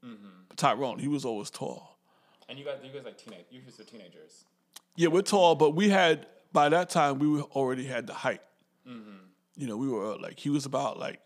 Mm-hmm. 0.05 0.15
Tyrone, 0.55 0.99
he 0.99 1.07
was 1.07 1.23
always 1.23 1.49
tall. 1.49 1.97
And 2.49 2.59
you 2.59 2.65
guys, 2.65 2.77
you 2.83 2.91
guys 2.91 3.05
like 3.05 3.17
teenage, 3.17 3.45
you 3.49 3.61
guys 3.61 3.79
are 3.79 3.83
teenagers. 3.83 4.45
Yeah, 4.95 5.07
we're 5.07 5.21
tall, 5.21 5.55
but 5.55 5.71
we 5.71 5.89
had 5.89 6.27
by 6.51 6.69
that 6.69 6.89
time 6.89 7.19
we 7.19 7.41
already 7.41 7.85
had 7.85 8.05
the 8.05 8.13
height. 8.13 8.41
Mm-hmm. 8.87 9.17
You 9.55 9.67
know, 9.67 9.77
we 9.77 9.87
were 9.87 10.13
uh, 10.13 10.17
like 10.19 10.39
he 10.39 10.49
was 10.49 10.65
about 10.65 10.99
like 10.99 11.19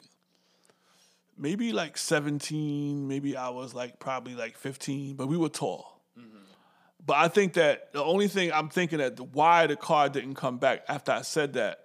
maybe 1.38 1.74
like 1.74 1.98
seventeen, 1.98 3.08
maybe 3.08 3.36
I 3.36 3.50
was 3.50 3.74
like 3.74 4.00
probably 4.00 4.36
like 4.36 4.58
fifteen, 4.58 5.15
but 5.15 5.28
we 5.28 5.38
were 5.38 5.50
tall. 5.50 6.02
Mm-hmm. 6.17 6.38
But 7.06 7.17
I 7.17 7.28
think 7.28 7.54
that 7.54 7.91
the 7.93 8.04
only 8.04 8.28
thing 8.28 8.52
I'm 8.54 8.70
thinking 8.70 9.00
that 9.00 9.20
why 9.20 9.67
the 9.67 9.76
car 9.76 10.08
didn't 10.08 10.36
come 10.36 10.60
back 10.60 10.84
after 10.88 11.12
I 11.12 11.24
said 11.24 11.54
that, 11.54 11.80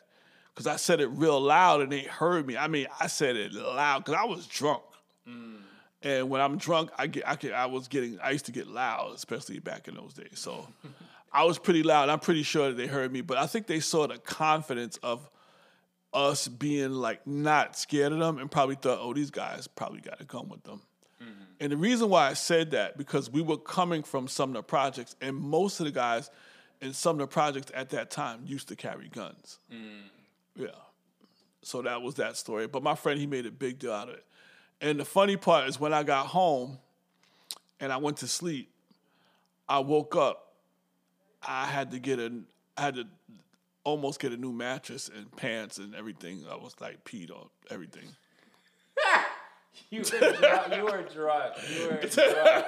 because 0.55 0.67
I 0.67 0.77
said 0.77 1.01
it 1.01 1.09
real 1.09 1.41
loud 1.41 1.81
and 1.81 1.91
they 1.91 2.03
heard 2.03 2.47
me. 2.47 2.57
I 2.57 2.69
mean, 2.69 2.87
I 3.01 3.07
said 3.07 3.37
it 3.37 3.53
loud 3.53 4.05
because 4.05 4.21
I 4.21 4.25
was 4.25 4.47
drunk. 4.47 4.83
Mm. 5.29 5.57
And 6.03 6.31
when 6.31 6.41
I'm 6.41 6.59
drunk, 6.59 6.91
I 6.99 7.07
get 7.07 7.27
I 7.27 7.37
get 7.37 7.53
I 7.53 7.67
was 7.67 7.89
getting 7.89 8.19
I 8.21 8.31
used 8.31 8.47
to 8.47 8.53
get 8.53 8.67
loud, 8.67 9.15
especially 9.15 9.61
back 9.61 9.89
in 9.89 9.95
those 9.95 10.15
days. 10.15 10.35
So 10.35 10.67
I 11.33 11.45
was 11.45 11.59
pretty 11.59 11.83
loud. 11.83 12.09
I'm 12.09 12.21
pretty 12.21 12.43
sure 12.43 12.69
that 12.69 12.77
they 12.77 12.87
heard 12.87 13.13
me, 13.13 13.21
but 13.21 13.39
I 13.39 13.47
think 13.47 13.67
they 13.67 13.81
saw 13.81 14.07
the 14.07 14.19
confidence 14.19 14.99
of 14.99 15.29
us 16.13 16.47
being 16.49 16.93
like 16.93 17.27
not 17.27 17.77
scared 17.77 18.13
of 18.13 18.19
them 18.19 18.39
and 18.39 18.51
probably 18.51 18.75
thought, 18.75 18.99
oh, 19.01 19.15
these 19.15 19.31
guys 19.31 19.67
probably 19.67 20.01
got 20.01 20.21
a 20.21 20.25
gun 20.25 20.49
with 20.49 20.63
them. 20.65 20.83
Mm-hmm. 21.23 21.43
And 21.61 21.73
the 21.73 21.77
reason 21.77 22.11
why 22.11 22.29
I 22.29 22.35
said 22.35 22.73
that 22.73 22.99
because 22.99 23.31
we 23.31 23.41
were 23.41 23.57
coming 23.57 24.03
from 24.03 24.29
Sumner 24.29 24.61
Projects, 24.63 25.17
and 25.21 25.37
most 25.37 25.81
of 25.81 25.87
the 25.87 25.93
guys 25.93 26.31
in 26.83 26.93
Sumner 26.93 27.27
Projects 27.27 27.71
at 27.75 27.91
that 27.91 28.11
time 28.11 28.41
used 28.45 28.69
to 28.69 28.77
carry 28.77 29.09
guns. 29.09 29.59
Mm. 29.73 30.03
Yeah. 30.57 30.69
So 31.63 31.83
that 31.83 32.03
was 32.03 32.17
that 32.17 32.37
story. 32.37 32.67
But 32.67 32.83
my 32.83 32.95
friend, 32.95 33.19
he 33.19 33.27
made 33.27 33.47
a 33.47 33.51
big 33.51 33.79
deal 33.79 33.93
out 33.93 34.09
of 34.09 34.15
it. 34.15 34.25
And 34.81 34.99
the 34.99 35.05
funny 35.05 35.37
part 35.37 35.69
is 35.69 35.79
when 35.79 35.93
I 35.93 36.03
got 36.03 36.27
home 36.27 36.79
and 37.81 37.93
I 37.93 37.99
went 37.99 38.19
to 38.19 38.27
sleep, 38.29 38.69
I 39.69 39.79
woke 39.79 40.17
up. 40.17 40.55
I 41.47 41.67
had 41.67 41.91
to 41.93 41.99
get 41.99 42.19
a, 42.19 42.33
I 42.77 42.83
had 42.83 42.95
to 42.97 43.05
almost 43.85 44.21
get 44.21 44.33
a 44.33 44.37
new 44.37 44.53
mattress 44.53 45.09
and 45.15 45.31
pants 45.37 45.79
and 45.79 45.95
everything. 45.95 46.45
I 46.51 46.57
was 46.57 46.75
like 46.81 47.05
peed 47.05 47.31
on 47.31 47.49
everything. 47.71 48.09
You 49.89 50.01
were 50.01 50.33
drunk. 50.35 50.77
You 50.77 50.85
were 50.85 51.03
drunk. 51.03 51.55
You 51.71 51.87
were 51.87 52.01
drunk. 52.03 52.67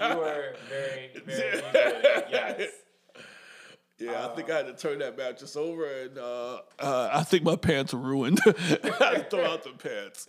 You 0.00 0.16
were 0.16 0.54
very, 0.68 1.08
very. 1.24 1.62
Yes. 2.30 2.70
Yeah, 3.98 4.26
I 4.26 4.34
think 4.34 4.50
I 4.50 4.58
had 4.58 4.66
to 4.66 4.74
turn 4.74 4.98
that 4.98 5.16
mattress 5.16 5.56
over, 5.56 5.86
and 5.86 6.18
uh, 6.18 6.58
uh, 6.78 7.10
I 7.12 7.22
think 7.22 7.44
my 7.44 7.56
pants 7.56 7.94
were 7.94 8.00
ruined. 8.00 8.40
I 8.46 9.24
throw 9.30 9.44
out 9.44 9.64
the 9.64 9.70
pants. 9.78 10.26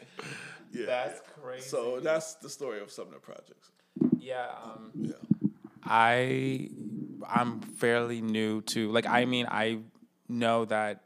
Yeah. 0.72 0.86
That's 0.86 1.22
crazy. 1.42 1.68
so 1.68 2.00
that's 2.00 2.36
the 2.36 2.50
story 2.50 2.80
of 2.82 2.92
Sumner 2.92 3.20
Projects. 3.20 3.72
yeah. 4.20 4.48
Um, 4.64 4.92
Yeah. 4.96 5.14
I 5.84 6.70
I'm 7.28 7.62
fairly 7.62 8.22
new 8.22 8.62
to 8.64 8.92
like 8.92 9.06
I 9.08 9.26
mean 9.26 9.48
I 9.50 9.80
know 10.28 10.66
that 10.66 11.04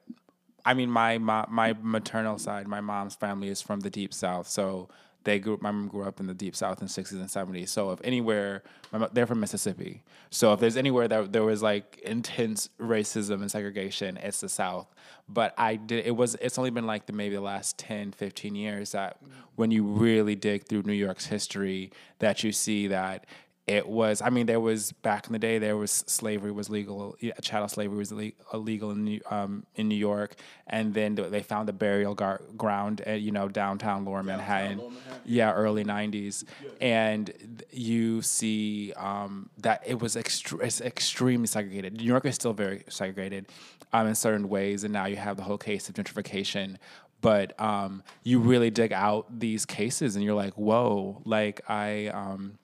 I 0.66 0.74
mean 0.74 0.90
my 0.90 1.20
my, 1.20 1.46
my 1.50 1.76
maternal 1.82 2.38
side 2.40 2.68
my 2.68 2.82
mom's 2.82 3.16
family 3.16 3.50
is 3.50 3.62
from 3.62 3.82
the 3.82 3.90
deep 3.92 4.14
south 4.14 4.48
so 4.48 4.90
they 5.24 5.40
grew 5.40 5.58
my 5.62 5.72
mom 5.72 5.88
grew 5.88 6.04
up 6.04 6.20
in 6.20 6.28
the 6.28 6.34
deep 6.34 6.56
south 6.56 6.82
in 6.82 6.88
the 6.88 6.94
60s 6.94 7.12
and 7.12 7.28
70s 7.28 7.70
so 7.70 7.92
if 7.92 8.00
anywhere 8.04 8.64
my, 8.92 9.08
they're 9.14 9.28
from 9.28 9.40
Mississippi. 9.40 10.04
So 10.30 10.54
if 10.54 10.60
there's 10.60 10.78
anywhere 10.78 11.08
that 11.08 11.32
there 11.32 11.44
was 11.44 11.62
like 11.62 12.00
intense 12.04 12.70
racism 12.80 13.42
and 13.42 13.50
segregation 13.50 14.18
it's 14.18 14.42
the 14.42 14.50
south. 14.50 14.94
But 15.30 15.54
I 15.58 15.76
did 15.78 16.06
it 16.06 16.16
was 16.16 16.36
it's 16.36 16.58
only 16.58 16.72
been 16.72 16.86
like 16.86 17.06
the 17.06 17.14
maybe 17.14 17.36
the 17.36 17.42
last 17.42 17.78
10 17.78 18.12
15 18.12 18.56
years 18.56 18.92
that 18.92 19.18
when 19.56 19.72
you 19.72 19.84
really 19.84 20.36
dig 20.36 20.66
through 20.66 20.84
New 20.84 20.94
York's 20.94 21.26
history 21.26 21.92
that 22.20 22.44
you 22.44 22.52
see 22.52 22.88
that 22.88 23.26
it 23.72 23.88
was 23.88 24.22
i 24.22 24.30
mean 24.30 24.46
there 24.48 24.60
was 24.60 24.92
back 24.92 25.28
in 25.28 25.34
the 25.34 25.40
day 25.40 25.58
there 25.58 25.78
was 25.78 26.04
slavery 26.06 26.52
was 26.52 26.70
legal 26.70 27.16
yeah, 27.22 27.32
chattel 27.42 27.70
slavery 27.70 27.98
was 27.98 28.12
ille- 28.12 28.34
illegal 28.54 28.92
in 28.92 29.04
new, 29.06 29.22
um, 29.30 29.66
in 29.76 29.88
new 29.88 29.96
york 29.96 30.36
and 30.68 30.94
then 30.94 31.16
they 31.16 31.42
found 31.42 31.68
the 31.70 31.74
burial 31.74 32.14
gar- 32.14 32.42
ground 32.58 33.00
at 33.02 33.22
you 33.22 33.32
know 33.32 33.48
downtown 33.48 34.04
lower 34.04 34.24
manhattan. 34.24 34.78
Lower 34.78 34.90
Manhattan. 34.90 35.22
yeah 35.26 35.54
early 35.54 35.86
90s 35.86 36.44
and 36.82 37.32
you 37.72 38.22
see 38.22 38.92
um, 38.98 39.50
that 39.60 39.82
it 39.86 40.02
was 40.02 40.16
it's 40.18 40.82
extremely 40.82 41.48
segregated 41.48 41.94
new 41.98 42.04
york 42.14 42.26
is 42.26 42.36
still 42.36 42.54
very 42.54 42.84
segregated 42.90 43.48
um, 43.94 44.06
in 44.08 44.16
certain 44.16 44.50
ways 44.50 44.84
and 44.84 44.92
now 44.92 45.06
you 45.06 45.16
have 45.16 45.38
the 45.38 45.44
whole 45.44 45.58
case 45.58 45.88
of 45.88 45.96
gentrification 45.96 46.76
but 47.22 47.48
um, 47.62 48.04
you 48.24 48.40
really 48.40 48.72
dig 48.72 48.92
out 48.92 49.28
these 49.40 49.66
cases 49.66 50.16
and 50.16 50.26
you're 50.26 50.42
like 50.46 50.54
whoa 50.56 51.22
like 51.24 51.62
i 51.70 52.08
um, 52.08 52.58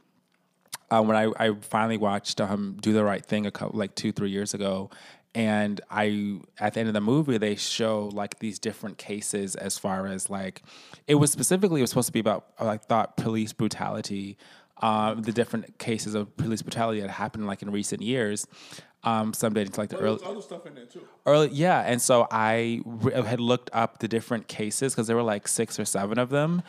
uh, 0.89 1.01
when 1.01 1.17
I, 1.17 1.31
I 1.37 1.53
finally 1.61 1.97
watched 1.97 2.39
um, 2.39 2.77
Do 2.79 2.93
the 2.93 3.03
Right 3.03 3.25
Thing 3.25 3.45
a 3.45 3.51
couple 3.51 3.77
like 3.77 3.95
two 3.95 4.11
three 4.11 4.29
years 4.29 4.53
ago, 4.53 4.89
and 5.35 5.81
I 5.91 6.39
at 6.59 6.73
the 6.73 6.79
end 6.79 6.89
of 6.89 6.93
the 6.93 7.01
movie 7.01 7.37
they 7.37 7.55
show 7.55 8.09
like 8.13 8.39
these 8.39 8.57
different 8.59 8.97
cases 8.97 9.55
as 9.55 9.77
far 9.77 10.07
as 10.07 10.29
like 10.29 10.63
it 11.05 11.15
was 11.15 11.31
specifically 11.31 11.81
it 11.81 11.83
was 11.83 11.91
supposed 11.91 12.07
to 12.07 12.13
be 12.13 12.19
about 12.19 12.47
I 12.59 12.77
thought 12.77 13.17
police 13.17 13.53
brutality, 13.53 14.37
um, 14.81 15.21
the 15.21 15.31
different 15.31 15.77
cases 15.77 16.15
of 16.15 16.35
police 16.37 16.61
brutality 16.61 17.01
that 17.01 17.09
happened 17.09 17.47
like 17.47 17.61
in 17.61 17.71
recent 17.71 18.01
years. 18.01 18.47
Um, 19.07 19.33
some 19.33 19.53
dating 19.53 19.73
to 19.73 19.79
like 19.79 19.89
the 19.89 19.97
early 19.97 20.19
other 20.25 20.41
stuff 20.41 20.65
in 20.65 20.75
there 20.75 20.85
too. 20.85 21.01
early 21.25 21.49
yeah 21.51 21.79
and 21.91 22.01
so 22.01 22.27
i 22.29 22.81
re- 22.85 23.13
had 23.23 23.39
looked 23.39 23.69
up 23.73 23.99
the 23.99 24.07
different 24.07 24.47
cases 24.47 24.93
because 24.93 25.07
there 25.07 25.15
were 25.15 25.23
like 25.35 25.47
six 25.47 25.79
or 25.79 25.85
seven 25.85 26.17
of 26.19 26.29
them 26.29 26.61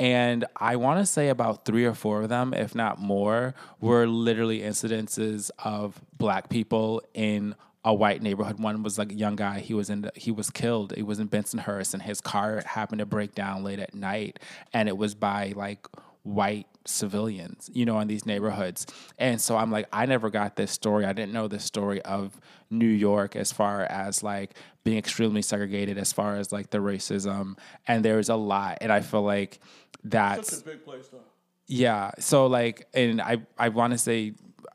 and 0.00 0.44
i 0.56 0.76
want 0.76 1.00
to 1.00 1.06
say 1.06 1.28
about 1.28 1.64
three 1.64 1.84
or 1.84 1.94
four 1.94 2.22
of 2.22 2.28
them 2.28 2.54
if 2.54 2.74
not 2.74 2.98
more 2.98 3.54
were 3.80 4.06
literally 4.06 4.60
incidences 4.60 5.50
of 5.62 6.00
black 6.16 6.48
people 6.48 7.02
in 7.14 7.54
a 7.84 7.92
white 7.92 8.22
neighborhood. 8.22 8.60
One 8.60 8.84
was 8.84 8.96
like 8.96 9.10
a 9.10 9.16
young 9.16 9.34
guy 9.34 9.58
he 9.58 9.74
was 9.74 9.90
in 9.90 10.02
the, 10.02 10.12
he 10.14 10.30
was 10.30 10.50
killed. 10.50 10.94
He 10.94 11.02
was 11.02 11.18
in 11.18 11.28
bensonhurst 11.28 11.94
and 11.94 12.02
his 12.02 12.20
car 12.20 12.62
happened 12.64 13.00
to 13.00 13.06
break 13.06 13.34
down 13.34 13.64
late 13.64 13.80
at 13.80 13.92
night 13.92 14.38
and 14.72 14.88
it 14.88 14.96
was 14.96 15.16
by 15.16 15.52
like 15.56 15.84
white 16.22 16.68
civilians, 16.84 17.70
you 17.72 17.84
know, 17.86 17.98
in 18.00 18.08
these 18.08 18.26
neighborhoods. 18.26 18.86
And 19.18 19.40
so 19.40 19.56
I'm 19.56 19.70
like, 19.70 19.86
I 19.92 20.06
never 20.06 20.30
got 20.30 20.56
this 20.56 20.70
story. 20.70 21.04
I 21.04 21.12
didn't 21.12 21.32
know 21.32 21.48
this 21.48 21.64
story 21.64 22.02
of 22.02 22.40
New 22.70 22.86
York 22.86 23.36
as 23.36 23.52
far 23.52 23.82
as 23.84 24.22
like 24.22 24.54
being 24.84 24.98
extremely 24.98 25.42
segregated, 25.42 25.98
as 25.98 26.12
far 26.12 26.36
as 26.36 26.52
like 26.52 26.70
the 26.70 26.78
racism. 26.78 27.56
And 27.86 28.04
there's 28.04 28.28
a 28.28 28.36
lot. 28.36 28.78
And 28.80 28.92
I 28.92 29.00
feel 29.00 29.22
like 29.22 29.60
that's 30.04 30.50
Such 30.50 30.62
a 30.62 30.64
big 30.64 30.84
place 30.84 31.08
though. 31.08 31.18
yeah. 31.66 32.10
So 32.18 32.46
like, 32.46 32.88
and 32.94 33.20
I 33.20 33.38
I 33.58 33.68
want 33.68 33.92
to 33.92 33.98
say, 33.98 34.32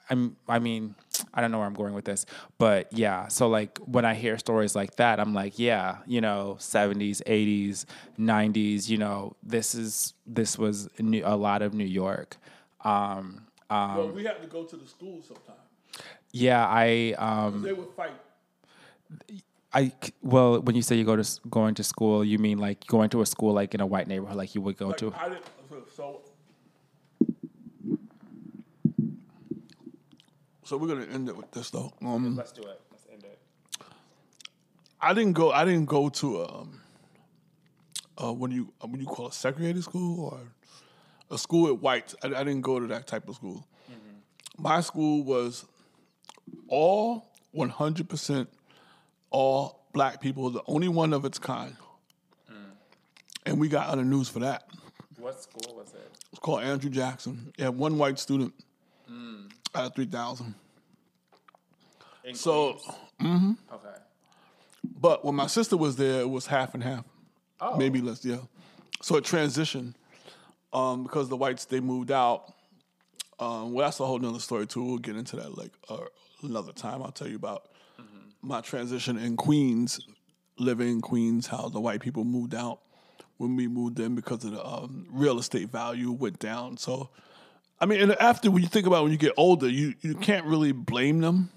I'm 0.09 0.37
I 0.47 0.59
mean, 0.59 0.95
I 1.33 1.41
don't 1.41 1.51
know 1.51 1.57
where 1.59 1.67
I'm 1.67 1.73
going 1.73 1.93
with 1.93 2.05
this, 2.05 2.25
but 2.57 2.91
yeah. 2.93 3.27
So 3.27 3.47
like, 3.49 3.77
when 3.79 4.05
I 4.05 4.13
hear 4.13 4.37
stories 4.37 4.75
like 4.75 4.95
that, 4.97 5.19
I'm 5.19 5.33
like, 5.33 5.59
yeah, 5.59 5.97
you 6.05 6.21
know, 6.21 6.55
70s, 6.59 7.21
80s, 7.23 7.85
90s. 8.19 8.89
You 8.89 8.97
know, 8.97 9.35
this 9.43 9.75
is 9.75 10.13
this 10.25 10.57
was 10.57 10.89
New, 10.99 11.23
a 11.25 11.35
lot 11.35 11.61
of 11.61 11.73
New 11.73 11.85
York. 11.85 12.37
Um, 12.83 13.47
um, 13.69 13.97
well, 13.97 14.09
we 14.09 14.23
had 14.23 14.41
to 14.41 14.47
go 14.47 14.63
to 14.63 14.75
the 14.77 14.87
school 14.87 15.21
sometime. 15.21 15.55
yeah, 16.31 16.65
I 16.65 17.13
um, 17.17 17.61
They 17.61 17.73
would 17.73 17.89
fight. 17.95 18.11
I 19.73 19.91
well, 20.21 20.61
when 20.61 20.75
you 20.75 20.81
say 20.81 20.95
you 20.95 21.03
go 21.03 21.15
to 21.17 21.39
going 21.49 21.75
to 21.75 21.83
school, 21.83 22.23
you 22.23 22.39
mean 22.39 22.57
like 22.57 22.85
going 22.87 23.09
to 23.09 23.21
a 23.21 23.25
school 23.25 23.53
like 23.53 23.73
in 23.75 23.81
a 23.81 23.85
white 23.85 24.07
neighborhood, 24.07 24.37
like 24.37 24.55
you 24.55 24.61
would 24.61 24.77
go 24.77 24.87
Like, 24.87 24.97
to. 24.97 25.13
So, 25.93 26.21
so 30.67 30.75
we're 30.75 30.89
gonna 30.89 31.05
end 31.05 31.29
it 31.29 31.37
with 31.37 31.49
this 31.51 31.69
though. 31.69 31.93
Um, 32.01 32.35
Let's 32.35 32.51
do 32.51 32.61
it. 32.63 32.81
Let's 32.91 33.07
end 33.09 33.23
it. 33.23 33.39
I 34.99 35.13
didn't 35.13 35.31
go. 35.31 35.51
I 35.51 35.63
didn't 35.63 35.85
go 35.85 36.09
to 36.09 36.43
um, 36.45 36.81
uh, 38.21 38.33
what 38.33 38.49
do 38.49 38.55
you 38.57 38.73
uh, 38.83 38.87
what 38.87 38.95
do 38.97 39.01
you 39.01 39.07
call 39.07 39.27
a 39.27 39.31
segregated 39.31 39.83
school 39.83 40.25
or 40.25 40.39
a 41.31 41.37
school 41.37 41.71
with 41.71 41.81
whites? 41.81 42.15
I, 42.21 42.27
I 42.27 42.43
didn't 42.43 42.61
go 42.61 42.81
to 42.81 42.87
that 42.87 43.07
type 43.07 43.29
of 43.29 43.35
school. 43.35 43.65
My 44.57 44.81
school 44.81 45.23
was 45.23 45.65
all 46.67 47.31
one 47.51 47.69
hundred 47.69 48.09
percent 48.09 48.49
all 49.29 49.85
black 49.93 50.19
people, 50.19 50.49
the 50.49 50.63
only 50.67 50.89
one 50.89 51.13
of 51.13 51.23
its 51.23 51.39
kind, 51.39 51.77
and 53.45 53.57
we 53.57 53.69
got 53.69 53.87
other 53.87 54.03
news 54.03 54.27
for 54.27 54.39
that. 54.39 54.67
What 55.17 55.41
school 55.41 55.77
was 55.77 55.93
it? 55.93 56.11
It's 56.31 56.39
called 56.39 56.63
Andrew 56.63 56.89
Jackson. 56.89 57.53
It 57.57 57.63
had 57.63 57.77
one 57.77 57.97
white 57.97 58.19
student 58.19 58.53
out 59.09 59.66
of 59.85 59.95
three 59.95 60.05
thousand. 60.05 60.55
So, 62.33 62.79
Okay. 63.21 63.95
but 64.99 65.23
when 65.23 65.35
my 65.35 65.47
sister 65.47 65.77
was 65.77 65.95
there, 65.95 66.21
it 66.21 66.29
was 66.29 66.45
half 66.47 66.73
and 66.73 66.83
half, 66.83 67.05
maybe 67.77 68.01
less. 68.01 68.25
Yeah. 68.25 68.39
So 69.01 69.15
it 69.15 69.23
transitioned 69.23 69.93
um, 70.73 71.03
because 71.03 71.29
the 71.29 71.37
whites 71.37 71.65
they 71.65 71.79
moved 71.79 72.11
out. 72.11 72.53
Um, 73.39 73.71
well, 73.73 73.85
that's 73.85 73.99
a 73.99 74.05
whole 74.05 74.17
nother 74.19 74.39
story 74.39 74.65
too. 74.67 74.83
We'll 74.83 74.97
get 74.97 75.15
into 75.15 75.35
that 75.37 75.57
like 75.57 75.71
uh, 75.89 75.99
another 76.43 76.73
time. 76.73 77.01
I'll 77.03 77.11
tell 77.11 77.27
you 77.27 77.35
about 77.35 77.69
my 78.41 78.61
transition 78.61 79.17
in 79.17 79.37
Queens, 79.37 79.99
living 80.57 80.89
in 80.89 81.01
Queens, 81.01 81.47
how 81.47 81.69
the 81.69 81.79
white 81.79 82.01
people 82.01 82.23
moved 82.25 82.55
out 82.55 82.79
when 83.37 83.55
we 83.55 83.67
moved 83.67 83.99
in 83.99 84.15
because 84.15 84.43
of 84.43 84.51
the 84.51 84.65
um, 84.65 85.05
real 85.11 85.37
estate 85.39 85.69
value 85.69 86.11
went 86.11 86.39
down. 86.39 86.77
So, 86.77 87.09
I 87.79 87.85
mean, 87.85 88.01
and 88.01 88.11
after 88.13 88.49
when 88.49 88.63
you 88.63 88.69
think 88.69 88.87
about 88.87 89.03
when 89.03 89.11
you 89.11 89.17
get 89.17 89.33
older, 89.37 89.69
you 89.69 89.93
you 90.01 90.15
can't 90.15 90.45
really 90.45 90.71
blame 90.71 91.21
them 91.21 91.49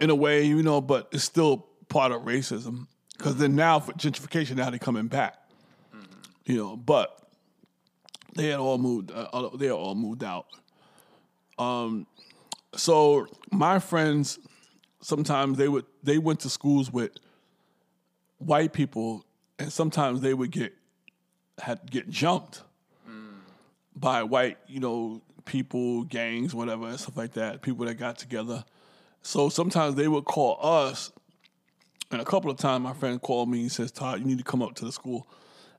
in 0.00 0.10
a 0.10 0.14
way, 0.14 0.44
you 0.44 0.62
know, 0.62 0.80
but 0.80 1.08
it's 1.12 1.24
still 1.24 1.66
part 1.88 2.12
of 2.12 2.22
racism 2.22 2.86
because 3.16 3.36
then 3.36 3.54
now 3.54 3.80
for 3.80 3.92
gentrification, 3.92 4.56
now 4.56 4.70
they're 4.70 4.78
coming 4.78 5.06
back, 5.06 5.36
you 6.44 6.56
know, 6.56 6.76
but 6.76 7.22
they 8.34 8.48
had 8.48 8.58
all 8.58 8.78
moved, 8.78 9.10
uh, 9.12 9.48
they 9.56 9.66
had 9.66 9.74
all 9.74 9.94
moved 9.94 10.24
out. 10.24 10.46
Um, 11.58 12.06
so 12.74 13.26
my 13.50 13.78
friends, 13.78 14.38
sometimes 15.00 15.58
they 15.58 15.68
would 15.68 15.84
they 16.02 16.18
went 16.18 16.40
to 16.40 16.50
schools 16.50 16.92
with 16.92 17.12
white 18.38 18.72
people, 18.72 19.24
and 19.58 19.72
sometimes 19.72 20.20
they 20.20 20.34
would 20.34 20.50
get 20.50 20.74
had 21.58 21.90
get 21.90 22.08
jumped 22.08 22.62
by 23.94 24.22
white, 24.22 24.58
you 24.66 24.80
know, 24.80 25.22
people, 25.44 26.04
gangs, 26.04 26.54
whatever, 26.54 26.88
and 26.88 26.98
stuff 26.98 27.16
like 27.16 27.32
that. 27.32 27.62
People 27.62 27.86
that 27.86 27.94
got 27.94 28.18
together. 28.18 28.64
So 29.22 29.48
sometimes 29.48 29.94
they 29.94 30.08
would 30.08 30.24
call 30.24 30.58
us, 30.60 31.12
and 32.10 32.20
a 32.20 32.24
couple 32.24 32.50
of 32.50 32.58
times 32.58 32.82
my 32.82 32.92
friend 32.92 33.20
called 33.20 33.48
me 33.48 33.62
and 33.62 33.72
says, 33.72 33.92
"Todd, 33.92 34.20
you 34.20 34.24
need 34.24 34.38
to 34.38 34.44
come 34.44 34.62
up 34.62 34.74
to 34.76 34.84
the 34.84 34.92
school." 34.92 35.26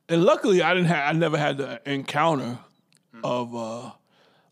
And 0.09 0.24
luckily, 0.24 0.61
I 0.61 0.74
didn't 0.74 0.88
have, 0.88 1.16
I 1.16 1.18
never 1.18 1.38
had 1.38 1.57
the 1.57 1.82
encounter 1.86 2.59
of 3.24 3.55
uh, 3.55 3.91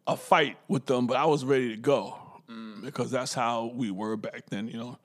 a 0.07 0.15
fight 0.15 0.57
with 0.67 0.85
them, 0.85 1.07
but 1.07 1.17
I 1.17 1.25
was 1.25 1.43
ready 1.43 1.69
to 1.69 1.77
go 1.77 2.17
because 2.81 3.11
that's 3.11 3.33
how 3.33 3.71
we 3.73 3.91
were 3.91 4.17
back 4.17 4.43
then. 4.49 4.67
You 4.67 4.77
know, 4.77 4.97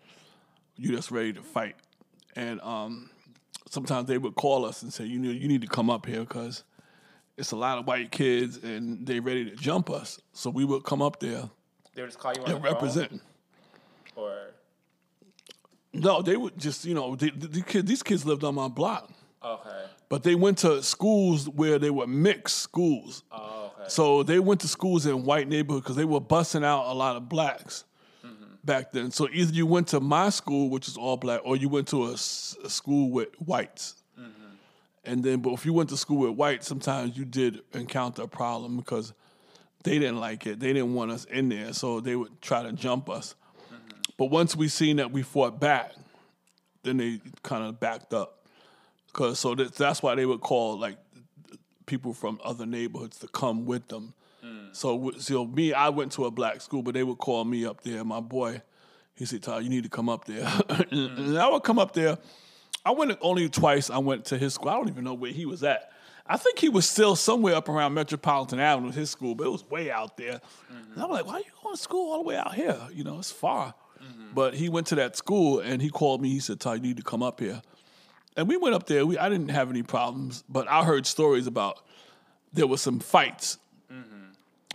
you 0.76 0.94
just 0.94 1.10
ready 1.10 1.32
to 1.34 1.42
fight, 1.42 1.76
and 2.34 2.60
um, 2.60 3.10
sometimes 3.68 4.08
they 4.08 4.18
would 4.18 4.34
call 4.34 4.64
us 4.64 4.82
and 4.82 4.92
say, 4.92 5.04
"You 5.04 5.18
need 5.18 5.40
you 5.40 5.48
need 5.48 5.62
to 5.62 5.68
come 5.68 5.90
up 5.90 6.06
here 6.06 6.20
because." 6.20 6.64
It's 7.36 7.52
a 7.52 7.56
lot 7.56 7.78
of 7.78 7.86
white 7.86 8.10
kids 8.10 8.56
and 8.58 9.06
they 9.06 9.20
ready 9.20 9.44
to 9.50 9.56
jump 9.56 9.90
us. 9.90 10.18
So 10.32 10.48
we 10.48 10.64
would 10.64 10.84
come 10.84 11.02
up 11.02 11.20
there 11.20 11.48
They 11.94 12.02
would 12.02 12.08
just 12.08 12.18
call 12.18 12.32
you 12.34 12.42
on 12.42 12.50
and 12.50 12.64
represent. 12.64 13.20
or 14.14 14.32
No, 15.92 16.22
they 16.22 16.36
would 16.36 16.58
just, 16.58 16.84
you 16.84 16.94
know, 16.94 17.14
the, 17.14 17.30
the, 17.30 17.46
the 17.48 17.62
kid, 17.62 17.86
these 17.86 18.02
kids 18.02 18.24
lived 18.24 18.42
on 18.42 18.54
my 18.54 18.68
block, 18.68 19.10
okay. 19.44 19.84
but 20.08 20.22
they 20.22 20.34
went 20.34 20.58
to 20.58 20.82
schools 20.82 21.48
where 21.48 21.78
they 21.78 21.90
were 21.90 22.06
mixed 22.06 22.58
schools. 22.58 23.22
Oh, 23.30 23.72
okay. 23.78 23.88
So 23.88 24.22
they 24.22 24.38
went 24.38 24.62
to 24.62 24.68
schools 24.68 25.04
in 25.04 25.24
white 25.24 25.48
neighborhoods 25.48 25.84
because 25.84 25.96
they 25.96 26.04
were 26.06 26.20
busing 26.20 26.64
out 26.64 26.86
a 26.86 26.94
lot 26.94 27.16
of 27.16 27.28
blacks 27.28 27.84
mm-hmm. 28.24 28.44
back 28.64 28.92
then. 28.92 29.10
So 29.10 29.28
either 29.30 29.52
you 29.52 29.66
went 29.66 29.88
to 29.88 30.00
my 30.00 30.30
school, 30.30 30.70
which 30.70 30.88
is 30.88 30.96
all 30.96 31.18
black, 31.18 31.42
or 31.44 31.56
you 31.56 31.68
went 31.68 31.88
to 31.88 32.06
a 32.12 32.16
school 32.16 33.10
with 33.10 33.28
whites. 33.38 34.02
And 35.06 35.22
then, 35.22 35.40
but 35.40 35.52
if 35.52 35.64
you 35.64 35.72
went 35.72 35.88
to 35.90 35.96
school 35.96 36.18
with 36.18 36.36
whites, 36.36 36.66
sometimes 36.66 37.16
you 37.16 37.24
did 37.24 37.60
encounter 37.72 38.22
a 38.22 38.28
problem 38.28 38.76
because 38.76 39.12
they 39.84 39.98
didn't 39.98 40.18
like 40.18 40.46
it. 40.46 40.58
They 40.58 40.72
didn't 40.72 40.94
want 40.94 41.12
us 41.12 41.24
in 41.26 41.48
there, 41.48 41.72
so 41.72 42.00
they 42.00 42.16
would 42.16 42.42
try 42.42 42.62
to 42.64 42.72
jump 42.72 43.08
us. 43.08 43.36
Mm-hmm. 43.72 44.00
But 44.18 44.26
once 44.26 44.56
we 44.56 44.68
seen 44.68 44.96
that 44.96 45.12
we 45.12 45.22
fought 45.22 45.60
back, 45.60 45.92
then 46.82 46.96
they 46.96 47.20
kind 47.42 47.64
of 47.64 47.78
backed 47.78 48.12
up. 48.12 48.46
Cause 49.12 49.38
so 49.38 49.54
that, 49.54 49.74
that's 49.74 50.02
why 50.02 50.14
they 50.14 50.26
would 50.26 50.40
call 50.40 50.78
like 50.78 50.98
people 51.86 52.12
from 52.12 52.38
other 52.44 52.66
neighborhoods 52.66 53.18
to 53.20 53.28
come 53.28 53.64
with 53.64 53.88
them. 53.88 54.12
Mm. 54.44 54.74
So, 54.74 54.96
w- 54.96 55.18
so 55.18 55.46
me, 55.46 55.72
I 55.72 55.88
went 55.88 56.12
to 56.12 56.26
a 56.26 56.30
black 56.30 56.60
school, 56.60 56.82
but 56.82 56.94
they 56.94 57.02
would 57.02 57.18
call 57.18 57.44
me 57.44 57.64
up 57.64 57.82
there. 57.82 58.04
My 58.04 58.20
boy, 58.20 58.60
he 59.14 59.24
said, 59.24 59.42
"Todd, 59.42 59.62
you 59.62 59.70
need 59.70 59.84
to 59.84 59.88
come 59.88 60.08
up 60.08 60.26
there." 60.26 60.44
and 60.68 60.88
mm. 60.90 61.38
I 61.38 61.48
would 61.48 61.62
come 61.62 61.78
up 61.78 61.94
there. 61.94 62.18
I 62.86 62.92
went 62.92 63.18
only 63.20 63.48
twice. 63.48 63.90
I 63.90 63.98
went 63.98 64.24
to 64.26 64.38
his 64.38 64.54
school. 64.54 64.68
I 64.70 64.74
don't 64.76 64.88
even 64.88 65.04
know 65.04 65.14
where 65.14 65.32
he 65.32 65.44
was 65.44 65.62
at. 65.64 65.90
I 66.26 66.36
think 66.36 66.58
he 66.58 66.68
was 66.68 66.88
still 66.88 67.14
somewhere 67.16 67.54
up 67.54 67.68
around 67.68 67.94
Metropolitan 67.94 68.58
Avenue, 68.60 68.90
his 68.92 69.10
school, 69.10 69.34
but 69.34 69.46
it 69.46 69.50
was 69.50 69.68
way 69.68 69.90
out 69.90 70.16
there. 70.16 70.40
And 70.70 71.02
I'm 71.02 71.10
like, 71.10 71.26
why 71.26 71.34
are 71.34 71.38
you 71.40 71.44
going 71.62 71.76
to 71.76 71.80
school 71.82 72.10
all 72.12 72.18
the 72.22 72.28
way 72.28 72.36
out 72.36 72.54
here? 72.54 72.78
You 72.92 73.04
know, 73.04 73.18
it's 73.18 73.30
far. 73.32 73.74
But 74.34 74.54
he 74.54 74.68
went 74.68 74.86
to 74.88 74.94
that 74.96 75.16
school 75.16 75.60
and 75.60 75.80
he 75.82 75.88
called 75.90 76.20
me. 76.22 76.28
He 76.30 76.40
said, 76.40 76.60
Todd, 76.60 76.76
you 76.76 76.82
need 76.88 76.96
to 76.98 77.02
come 77.02 77.22
up 77.22 77.40
here. 77.40 77.60
And 78.36 78.46
we 78.48 78.56
went 78.56 78.74
up 78.74 78.86
there. 78.86 79.04
We 79.06 79.16
I 79.18 79.28
didn't 79.28 79.48
have 79.50 79.70
any 79.70 79.82
problems, 79.82 80.44
but 80.48 80.68
I 80.68 80.84
heard 80.84 81.06
stories 81.06 81.46
about 81.46 81.80
there 82.52 82.66
was 82.66 82.80
some 82.82 83.00
fights 83.00 83.58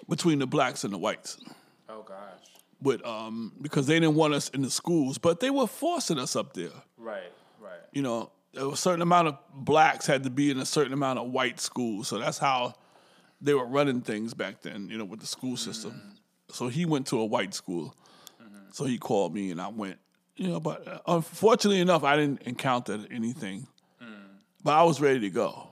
between 0.10 0.40
the 0.40 0.48
blacks 0.48 0.84
and 0.84 0.92
the 0.94 0.98
whites 0.98 1.38
Oh 1.88 2.02
gosh. 2.02 2.18
with 2.82 3.06
um 3.06 3.54
because 3.62 3.86
they 3.88 4.00
didn't 4.00 4.16
want 4.16 4.34
us 4.34 4.50
in 4.50 4.62
the 4.64 4.72
schools, 4.72 5.18
but 5.18 5.40
they 5.40 5.50
were 5.52 5.68
forcing 5.68 6.18
us 6.20 6.36
up 6.36 6.54
there. 6.54 6.72
Right. 6.98 7.32
You 7.92 8.02
know, 8.02 8.32
a 8.56 8.76
certain 8.76 9.02
amount 9.02 9.30
of 9.30 9.38
blacks 9.54 10.06
had 10.06 10.24
to 10.24 10.30
be 10.30 10.50
in 10.52 10.60
a 10.60 10.66
certain 10.66 10.94
amount 10.94 11.20
of 11.20 11.30
white 11.30 11.60
schools. 11.60 12.08
So 12.08 12.20
that's 12.20 12.38
how 12.38 12.76
they 13.42 13.54
were 13.54 13.66
running 13.66 14.02
things 14.02 14.34
back 14.34 14.62
then, 14.62 14.90
you 14.90 14.98
know, 14.98 15.06
with 15.06 15.20
the 15.20 15.28
school 15.28 15.58
system. 15.58 15.92
Mm-hmm. 15.92 16.10
So 16.50 16.68
he 16.68 16.86
went 16.86 17.08
to 17.08 17.20
a 17.20 17.26
white 17.26 17.54
school. 17.54 17.96
Mm-hmm. 18.42 18.72
So 18.72 18.86
he 18.86 18.98
called 18.98 19.34
me 19.34 19.52
and 19.52 19.62
I 19.62 19.70
went. 19.70 19.98
You 20.36 20.48
know, 20.48 20.60
but 20.60 20.88
uh, 20.88 21.00
unfortunately 21.08 21.82
enough, 21.82 22.04
I 22.04 22.16
didn't 22.16 22.44
encounter 22.44 23.00
anything. 23.12 23.68
Mm. 24.02 24.24
But 24.64 24.72
I 24.72 24.84
was 24.84 25.00
ready 25.00 25.20
to 25.20 25.30
go 25.30 25.68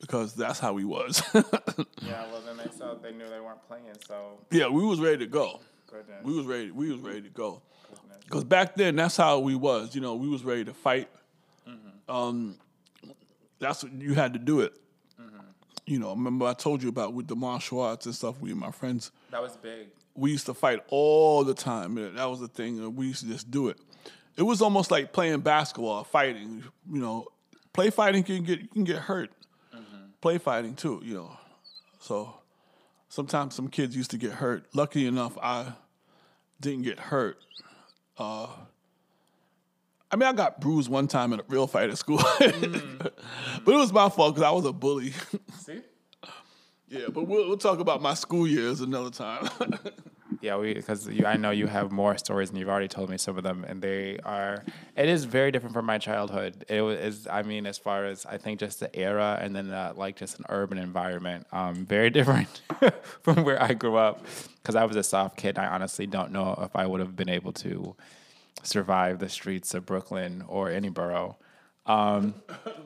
because 0.00 0.34
that's 0.34 0.58
how 0.58 0.72
we 0.72 0.84
was. 0.84 1.22
Yeah, 2.02 2.24
well 2.30 2.40
then 2.42 2.56
they 2.56 2.70
saw 2.70 2.94
they 2.94 3.12
knew 3.12 3.28
they 3.28 3.40
weren't 3.40 3.66
playing, 3.66 3.96
so 4.06 4.38
yeah, 4.50 4.68
we 4.68 4.84
was 4.84 5.00
ready 5.00 5.18
to 5.18 5.26
go. 5.26 5.60
goodness. 5.90 6.22
We 6.22 6.36
was 6.36 6.46
ready. 6.46 6.70
We 6.70 6.92
was 6.92 7.00
ready 7.00 7.22
to 7.22 7.28
go. 7.30 7.62
Because 8.24 8.44
back 8.44 8.74
then, 8.74 8.96
that's 8.96 9.16
how 9.16 9.38
we 9.38 9.54
was. 9.54 9.94
You 9.94 10.00
know, 10.00 10.14
we 10.16 10.28
was 10.28 10.44
ready 10.44 10.64
to 10.64 10.74
fight. 10.74 11.08
Um, 12.08 12.56
that's 13.58 13.82
what 13.82 13.92
you 13.92 14.14
had 14.14 14.32
to 14.34 14.38
do 14.38 14.60
it. 14.60 14.74
You 15.86 16.00
know, 16.00 16.10
remember 16.10 16.46
I 16.46 16.52
told 16.54 16.82
you 16.82 16.88
about 16.88 17.14
with 17.14 17.28
the 17.28 17.36
martial 17.36 17.80
arts 17.80 18.06
and 18.06 18.14
stuff. 18.14 18.40
We 18.40 18.50
and 18.50 18.58
my 18.58 18.72
friends, 18.72 19.12
that 19.30 19.40
was 19.40 19.56
big. 19.56 19.86
we 20.16 20.32
used 20.32 20.46
to 20.46 20.54
fight 20.54 20.80
all 20.88 21.44
the 21.44 21.54
time. 21.54 21.94
That 21.94 22.24
was 22.24 22.40
the 22.40 22.48
thing. 22.48 22.96
We 22.96 23.06
used 23.06 23.20
to 23.20 23.28
just 23.28 23.50
do 23.52 23.68
it. 23.68 23.78
It 24.36 24.42
was 24.42 24.60
almost 24.62 24.90
like 24.90 25.12
playing 25.12 25.40
basketball, 25.40 26.02
fighting. 26.02 26.64
You 26.92 27.00
know, 27.00 27.28
play 27.72 27.90
fighting 27.90 28.24
can 28.24 28.42
get 28.42 28.60
you 28.60 28.68
can 28.68 28.82
get 28.82 28.98
hurt. 28.98 29.30
Play 30.20 30.38
fighting 30.38 30.74
too. 30.74 31.00
You 31.04 31.14
know, 31.14 31.38
so 32.00 32.34
sometimes 33.08 33.54
some 33.54 33.68
kids 33.68 33.96
used 33.96 34.10
to 34.10 34.18
get 34.18 34.32
hurt. 34.32 34.64
Lucky 34.74 35.06
enough, 35.06 35.38
I 35.40 35.74
didn't 36.60 36.82
get 36.82 36.98
hurt. 36.98 37.38
Uh, 38.18 38.48
I 40.10 40.16
mean, 40.16 40.28
I 40.28 40.32
got 40.32 40.60
bruised 40.60 40.88
one 40.88 41.08
time 41.08 41.32
in 41.32 41.40
a 41.40 41.44
real 41.48 41.66
fight 41.66 41.90
at 41.90 41.98
school, 41.98 42.18
but 42.38 43.12
it 43.66 43.66
was 43.66 43.92
my 43.92 44.08
fault 44.08 44.34
because 44.34 44.46
I 44.46 44.50
was 44.50 44.64
a 44.64 44.72
bully. 44.72 45.12
See? 45.58 45.80
yeah, 46.88 47.06
but 47.12 47.26
we'll, 47.26 47.48
we'll 47.48 47.56
talk 47.56 47.80
about 47.80 48.00
my 48.00 48.14
school 48.14 48.46
years 48.46 48.80
another 48.80 49.10
time. 49.10 49.48
Yeah, 50.40 50.56
we 50.56 50.74
because 50.74 51.08
I 51.24 51.36
know 51.36 51.50
you 51.50 51.66
have 51.66 51.92
more 51.92 52.16
stories 52.18 52.50
and 52.50 52.58
you've 52.58 52.68
already 52.68 52.88
told 52.88 53.10
me 53.10 53.18
some 53.18 53.36
of 53.36 53.44
them, 53.44 53.64
and 53.66 53.80
they 53.80 54.18
are. 54.24 54.64
It 54.96 55.08
is 55.08 55.24
very 55.24 55.50
different 55.50 55.72
from 55.72 55.86
my 55.86 55.98
childhood. 55.98 56.64
It 56.68 56.82
was, 56.82 57.26
I 57.26 57.42
mean, 57.42 57.66
as 57.66 57.78
far 57.78 58.04
as 58.04 58.26
I 58.26 58.36
think, 58.38 58.60
just 58.60 58.80
the 58.80 58.94
era, 58.94 59.38
and 59.40 59.54
then 59.54 59.70
uh, 59.70 59.92
like 59.96 60.16
just 60.16 60.38
an 60.38 60.44
urban 60.48 60.78
environment. 60.78 61.46
Um, 61.52 61.86
very 61.86 62.10
different 62.18 62.60
from 63.22 63.44
where 63.44 63.62
I 63.62 63.74
grew 63.74 63.96
up. 63.96 64.24
Because 64.62 64.74
I 64.74 64.84
was 64.84 64.96
a 64.96 65.04
soft 65.04 65.36
kid, 65.36 65.58
I 65.58 65.66
honestly 65.66 66.06
don't 66.06 66.32
know 66.32 66.58
if 66.60 66.74
I 66.74 66.86
would 66.86 67.00
have 67.00 67.14
been 67.14 67.28
able 67.28 67.52
to 67.52 67.94
survive 68.64 69.20
the 69.20 69.28
streets 69.28 69.74
of 69.74 69.86
Brooklyn 69.86 70.44
or 70.48 70.70
any 70.70 70.88
borough. 70.88 71.36
Um, 71.86 72.34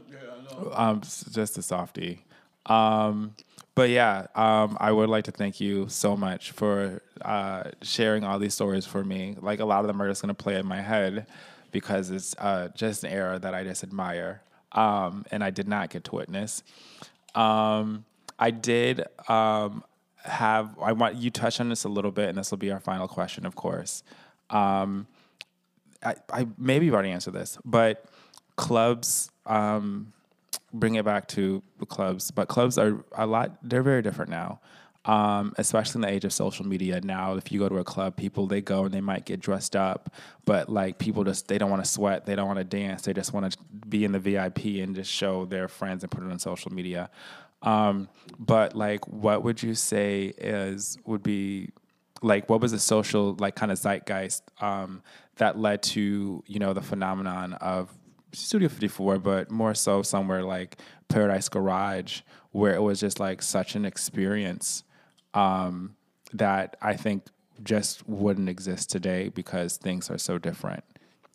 um, 0.72 1.00
just 1.00 1.56
a 1.56 1.62
softie. 1.62 2.24
Um, 2.66 3.34
but 3.74 3.90
yeah, 3.90 4.26
um, 4.34 4.76
I 4.80 4.92
would 4.92 5.08
like 5.08 5.24
to 5.24 5.32
thank 5.32 5.60
you 5.60 5.88
so 5.88 6.16
much 6.16 6.50
for 6.50 7.02
uh, 7.22 7.70
sharing 7.82 8.24
all 8.24 8.38
these 8.38 8.54
stories 8.54 8.84
for 8.84 9.02
me. 9.04 9.36
Like 9.40 9.60
a 9.60 9.64
lot 9.64 9.80
of 9.80 9.86
them 9.86 10.00
are 10.02 10.08
just 10.08 10.20
gonna 10.20 10.34
play 10.34 10.58
in 10.58 10.66
my 10.66 10.80
head 10.80 11.26
because 11.72 12.10
it's 12.10 12.34
uh, 12.38 12.68
just 12.74 13.04
an 13.04 13.10
era 13.10 13.38
that 13.38 13.54
I 13.54 13.64
just 13.64 13.82
admire, 13.82 14.42
um, 14.72 15.24
and 15.30 15.42
I 15.42 15.50
did 15.50 15.68
not 15.68 15.90
get 15.90 16.04
to 16.04 16.14
witness. 16.14 16.62
Um, 17.34 18.04
I 18.38 18.50
did 18.50 19.04
um, 19.28 19.84
have. 20.24 20.76
I 20.80 20.92
want 20.92 21.16
you 21.16 21.30
touch 21.30 21.60
on 21.60 21.68
this 21.68 21.84
a 21.84 21.88
little 21.88 22.10
bit, 22.10 22.28
and 22.28 22.38
this 22.38 22.50
will 22.50 22.58
be 22.58 22.70
our 22.70 22.80
final 22.80 23.08
question, 23.08 23.46
of 23.46 23.54
course. 23.54 24.02
Um, 24.50 25.06
I, 26.02 26.16
I 26.32 26.46
maybe 26.58 26.86
you've 26.86 26.94
already 26.94 27.10
answered 27.10 27.34
this, 27.34 27.58
but 27.64 28.04
clubs 28.56 29.30
um, 29.46 30.12
bring 30.72 30.94
it 30.94 31.04
back 31.04 31.28
to 31.28 31.62
clubs, 31.88 32.30
but 32.30 32.48
clubs 32.48 32.78
are 32.78 33.04
a 33.12 33.26
lot. 33.26 33.56
They're 33.62 33.82
very 33.82 34.02
different 34.02 34.30
now, 34.30 34.60
um, 35.04 35.54
especially 35.58 35.98
in 35.98 36.02
the 36.02 36.08
age 36.08 36.24
of 36.24 36.32
social 36.32 36.66
media. 36.66 37.00
Now, 37.00 37.34
if 37.34 37.50
you 37.50 37.58
go 37.58 37.68
to 37.68 37.78
a 37.78 37.84
club, 37.84 38.16
people 38.16 38.46
they 38.46 38.60
go 38.60 38.84
and 38.84 38.94
they 38.94 39.00
might 39.00 39.24
get 39.24 39.40
dressed 39.40 39.76
up, 39.76 40.14
but 40.44 40.68
like 40.68 40.98
people 40.98 41.24
just 41.24 41.48
they 41.48 41.58
don't 41.58 41.70
want 41.70 41.84
to 41.84 41.90
sweat, 41.90 42.26
they 42.26 42.34
don't 42.34 42.46
want 42.46 42.58
to 42.58 42.64
dance, 42.64 43.02
they 43.02 43.12
just 43.12 43.32
want 43.32 43.52
to 43.52 43.58
be 43.88 44.04
in 44.04 44.12
the 44.12 44.18
VIP 44.18 44.64
and 44.82 44.94
just 44.94 45.10
show 45.10 45.44
their 45.44 45.68
friends 45.68 46.02
and 46.02 46.10
put 46.10 46.22
it 46.22 46.30
on 46.30 46.38
social 46.38 46.72
media. 46.72 47.10
Um, 47.62 48.08
but 48.38 48.74
like, 48.74 49.06
what 49.06 49.42
would 49.44 49.62
you 49.62 49.74
say 49.74 50.32
is 50.38 50.98
would 51.04 51.22
be 51.22 51.70
like 52.22 52.48
what 52.48 52.60
was 52.60 52.72
the 52.72 52.78
social 52.78 53.34
like 53.38 53.54
kind 53.54 53.72
of 53.72 53.78
zeitgeist 53.78 54.42
um, 54.62 55.02
that 55.36 55.58
led 55.58 55.82
to 55.82 56.42
you 56.46 56.58
know 56.58 56.72
the 56.72 56.82
phenomenon 56.82 57.54
of 57.54 57.90
Studio 58.32 58.68
54, 58.68 59.18
but 59.18 59.50
more 59.50 59.74
so 59.74 60.02
somewhere 60.02 60.42
like 60.42 60.78
Paradise 61.08 61.48
Garage, 61.48 62.20
where 62.52 62.74
it 62.74 62.82
was 62.82 63.00
just 63.00 63.20
like 63.20 63.42
such 63.42 63.74
an 63.74 63.84
experience 63.84 64.84
um, 65.34 65.96
that 66.32 66.76
I 66.80 66.94
think 66.94 67.24
just 67.62 68.08
wouldn't 68.08 68.48
exist 68.48 68.90
today 68.90 69.28
because 69.28 69.76
things 69.76 70.10
are 70.10 70.18
so 70.18 70.38
different. 70.38 70.84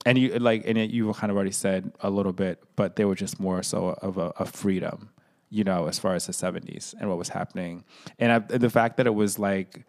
And 0.05 0.17
you 0.17 0.37
like, 0.37 0.63
and 0.65 0.77
it, 0.77 0.91
you 0.91 1.11
kind 1.13 1.31
of 1.31 1.35
already 1.35 1.51
said 1.51 1.91
a 2.01 2.09
little 2.09 2.33
bit, 2.33 2.63
but 2.75 2.95
they 2.95 3.05
were 3.05 3.15
just 3.15 3.39
more 3.39 3.63
so 3.63 3.97
of 4.01 4.17
a, 4.17 4.31
a 4.37 4.45
freedom, 4.45 5.09
you 5.49 5.63
know, 5.63 5.87
as 5.87 5.97
far 5.97 6.13
as 6.13 6.27
the 6.27 6.33
70s 6.33 6.93
and 6.99 7.09
what 7.09 7.17
was 7.17 7.29
happening. 7.29 7.83
And 8.19 8.31
I, 8.31 8.39
the 8.39 8.69
fact 8.69 8.97
that 8.97 9.07
it 9.07 9.15
was 9.15 9.39
like, 9.39 9.85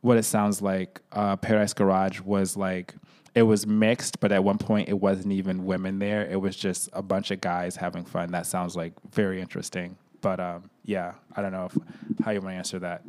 what 0.00 0.16
it 0.16 0.24
sounds 0.24 0.62
like 0.62 1.00
uh, 1.12 1.36
Paradise 1.36 1.72
Garage 1.72 2.20
was 2.20 2.56
like 2.56 2.94
it 3.38 3.42
was 3.42 3.68
mixed, 3.68 4.18
but 4.18 4.32
at 4.32 4.42
one 4.42 4.58
point 4.58 4.88
it 4.88 4.98
wasn't 4.98 5.32
even 5.32 5.64
women 5.64 6.00
there. 6.00 6.26
It 6.26 6.40
was 6.40 6.56
just 6.56 6.88
a 6.92 7.02
bunch 7.02 7.30
of 7.30 7.40
guys 7.40 7.76
having 7.76 8.04
fun. 8.04 8.32
That 8.32 8.46
sounds 8.46 8.74
like 8.74 8.94
very 9.12 9.40
interesting. 9.40 9.96
But 10.20 10.40
um, 10.40 10.68
yeah, 10.84 11.12
I 11.36 11.42
don't 11.42 11.52
know 11.52 11.66
if, 11.66 11.78
how 12.24 12.32
you 12.32 12.40
want 12.40 12.54
to 12.54 12.56
answer 12.56 12.80
that. 12.80 13.02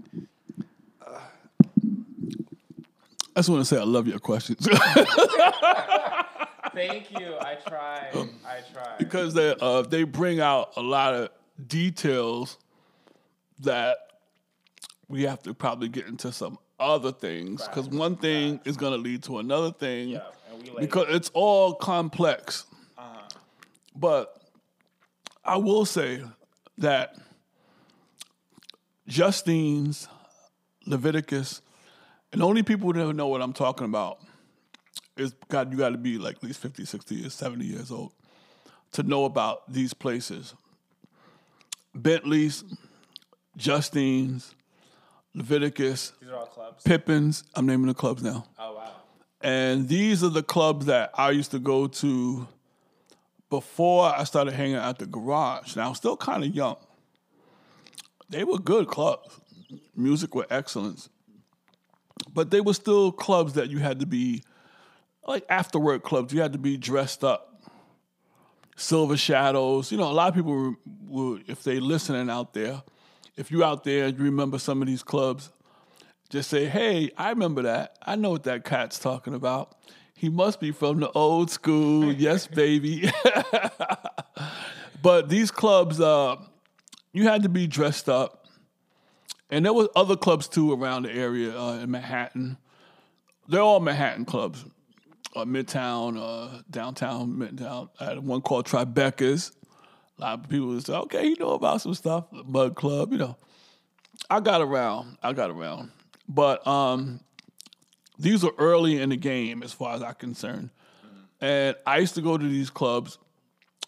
I 3.36 3.40
just 3.40 3.50
want 3.50 3.62
to 3.62 3.66
say 3.66 3.80
I 3.80 3.86
love 3.86 4.08
your 4.08 4.20
questions 4.20 4.68
Thank 6.74 7.10
you. 7.20 7.36
I 7.40 7.56
try. 7.68 8.10
I 8.46 8.60
tried. 8.72 8.98
because 9.00 9.34
they 9.34 9.56
uh, 9.60 9.82
they 9.82 10.04
bring 10.04 10.40
out 10.40 10.74
a 10.76 10.82
lot 10.82 11.16
of 11.16 11.30
details 11.66 12.60
that 13.62 13.98
we 15.08 15.24
have 15.24 15.42
to 15.44 15.56
probably 15.56 15.90
get 15.90 16.06
into 16.06 16.32
some 16.32 16.60
other 16.80 17.12
things 17.12 17.66
because 17.68 17.88
one 17.90 18.16
thing 18.16 18.60
is 18.66 18.78
going 18.78 18.94
to 18.94 18.98
lead 18.98 19.24
to 19.24 19.40
another 19.40 19.72
thing 19.72 20.16
and 20.16 20.76
we 20.76 20.82
because 20.82 21.08
it's 21.10 21.30
all 21.34 21.74
complex. 21.76 22.66
Uh-huh. 22.98 23.28
But 23.96 24.42
I 25.44 25.58
will 25.58 25.86
say 25.86 26.24
that 26.78 27.16
Justine's 29.08 30.08
Leviticus, 30.86 31.62
and 32.32 32.44
only 32.44 32.64
people 32.64 32.92
who 32.92 33.14
know 33.14 33.28
what 33.28 33.42
I'm 33.42 33.54
talking 33.54 33.86
about 33.86 34.20
is 35.18 35.34
God, 35.50 35.72
you 35.72 35.78
got 35.78 35.90
to 35.90 35.98
be 35.98 36.18
like 36.18 36.38
at 36.38 36.44
least 36.44 36.62
50, 36.62 36.86
60 36.86 37.16
years, 37.16 37.34
70 37.34 37.66
years 37.66 37.92
old 37.92 38.14
to 38.92 39.04
know 39.04 39.26
about 39.26 39.72
these 39.72 39.94
places. 39.94 40.54
Bentley's, 41.94 42.64
Justine's, 43.58 44.56
Leviticus, 45.34 46.14
These 46.20 46.30
are 46.30 46.38
all 46.38 46.46
clubs. 46.48 46.84
Pippins. 46.84 47.44
I'm 47.56 47.66
naming 47.66 47.88
the 47.88 47.94
clubs 47.94 48.24
now. 48.24 48.46
Oh 48.58 48.76
wow. 48.76 48.92
And 49.42 49.88
these 49.88 50.24
are 50.24 50.30
the 50.30 50.44
clubs 50.44 50.88
that 50.88 51.12
I 51.14 51.32
used 51.32 51.52
to 51.52 51.60
go 51.60 51.88
to 51.88 52.48
before 53.50 54.06
I 54.06 54.24
started 54.26 54.54
hanging 54.54 54.76
out 54.76 55.00
the 55.00 55.06
garage. 55.06 55.76
Now, 55.76 55.90
I'm 55.90 55.96
still 55.96 56.18
kind 56.18 56.44
of 56.44 56.54
young. 56.54 56.78
They 58.30 58.44
were 58.44 58.60
good 58.60 58.88
clubs. 58.88 59.40
Music 59.96 60.36
were 60.36 60.46
excellence. 60.50 61.10
But 62.34 62.52
they 62.52 62.62
were 62.62 62.74
still 62.74 63.12
clubs 63.12 63.54
that 63.54 63.70
you 63.70 63.80
had 63.80 64.00
to 64.02 64.06
be, 64.06 64.44
like 65.26 65.46
after 65.50 65.80
work 65.80 66.04
clubs, 66.04 66.34
you 66.34 66.42
had 66.42 66.54
to 66.54 66.60
be 66.60 66.78
dressed 66.78 67.24
up. 67.24 67.46
Silver 68.76 69.18
Shadows. 69.18 69.92
You 69.92 69.98
know, 69.98 70.10
a 70.10 70.14
lot 70.14 70.30
of 70.30 70.36
people 70.36 70.54
were, 70.54 70.76
were 71.08 71.40
if 71.48 71.64
they 71.64 71.80
listening 71.80 72.30
out 72.30 72.54
there, 72.54 72.82
if 73.40 73.50
you 73.52 73.64
out 73.64 73.86
there 73.86 74.08
and 74.08 74.18
you 74.18 74.26
remember 74.26 74.60
some 74.60 74.82
of 74.82 74.88
these 74.88 75.02
clubs, 75.02 75.50
just 76.30 76.50
say, 76.50 76.66
hey, 76.66 77.10
I 77.18 77.30
remember 77.30 77.62
that. 77.62 77.98
I 78.06 78.18
know 78.18 78.32
what 78.32 78.44
that 78.44 78.66
cat's 78.66 79.00
talking 79.00 79.34
about. 79.34 79.78
He 80.14 80.28
must 80.28 80.60
be 80.60 80.72
from 80.72 81.00
the 81.00 81.10
old 81.12 81.50
school. 81.50 82.12
yes, 82.14 82.48
baby. 82.48 83.10
but 85.02 85.30
these 85.30 85.52
clubs, 85.52 86.02
uh, 86.02 86.36
you 87.14 87.24
had 87.24 87.44
to 87.44 87.50
be 87.50 87.66
dressed 87.66 88.10
up. 88.10 88.46
And 89.50 89.64
there 89.64 89.74
was 89.74 89.88
other 89.96 90.18
clubs 90.18 90.50
too 90.50 90.74
around 90.74 91.04
the 91.04 91.12
area 91.12 91.58
uh, 91.58 91.76
in 91.76 91.90
Manhattan. 91.90 92.58
They're 93.48 93.62
all 93.62 93.80
Manhattan 93.80 94.26
clubs. 94.26 94.66
Uh, 95.34 95.46
Midtown, 95.46 96.18
uh, 96.20 96.62
downtown, 96.70 97.32
Midtown. 97.36 97.88
I 98.02 98.06
had 98.06 98.20
one 98.20 98.42
called 98.42 98.66
Tribeca's. 98.66 99.54
A 100.20 100.22
lot 100.22 100.40
of 100.40 100.50
people 100.50 100.68
would 100.68 100.86
say, 100.86 100.94
okay, 100.94 101.26
you 101.28 101.36
know 101.40 101.52
about 101.52 101.82
some 101.82 101.94
stuff. 101.94 102.26
Mud 102.32 102.76
Club, 102.76 103.12
you 103.14 103.18
know. 103.18 103.38
I 104.30 104.42
got 104.42 104.62
around. 104.62 105.18
I 105.24 105.34
got 105.34 105.50
around. 105.50 105.92
But 106.28 106.66
um, 106.68 107.22
these 108.18 108.44
are 108.44 108.52
early 108.58 109.02
in 109.02 109.10
the 109.10 109.18
game 109.18 109.64
as 109.64 109.72
far 109.72 109.96
as 109.96 110.04
I'm 110.04 110.14
concerned. 110.16 110.70
And 111.40 111.76
I 111.88 112.00
used 112.00 112.16
to 112.16 112.22
go 112.22 112.38
to 112.38 112.48
these 112.48 112.70
clubs 112.70 113.18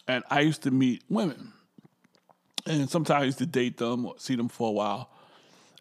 and 0.07 0.23
I 0.29 0.39
used 0.41 0.63
to 0.63 0.71
meet 0.71 1.03
women. 1.09 1.53
and 2.65 2.89
sometimes 2.89 3.21
I 3.21 3.25
used 3.25 3.37
to 3.39 3.45
date 3.45 3.77
them 3.77 4.05
or 4.05 4.15
see 4.17 4.35
them 4.35 4.47
for 4.47 4.69
a 4.69 4.71
while, 4.71 5.09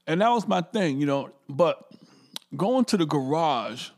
and 0.07 0.21
that 0.21 0.31
was 0.31 0.47
my 0.47 0.61
thing, 0.61 0.99
you 0.99 1.07
know. 1.07 1.31
But 1.49 1.83
going 2.57 2.85
to 2.87 2.97
the 2.97 3.07
garage 3.07 3.91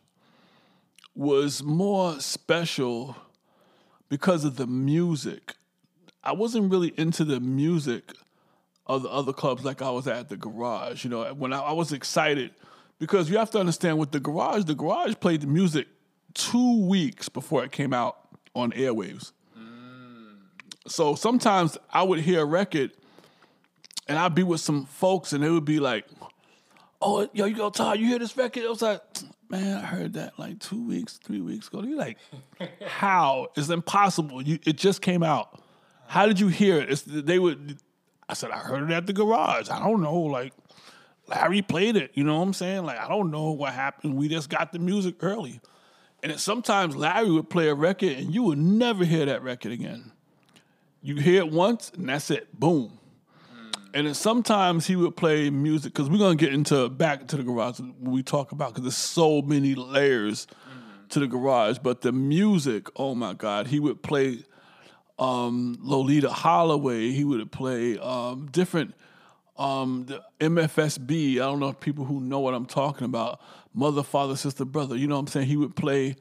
was 1.15 1.63
more 1.63 2.21
special 2.21 3.17
because 4.09 4.45
of 4.45 4.57
the 4.57 4.67
music. 4.67 5.55
I 6.25 6.33
wasn't 6.33 6.71
really 6.71 6.93
into 6.97 7.25
the 7.25 7.41
music 7.41 8.13
of 8.87 9.03
the 9.03 9.09
other 9.09 9.33
clubs 9.33 9.65
like 9.65 9.83
I 9.83 9.91
was 9.91 10.07
at 10.07 10.29
the 10.29 10.37
garage. 10.37 11.05
You 11.05 11.11
know, 11.11 11.35
when 11.35 11.53
I, 11.53 11.61
I 11.61 11.73
was 11.73 11.93
excited 11.93 12.53
because 12.99 13.31
you 13.31 13.39
have 13.39 13.51
to 13.53 13.59
understand 13.59 13.99
with 13.99 14.13
the 14.13 14.21
garage, 14.21 14.65
the 14.65 14.75
garage 14.75 15.15
played 15.21 15.41
the 15.41 15.47
music 15.47 15.89
two 16.35 16.87
weeks 16.87 17.29
before 17.29 17.65
it 17.65 17.73
came 17.73 17.93
out 17.93 18.17
on 18.55 18.73
airwaves. 18.73 19.33
So 20.89 21.15
sometimes 21.15 21.79
I 21.93 22.03
would 22.03 22.21
hear 22.21 22.43
a 22.43 22.45
record 22.45 22.91
and 24.09 24.19
I'd 24.19 24.35
be 24.35 24.43
with 24.43 24.61
some 24.61 24.85
folks 24.85 25.33
and 25.33 25.43
they 25.43 25.49
would 25.49 25.65
be 25.65 25.81
like, 25.81 26.07
Oh, 27.01 27.29
yo, 27.33 27.47
you 27.47 27.57
go, 27.57 27.71
Todd, 27.71 27.99
you 27.99 28.07
hear 28.07 28.21
this 28.21 28.37
record? 28.37 28.63
I 28.65 28.69
was 28.69 28.81
like, 28.81 29.01
man, 29.49 29.79
I 29.79 29.81
heard 29.81 30.13
that 30.13 30.39
like 30.39 30.61
two 30.61 30.87
weeks, 30.87 31.19
three 31.19 31.41
weeks 31.41 31.67
ago. 31.67 31.83
You're 31.83 31.99
like, 31.99 32.19
how? 32.87 33.49
It's 33.57 33.71
impossible. 33.71 34.41
You, 34.41 34.61
it 34.65 34.77
just 34.77 35.03
came 35.03 35.23
out. 35.25 35.62
How 36.13 36.27
did 36.27 36.39
you 36.39 36.49
hear 36.49 36.77
it? 36.77 36.91
It's, 36.91 37.03
they 37.07 37.39
would. 37.39 37.79
I 38.29 38.35
said 38.35 38.51
I 38.51 38.59
heard 38.59 38.83
it 38.83 38.93
at 38.93 39.07
the 39.07 39.15
garage. 39.15 39.71
I 39.71 39.79
don't 39.79 40.03
know. 40.03 40.21
Like 40.21 40.53
Larry 41.27 41.63
played 41.63 41.97
it. 41.97 42.11
You 42.13 42.23
know 42.23 42.37
what 42.37 42.43
I'm 42.43 42.53
saying? 42.53 42.85
Like 42.85 42.99
I 42.99 43.09
don't 43.09 43.31
know 43.31 43.53
what 43.53 43.73
happened. 43.73 44.19
We 44.19 44.29
just 44.29 44.51
got 44.51 44.73
the 44.73 44.79
music 44.79 45.15
early, 45.23 45.63
and 46.23 46.39
sometimes 46.39 46.95
Larry 46.95 47.31
would 47.31 47.49
play 47.49 47.69
a 47.69 47.75
record 47.75 48.13
and 48.13 48.35
you 48.35 48.43
would 48.43 48.59
never 48.59 49.07
hear 49.07 49.25
that 49.25 49.43
record 49.43 49.73
again. 49.73 50.13
You 51.01 51.17
hear 51.17 51.41
it 51.41 51.51
once 51.51 51.91
and 51.97 52.11
that's 52.11 52.31
it. 52.31 52.61
Boom. 52.61 52.99
And 53.95 54.07
then 54.07 54.13
sometimes 54.13 54.87
he 54.87 54.97
would 54.97 55.17
play 55.17 55.49
music 55.49 55.95
because 55.95 56.11
we're 56.11 56.19
gonna 56.19 56.35
get 56.35 56.53
into 56.53 56.91
back 56.91 57.27
to 57.29 57.39
the 57.39 57.43
garage 57.43 57.81
when 57.81 58.13
we 58.13 58.23
talk 58.23 58.53
about 58.53 58.75
because 58.75 58.83
there's 58.83 58.97
so 58.99 59.41
many 59.41 59.75
layers 59.75 60.47
to 61.09 61.21
the 61.21 61.27
garage. 61.27 61.79
But 61.79 62.03
the 62.03 62.13
music, 62.13 62.89
oh 62.97 63.15
my 63.15 63.33
God, 63.33 63.69
he 63.69 63.81
would 63.81 64.03
play 64.03 64.45
um, 65.19 65.79
Loleatta 65.85 66.31
Holloway. 66.31 67.11
He 67.11 67.25
would 67.25 67.51
play 67.53 67.99
um, 67.99 68.49
different 68.51 68.95
um, 69.57 70.07
the 70.07 70.23
MFSB. 70.41 71.35
I 71.35 71.39
don't 71.39 71.61
know 71.61 71.69
if 71.69 71.81
people 71.81 72.05
who 72.05 72.21
know 72.21 72.41
what 72.41 72.55
I'm 72.55 72.67
talking 72.67 73.05
about. 73.05 73.41
Mother, 73.75 74.03
father, 74.03 74.37
sister, 74.37 74.65
brother. 74.65 74.97
You 74.97 75.07
know 75.07 75.15
what 75.15 75.21
I'm 75.21 75.27
saying? 75.29 75.47
He 75.47 75.57
would 75.57 75.77
play 75.77 76.17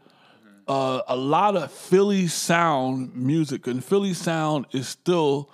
uh, 0.67 1.01
a 1.07 1.15
lot 1.15 1.55
of 1.55 1.71
Philly 1.71 2.27
sound 2.27 3.15
music, 3.15 3.67
and 3.67 3.83
Philly 3.83 4.13
sound 4.13 4.67
is 4.71 4.87
still 4.87 5.49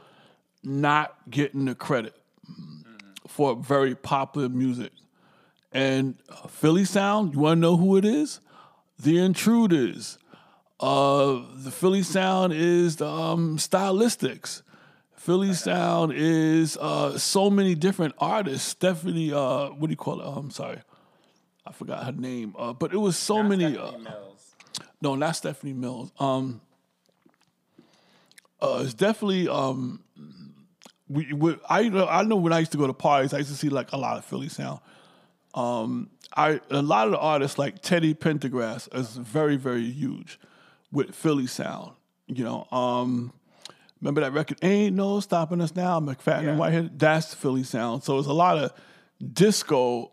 not 0.64 1.16
getting 1.30 1.66
the 1.66 1.76
credit 1.76 2.16
for 3.28 3.56
very 3.56 3.96
popular 3.96 4.50
music. 4.50 4.92
And 5.72 6.16
Philly 6.50 6.86
sound, 6.86 7.34
you 7.34 7.40
want 7.40 7.58
to 7.58 7.62
know 7.62 7.78
who 7.78 7.98
it 7.98 8.06
is? 8.06 8.40
The 9.00 9.18
Intruders. 9.20 10.18
Uh, 10.80 11.42
the 11.56 11.72
Philly 11.72 12.04
sound 12.04 12.54
is 12.54 12.98
the 12.98 13.08
um, 13.08 13.58
Stylistics. 13.58 14.62
Philly 15.16 15.54
sound 15.54 16.14
is 16.16 16.78
uh, 16.78 17.18
so 17.18 17.50
many 17.50 17.74
different 17.74 18.14
artists. 18.20 18.68
Stephanie, 18.68 19.34
uh, 19.34 19.70
what 19.70 19.88
do 19.88 19.92
you 19.92 19.98
call 19.98 20.22
it? 20.22 20.24
Oh, 20.24 20.34
I'm 20.34 20.52
sorry, 20.52 20.80
I 21.66 21.72
forgot 21.72 22.06
her 22.06 22.12
name. 22.12 22.56
Uh, 22.58 22.74
but 22.74 22.94
it 22.94 22.98
was 22.98 23.18
so 23.18 23.42
many. 23.42 23.76
Uh, 23.76 23.92
no, 25.02 25.16
not 25.16 25.36
Stephanie 25.36 25.74
Mills. 25.74 26.12
Um, 26.20 26.62
uh, 28.62 28.82
it's 28.84 28.94
definitely 28.94 29.50
um, 29.50 30.04
we, 31.10 31.34
we, 31.34 31.58
I 31.68 31.90
know 31.90 32.08
I 32.08 32.22
know 32.24 32.36
when 32.36 32.54
I 32.54 32.60
used 32.60 32.72
to 32.74 32.78
go 32.78 32.86
to 32.86 32.94
parties, 32.94 33.34
I 33.34 33.40
used 33.40 33.50
to 33.50 33.58
see 33.58 33.70
like 33.70 33.92
a 33.94 33.98
lot 33.98 34.18
of 34.18 34.26
Philly 34.26 34.50
sound. 34.50 34.80
Um, 35.56 36.12
I 36.36 36.62
a 36.70 36.84
lot 36.84 37.08
of 37.08 37.14
the 37.14 37.20
artists 37.20 37.58
like 37.58 37.82
Teddy 37.82 38.14
Pendergrass 38.14 38.94
is 38.96 39.16
very 39.16 39.56
very 39.56 39.90
huge 39.90 40.40
with 40.92 41.14
Philly 41.14 41.48
sound. 41.48 41.94
You 42.28 42.44
know, 42.44 42.68
um, 42.72 43.32
remember 44.02 44.22
that 44.22 44.34
record? 44.34 44.60
Ain't 44.62 44.96
no 44.96 45.20
stopping 45.20 45.62
us 45.62 45.76
now. 45.76 46.00
McFadden 46.00 46.50
and 46.50 46.60
Whitehead. 46.60 47.00
That's 47.00 47.34
Philly 47.34 47.64
sound. 47.64 48.04
So 48.04 48.20
it's 48.20 48.28
a 48.28 48.34
lot 48.34 48.58
of 48.58 48.74
disco 49.34 50.12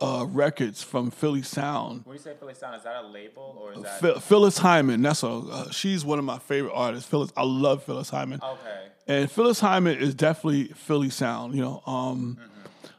uh, 0.00 0.26
records 0.28 0.82
from 0.82 1.10
Philly 1.10 1.42
sound. 1.42 2.02
When 2.04 2.16
you 2.16 2.22
say 2.22 2.34
Philly 2.38 2.54
Sound, 2.54 2.76
is 2.76 2.82
that 2.82 3.04
a 3.04 3.06
label 3.06 3.56
or 3.58 3.72
is 3.72 3.82
that 3.82 4.00
Phil, 4.00 4.20
Phyllis 4.20 4.58
Hyman. 4.58 5.00
That's 5.02 5.22
a 5.22 5.28
uh, 5.28 5.70
she's 5.70 6.04
one 6.04 6.18
of 6.18 6.24
my 6.24 6.38
favorite 6.38 6.72
artists. 6.74 7.08
Phyllis, 7.08 7.32
I 7.36 7.44
love 7.44 7.84
Phyllis 7.84 8.10
Hyman. 8.10 8.40
okay? 8.42 8.88
And 9.06 9.30
Phyllis 9.30 9.60
Hyman 9.60 9.98
is 9.98 10.14
definitely 10.14 10.64
Philly 10.74 11.10
sound. 11.10 11.54
You 11.54 11.62
know, 11.62 11.82
um, 11.86 12.38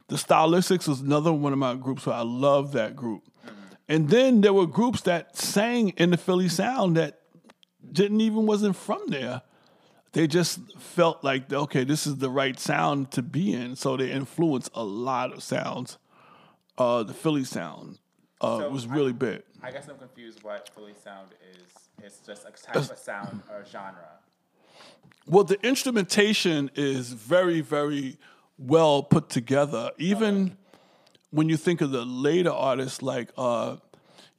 the 0.08 0.16
Stylistics 0.16 0.88
was 0.88 1.02
another 1.02 1.34
one 1.34 1.52
of 1.52 1.60
my 1.60 1.76
groups. 1.76 2.04
So 2.04 2.12
I 2.12 2.22
love 2.22 2.72
that 2.74 2.96
group. 2.96 3.24
And 3.88 4.10
then 4.10 4.42
there 4.42 4.54
were 4.54 4.66
groups 4.66 5.02
that 5.02 5.38
sang 5.38 5.90
in 5.90 6.10
the 6.12 6.18
Philly 6.18 6.50
sound 6.50 6.98
that 6.98 7.20
didn't 7.92 8.22
even 8.22 8.46
wasn't 8.46 8.76
from 8.76 9.02
there. 9.08 9.42
They 10.14 10.28
just 10.28 10.60
felt 10.80 11.24
like 11.24 11.52
okay, 11.52 11.84
this 11.84 12.08
is 12.08 12.18
the 12.18 12.30
right 12.30 12.58
sound 12.60 13.12
to 13.12 13.22
be 13.22 13.54
in. 13.54 13.76
So 13.76 13.98
they 13.98 14.12
influenced 14.12 14.72
a 14.74 14.84
lot 14.84 15.34
of 15.34 15.44
sounds. 15.44 15.98
Uh, 16.78 17.04
the 17.04 17.14
Philly 17.14 17.44
sound 17.44 18.00
uh, 18.42 18.60
So 18.60 18.70
was 18.70 18.86
I- 18.88 18.94
really 18.96 19.14
big. 19.14 19.44
I 19.62 19.72
guess 19.72 19.88
I'm 19.88 19.98
confused. 19.98 20.44
What 20.44 20.70
Philly 20.76 20.94
Sound 21.04 21.30
is? 21.52 21.90
It's 22.04 22.20
just 22.20 22.46
a 22.48 22.52
type 22.52 22.76
of 22.92 22.98
sound 23.00 23.42
or 23.50 23.66
genre. 23.66 24.20
Well, 25.26 25.44
the 25.44 25.60
instrumentation 25.66 26.70
is 26.76 27.12
very, 27.14 27.62
very 27.62 28.18
well 28.60 29.02
put 29.02 29.28
together. 29.30 29.90
Even 29.98 30.56
when 31.36 31.50
you 31.50 31.58
think 31.58 31.82
of 31.82 31.92
the 31.92 32.06
later 32.06 32.50
artists 32.50 33.02
like 33.02 33.30
uh, 33.38 33.76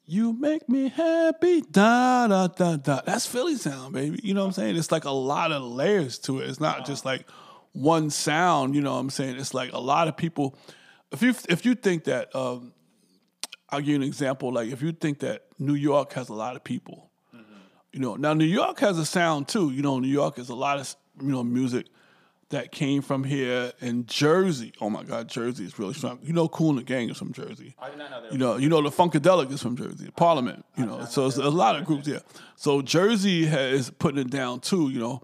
"You 0.07 0.33
Make 0.33 0.67
Me 0.67 0.89
Happy," 0.89 1.61
da 1.61 2.27
da 2.27 2.47
da 2.47 2.77
da. 2.77 3.03
That's 3.05 3.27
Philly 3.27 3.57
sound, 3.57 3.93
baby. 3.93 4.19
You 4.23 4.33
know 4.33 4.41
what 4.41 4.47
I'm 4.47 4.53
saying? 4.53 4.77
It's 4.77 4.91
like 4.91 5.05
a 5.05 5.11
lot 5.11 5.53
of 5.53 5.63
layers 5.63 6.19
to 6.21 6.41
it. 6.41 6.49
It's 6.49 6.59
not 6.59 6.87
just 6.87 7.05
like 7.05 7.29
one 7.73 8.09
sound. 8.09 8.75
You 8.75 8.81
know 8.81 8.95
what 8.95 9.01
I'm 9.01 9.11
saying? 9.11 9.37
It's 9.37 9.53
like 9.53 9.73
a 9.75 9.79
lot 9.79 10.09
of 10.09 10.17
people. 10.17 10.59
If 11.13 11.21
you 11.21 11.35
if 11.51 11.67
you 11.67 11.75
think 11.75 12.05
that, 12.05 12.35
um, 12.35 12.73
I'll 13.69 13.81
give 13.81 13.89
you 13.89 13.97
an 13.97 14.03
example. 14.03 14.51
Like 14.53 14.71
if 14.71 14.81
you 14.81 14.93
think 14.93 15.19
that 15.19 15.43
New 15.59 15.75
York 15.75 16.15
has 16.15 16.31
a 16.31 16.35
lot 16.35 16.57
of 16.57 16.65
people, 16.65 17.11
you 17.93 18.01
know, 18.01 18.17
now 18.17 18.33
New 18.33 18.47
York 18.47 18.81
has 18.81 18.99
a 18.99 19.05
sound 19.05 19.49
too. 19.49 19.71
You 19.71 19.83
know, 19.83 19.99
New 19.99 20.09
York 20.09 20.39
is 20.39 20.49
a 20.49 20.55
lot 20.55 20.79
of 20.79 20.97
you 21.21 21.31
know 21.31 21.45
music 21.45 21.89
that 22.51 22.71
came 22.71 23.03
from 23.03 23.25
here 23.25 23.73
in 23.81 24.07
Jersey. 24.07 24.73
Oh 24.81 24.89
my 24.89 25.03
God, 25.03 25.29
Jersey 25.29 25.65
is 25.65 25.79
really 25.79 25.95
strong. 25.95 26.21
You 26.23 26.33
know, 26.33 26.49
Kool 26.49 26.71
and 26.71 26.79
the 26.79 26.85
Gang 26.85 27.11
is 27.11 27.19
from 27.19 27.33
Jersey. 27.33 27.75
I 27.79 27.91
did 27.91 27.99
not 27.99 28.11
know 28.11 28.23
that. 28.23 28.33
You 28.33 28.39
know, 28.39 28.57
you 28.57 28.69
know 28.69 28.83
the 28.83 28.91
Funkadelic 28.91 29.51
is 29.51 29.61
from 29.61 29.77
Jersey, 29.77 30.11
Parliament. 30.17 30.65
You 30.77 30.87
know, 30.87 31.05
so 31.07 31.27
it's 31.27 31.37
a 31.37 31.51
lot 31.51 31.77
of 31.77 31.85
groups. 31.85 32.07
Yeah, 32.07 32.21
so 32.55 32.83
Jersey 32.83 33.47
has 33.47 33.91
putting 33.91 34.21
it 34.21 34.31
down 34.31 34.61
too. 34.61 34.91
You 34.91 35.01
know, 35.01 35.23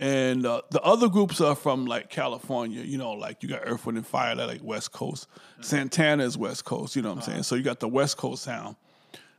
and 0.00 0.46
uh, 0.46 0.62
the 0.70 0.80
other 0.80 1.08
groups 1.08 1.40
are 1.40 1.54
from 1.54 1.84
like 1.84 2.08
California. 2.08 2.82
You 2.82 2.96
know, 2.96 3.12
like 3.12 3.42
you 3.42 3.48
got 3.48 3.60
Earth, 3.64 3.84
Wind 3.84 3.98
and 3.98 4.06
Fire, 4.06 4.34
that 4.34 4.46
like 4.46 4.62
West 4.62 4.92
Coast. 4.92 5.28
Santana 5.60 6.24
is 6.24 6.38
West 6.38 6.64
Coast. 6.64 6.96
You 6.96 7.02
know 7.02 7.10
what 7.10 7.18
I'm 7.18 7.22
saying? 7.22 7.42
So 7.42 7.56
you 7.56 7.62
got 7.62 7.80
the 7.80 7.88
West 7.88 8.16
Coast 8.16 8.42
sound 8.42 8.76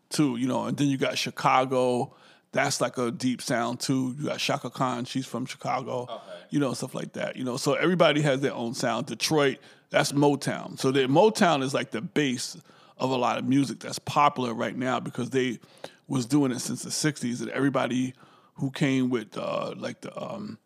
too. 0.10 0.38
You 0.38 0.48
know, 0.48 0.66
and 0.66 0.78
then 0.78 0.88
you 0.88 0.98
got 0.98 1.18
Chicago. 1.18 2.16
That's 2.56 2.80
like 2.80 2.97
a 2.97 3.12
deep 3.12 3.41
sound 3.41 3.82
too. 3.82 4.16
You 4.18 4.28
got 4.28 4.39
Chaka 4.39 4.70
Khan. 4.70 5.03
She's 5.03 5.26
from 5.26 5.45
Chicago. 5.45 6.08
You 6.51 6.60
know, 6.62 6.74
stuff 6.74 6.95
like 6.95 7.12
that. 7.12 7.36
You 7.36 7.43
know, 7.43 7.58
so 7.58 7.74
everybody 7.74 8.22
has 8.22 8.39
their 8.39 8.53
own 8.53 8.74
sound. 8.74 9.08
Detroit, 9.08 9.58
that's 9.89 10.14
Motown. 10.14 10.80
So 10.80 10.89
the 10.89 11.01
Motown 11.01 11.62
is 11.64 11.74
like 11.74 11.91
the 11.91 11.99
base 11.99 12.56
of 12.97 13.12
a 13.12 13.16
lot 13.18 13.38
of 13.38 13.43
music 13.43 13.80
that's 13.80 13.99
popular 13.99 14.53
right 14.53 14.78
now 14.78 15.01
because 15.01 15.32
they 15.32 15.60
was 16.08 16.26
doing 16.26 16.53
it 16.53 16.60
since 16.60 16.84
the 16.84 16.91
'60s, 16.91 17.41
and 17.41 17.49
everybody 17.49 18.14
who 18.53 18.72
came 18.72 19.10
with 19.10 19.38
uh, 19.38 19.74
like 19.76 19.99
the 19.99 20.18
um, 20.18 20.58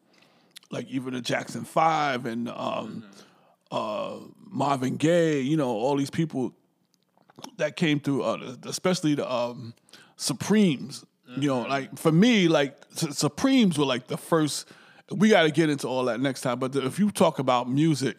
like 0.69 0.87
even 0.89 1.15
the 1.15 1.21
Jackson 1.21 1.65
Five 1.65 2.27
and 2.27 2.49
um, 2.49 3.03
uh, 3.71 4.17
Marvin 4.45 4.95
Gaye, 4.95 5.39
you 5.39 5.57
know, 5.57 5.69
all 5.69 5.95
these 5.95 6.11
people 6.11 6.53
that 7.57 7.75
came 7.75 7.99
through, 7.99 8.21
uh, 8.21 8.57
especially 8.65 9.15
the 9.15 9.27
um, 9.27 9.73
Supremes. 10.17 11.03
You 11.37 11.47
know, 11.47 11.61
like 11.61 11.97
for 11.97 12.11
me, 12.11 12.47
like 12.47 12.75
Su- 12.91 13.11
Supremes 13.11 13.77
were 13.77 13.85
like 13.85 14.07
the 14.07 14.17
first. 14.17 14.67
We 15.11 15.29
got 15.29 15.43
to 15.43 15.51
get 15.51 15.69
into 15.69 15.87
all 15.87 16.05
that 16.05 16.19
next 16.19 16.41
time. 16.41 16.59
But 16.59 16.73
the, 16.73 16.85
if 16.85 16.99
you 16.99 17.11
talk 17.11 17.39
about 17.39 17.69
music, 17.69 18.17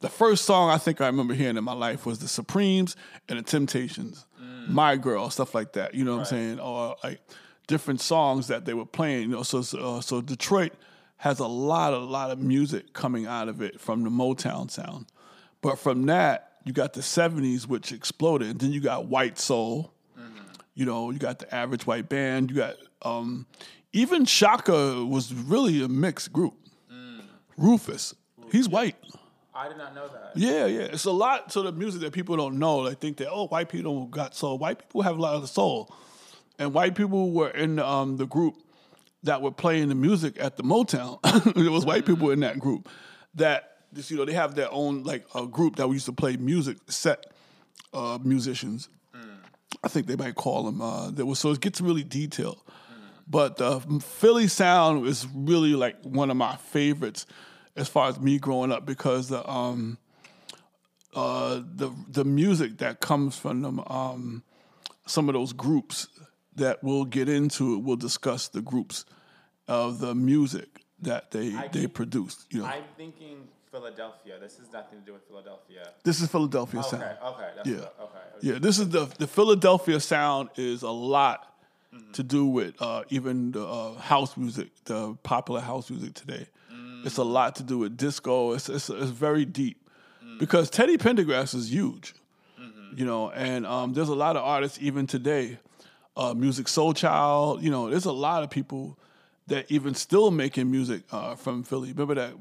the 0.00 0.08
first 0.08 0.44
song 0.44 0.70
I 0.70 0.78
think 0.78 1.00
I 1.00 1.06
remember 1.06 1.34
hearing 1.34 1.56
in 1.56 1.64
my 1.64 1.72
life 1.72 2.06
was 2.06 2.18
the 2.18 2.28
Supremes 2.28 2.96
and 3.28 3.38
the 3.38 3.42
Temptations, 3.42 4.26
My 4.68 4.96
Girl, 4.96 5.30
stuff 5.30 5.54
like 5.54 5.72
that. 5.74 5.94
You 5.94 6.04
know 6.04 6.12
what 6.12 6.20
I'm 6.20 6.26
saying? 6.26 6.60
Or 6.60 6.96
like 7.02 7.20
different 7.66 8.00
songs 8.00 8.48
that 8.48 8.64
they 8.64 8.74
were 8.74 8.86
playing. 8.86 9.22
You 9.22 9.36
know, 9.36 9.42
so 9.42 9.62
so, 9.62 9.78
uh, 9.78 10.00
so 10.00 10.20
Detroit 10.20 10.72
has 11.18 11.40
a 11.40 11.46
lot, 11.46 11.92
a 11.92 11.98
lot 11.98 12.30
of 12.30 12.38
music 12.38 12.92
coming 12.92 13.26
out 13.26 13.48
of 13.48 13.60
it 13.60 13.80
from 13.80 14.04
the 14.04 14.10
Motown 14.10 14.70
sound. 14.70 15.06
But 15.60 15.78
from 15.78 16.06
that, 16.06 16.52
you 16.64 16.72
got 16.72 16.92
the 16.92 17.00
'70s, 17.00 17.66
which 17.66 17.92
exploded. 17.92 18.48
And 18.48 18.60
then 18.60 18.72
you 18.72 18.80
got 18.80 19.06
white 19.06 19.38
soul. 19.38 19.92
You 20.78 20.84
know, 20.84 21.10
you 21.10 21.18
got 21.18 21.40
the 21.40 21.52
average 21.52 21.88
white 21.88 22.08
band. 22.08 22.50
You 22.50 22.56
got 22.58 22.76
um, 23.02 23.46
even 23.92 24.24
Chaka 24.24 25.04
was 25.04 25.34
really 25.34 25.82
a 25.82 25.88
mixed 25.88 26.32
group. 26.32 26.54
Rufus. 27.56 28.14
He's 28.52 28.68
white. 28.68 28.94
I 29.52 29.66
did 29.66 29.76
not 29.76 29.92
know 29.92 30.06
that. 30.06 30.30
Yeah, 30.36 30.66
yeah. 30.66 30.82
It's 30.82 31.04
a 31.04 31.10
lot 31.10 31.50
to 31.50 31.62
the 31.62 31.72
music 31.72 32.02
that 32.02 32.12
people 32.12 32.36
don't 32.36 32.60
know. 32.60 32.88
They 32.88 32.94
think 32.94 33.16
that 33.16 33.28
oh, 33.28 33.48
white 33.48 33.68
people 33.68 33.92
don't 33.92 34.10
got 34.12 34.36
soul. 34.36 34.56
White 34.56 34.78
people 34.78 35.02
have 35.02 35.18
a 35.18 35.20
lot 35.20 35.34
of 35.34 35.48
soul, 35.48 35.92
and 36.60 36.72
white 36.72 36.94
people 36.94 37.32
were 37.32 37.50
in 37.50 37.80
um, 37.80 38.16
the 38.16 38.26
group 38.26 38.54
that 39.24 39.42
were 39.42 39.50
playing 39.50 39.88
the 39.88 39.96
music 39.96 40.36
at 40.38 40.56
the 40.56 40.62
Motown. 40.62 41.20
there 41.56 41.72
was 41.72 41.84
white 41.84 42.06
people 42.06 42.30
in 42.30 42.38
that 42.40 42.60
group 42.60 42.88
that 43.34 43.78
just 43.92 44.12
you 44.12 44.16
know 44.16 44.24
they 44.24 44.34
have 44.34 44.54
their 44.54 44.72
own 44.72 45.02
like 45.02 45.26
a 45.34 45.44
group 45.44 45.74
that 45.74 45.88
we 45.88 45.94
used 45.96 46.06
to 46.06 46.12
play 46.12 46.36
music 46.36 46.76
set 46.86 47.26
uh, 47.92 48.20
musicians. 48.22 48.88
I 49.82 49.88
think 49.88 50.06
they 50.06 50.16
might 50.16 50.34
call 50.34 50.64
them. 50.64 50.80
Uh, 50.80 51.10
that 51.10 51.26
was 51.26 51.38
so 51.38 51.50
it 51.50 51.60
gets 51.60 51.80
really 51.80 52.04
detailed. 52.04 52.62
But 53.30 53.58
the 53.58 53.80
Philly 54.00 54.48
sound 54.48 55.06
is 55.06 55.26
really 55.34 55.74
like 55.74 56.02
one 56.02 56.30
of 56.30 56.36
my 56.36 56.56
favorites 56.56 57.26
as 57.76 57.88
far 57.88 58.08
as 58.08 58.18
me 58.18 58.38
growing 58.38 58.72
up 58.72 58.86
because 58.86 59.28
the 59.28 59.48
um, 59.48 59.98
uh, 61.14 61.60
the 61.74 61.90
the 62.08 62.24
music 62.24 62.78
that 62.78 63.00
comes 63.00 63.36
from 63.36 63.62
them, 63.62 63.80
um, 63.86 64.42
some 65.06 65.28
of 65.28 65.34
those 65.34 65.52
groups 65.52 66.08
that 66.56 66.82
we'll 66.82 67.04
get 67.04 67.28
into, 67.28 67.78
we'll 67.78 67.96
discuss 67.96 68.48
the 68.48 68.62
groups 68.62 69.04
of 69.68 70.00
the 70.00 70.14
music 70.14 70.82
that 71.00 71.30
they 71.30 71.50
they 71.50 71.68
think- 71.68 71.94
produced. 71.94 72.46
You 72.50 72.60
know, 72.60 72.66
I'm 72.66 72.84
thinking 72.96 73.46
Philadelphia. 73.70 74.38
This 74.40 74.58
has 74.58 74.72
nothing 74.72 75.00
to 75.00 75.04
do 75.04 75.12
with 75.12 75.22
Philadelphia. 75.28 75.82
this 76.04 76.20
is 76.20 76.28
Philadelphia 76.30 76.80
Okay, 76.80 76.88
sound. 76.90 77.02
okay, 77.02 77.50
that's 77.56 77.68
Yeah. 77.68 77.76
what- 77.76 77.96
okay. 78.02 78.18
Yeah, 78.48 78.58
this 78.58 78.78
is 78.78 78.88
the 78.90 79.06
the 79.18 79.26
Philadelphia 79.26 80.00
sound 80.00 80.50
is 80.56 80.82
a 80.82 80.90
lot 80.90 81.44
to 82.12 82.22
do 82.22 82.46
with 82.46 82.80
uh, 82.80 83.02
even 83.08 83.52
the 83.52 83.66
uh, 83.66 83.94
house 83.94 84.36
music, 84.36 84.68
the 84.84 85.14
popular 85.22 85.60
house 85.60 85.90
music 85.90 86.14
today. 86.14 86.46
It's 87.04 87.16
a 87.16 87.24
lot 87.24 87.54
to 87.56 87.62
do 87.62 87.78
with 87.78 87.96
disco. 87.96 88.52
It's 88.52 88.68
it's, 88.68 88.90
it's 88.90 89.10
very 89.10 89.44
deep 89.44 89.76
because 90.38 90.68
Teddy 90.70 90.96
Pendergrass 90.98 91.54
is 91.54 91.72
huge, 91.72 92.14
you 92.94 93.04
know, 93.06 93.30
and 93.30 93.64
um, 93.66 93.92
there's 93.94 94.08
a 94.08 94.14
lot 94.14 94.36
of 94.36 94.42
artists 94.44 94.78
even 94.80 95.06
today, 95.06 95.58
uh, 96.16 96.34
Musiq 96.34 96.66
Soulchild. 96.66 97.62
You 97.62 97.70
know, 97.70 97.88
there's 97.90 98.04
a 98.04 98.12
lot 98.12 98.42
of 98.42 98.50
people 98.50 98.98
that 99.46 99.70
even 99.70 99.94
still 99.94 100.30
making 100.30 100.70
music 100.70 101.02
uh, 101.12 101.34
from 101.36 101.62
Philly. 101.62 101.92
Remember 101.92 102.14
that? 102.16 102.34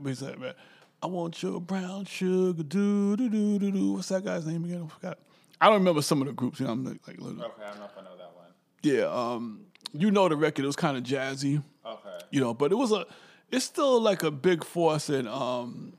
We 1.03 1.09
said, 1.09 1.11
man, 1.11 1.11
I 1.11 1.15
want 1.15 1.43
your 1.43 1.61
brown 1.61 2.05
sugar, 2.05 2.63
do 2.63 3.15
do 3.17 3.29
do 3.29 3.59
do 3.59 3.71
do. 3.71 3.93
What's 3.93 4.09
that 4.09 4.23
guy's 4.25 4.45
name 4.45 4.65
again? 4.65 4.83
I 4.85 4.93
forgot. 4.93 5.17
I 5.59 5.65
don't 5.67 5.75
remember 5.79 6.01
some 6.01 6.21
of 6.21 6.27
the 6.27 6.33
groups. 6.33 6.59
You 6.59 6.67
know, 6.67 6.73
I'm 6.73 6.85
like, 6.85 6.99
like 7.07 7.19
little- 7.19 7.41
Okay, 7.43 7.63
I 7.65 7.69
don't 7.69 7.79
know 7.79 7.85
if 7.85 7.97
I 7.97 8.01
know 8.01 8.17
that 8.17 8.31
one. 8.35 8.45
yeah. 8.83 9.05
Um, 9.05 9.61
you 9.93 10.11
know 10.11 10.27
the 10.29 10.35
record. 10.35 10.63
It 10.63 10.67
was 10.67 10.75
kind 10.75 10.97
of 10.97 11.03
jazzy, 11.03 11.63
Okay. 11.85 12.17
you 12.31 12.39
know, 12.41 12.53
but 12.53 12.71
it 12.71 12.75
was 12.75 12.91
a. 12.91 13.05
It's 13.49 13.63
still 13.63 14.01
like 14.01 14.23
a 14.23 14.31
big 14.31 14.63
force 14.65 15.09
in 15.09 15.27
um 15.27 15.93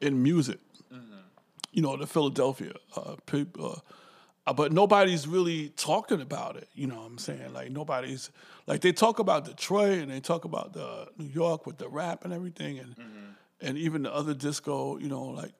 in 0.00 0.22
music. 0.22 0.58
You 1.72 1.82
know, 1.82 1.96
the 1.96 2.06
Philadelphia 2.06 2.72
uh, 2.96 3.14
people. 3.26 3.80
Uh, 4.46 4.52
but 4.52 4.72
nobody's 4.72 5.28
really 5.28 5.68
talking 5.76 6.20
about 6.20 6.56
it. 6.56 6.68
You 6.74 6.88
know 6.88 6.96
what 6.96 7.06
I'm 7.06 7.18
saying? 7.18 7.52
Like 7.54 7.70
nobody's 7.70 8.30
like 8.66 8.80
they 8.80 8.92
talk 8.92 9.18
about 9.20 9.44
Detroit 9.44 9.98
and 10.00 10.10
they 10.10 10.18
talk 10.20 10.44
about 10.44 10.72
the 10.72 11.06
New 11.16 11.28
York 11.28 11.66
with 11.66 11.78
the 11.78 11.88
rap 11.88 12.24
and 12.24 12.32
everything 12.34 12.78
and 12.80 12.96
and 13.62 13.76
even 13.78 14.02
the 14.02 14.14
other 14.14 14.34
disco. 14.34 14.98
You 14.98 15.08
know, 15.08 15.24
like 15.24 15.52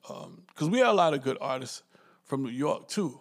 because 0.48 0.68
we 0.68 0.78
had 0.78 0.88
a 0.88 0.92
lot 0.92 1.14
of 1.14 1.22
good 1.22 1.38
artists 1.40 1.82
from 2.24 2.42
New 2.42 2.51
York 2.51 2.88
too. 2.88 3.20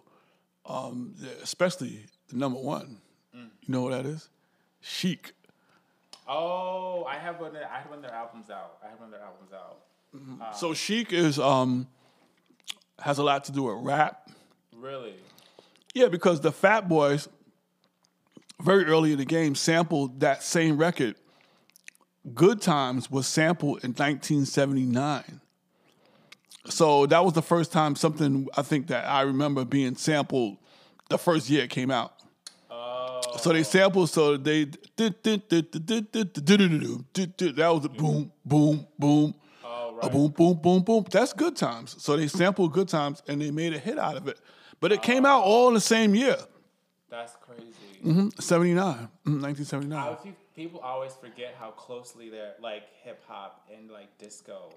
Um, 0.66 1.14
especially 1.42 2.06
the 2.28 2.36
number 2.36 2.60
one. 2.60 2.98
You 3.32 3.48
know 3.68 3.82
what 3.82 3.92
that 3.92 4.06
is? 4.06 4.28
Chic. 4.80 5.32
Oh, 6.26 7.04
I 7.04 7.16
have 7.16 7.38
one. 7.38 7.48
Of 7.48 7.54
their, 7.54 7.70
I 7.70 7.78
have 7.78 7.88
one 7.88 7.98
of 7.98 8.02
their 8.02 8.14
albums 8.14 8.50
out. 8.50 8.78
I 8.84 8.88
have 8.88 8.98
one 8.98 9.08
of 9.08 9.12
their 9.12 9.22
albums 9.22 9.52
out. 9.52 10.56
So 10.56 10.74
Chic 10.74 11.12
is 11.12 11.38
um 11.38 11.86
has 12.98 13.18
a 13.18 13.22
lot 13.22 13.44
to 13.44 13.52
do 13.52 13.62
with 13.64 13.76
rap. 13.84 14.28
Really? 14.76 15.14
Yeah, 15.94 16.08
because 16.08 16.40
the 16.40 16.52
Fat 16.52 16.88
Boys 16.88 17.28
very 18.60 18.84
early 18.84 19.12
in 19.12 19.18
the 19.18 19.24
game 19.24 19.54
sampled 19.54 20.20
that 20.20 20.42
same 20.42 20.76
record. 20.76 21.16
Good 22.34 22.60
Times 22.60 23.10
was 23.10 23.26
sampled 23.26 23.84
in 23.84 23.90
1979. 23.90 25.40
So 26.66 27.06
that 27.06 27.24
was 27.24 27.32
the 27.32 27.42
first 27.42 27.72
time 27.72 27.96
something 27.96 28.46
I 28.56 28.62
think 28.62 28.88
that 28.88 29.08
I 29.08 29.22
remember 29.22 29.64
being 29.64 29.96
sampled 29.96 30.58
the 31.08 31.18
first 31.18 31.48
year 31.50 31.64
it 31.64 31.70
came 31.70 31.90
out. 31.90 32.14
So 33.38 33.52
they 33.52 33.62
sampled, 33.62 34.10
so 34.10 34.36
they 34.36 34.64
that 34.64 34.80
was 37.72 37.84
a 37.84 37.88
boom, 37.88 38.32
boom, 38.44 38.86
boom, 38.98 39.34
a 40.02 40.10
boom, 40.10 40.30
boom, 40.32 40.58
boom, 40.60 40.82
boom. 40.82 41.04
That's 41.10 41.32
good 41.32 41.56
times. 41.56 41.96
So 42.02 42.16
they 42.16 42.28
sampled 42.28 42.72
good 42.72 42.88
times 42.88 43.22
and 43.28 43.40
they 43.40 43.50
made 43.50 43.72
a 43.72 43.78
hit 43.78 43.98
out 43.98 44.16
of 44.16 44.28
it. 44.28 44.38
But 44.80 44.92
it 44.92 45.02
came 45.02 45.26
out 45.26 45.42
all 45.44 45.68
in 45.68 45.74
the 45.74 45.80
same 45.80 46.14
year, 46.14 46.36
That's 47.08 47.36
crazy. 47.36 47.74
79, 48.38 48.74
mm, 48.84 49.42
I 49.42 49.42
1979. 49.42 50.34
People 50.60 50.80
always 50.80 51.14
forget 51.14 51.54
how 51.58 51.70
closely 51.70 52.28
they're 52.28 52.52
like 52.60 52.82
hip 53.02 53.22
hop 53.26 53.66
and 53.74 53.90
like 53.90 54.18
disco. 54.18 54.68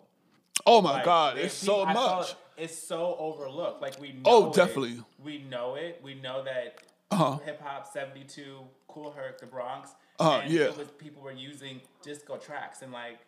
Oh 0.65 0.81
my 0.81 0.93
Like, 0.93 1.03
God, 1.03 1.37
it's 1.37 1.53
so 1.53 1.85
people- 1.85 1.93
feel 2.01 2.15
much. 2.19 2.35
It's 2.55 2.77
so 2.77 3.17
overlooked. 3.19 3.81
Like 3.81 3.99
we 3.99 4.13
know 4.13 4.21
Oh, 4.23 4.47
it. 4.47 4.53
definitely. 4.53 5.03
We 5.21 5.39
know 5.39 5.75
it. 5.75 5.99
We 6.01 6.13
know 6.13 6.41
that 6.45 6.77
Uh-huh. 7.11 7.37
hip 7.43 7.61
hop 7.61 7.85
seventy 7.91 8.23
two, 8.23 8.59
Kool 8.87 9.11
Herc, 9.11 9.41
the 9.41 9.45
Bronx. 9.45 9.91
Uh-huh, 10.21 10.39
and 10.43 10.53
yeah. 10.53 10.69
was 10.69 10.87
people 10.97 11.21
were 11.21 11.33
using 11.33 11.81
disco 12.01 12.37
tracks 12.37 12.81
and 12.81 12.93
like 12.93 13.19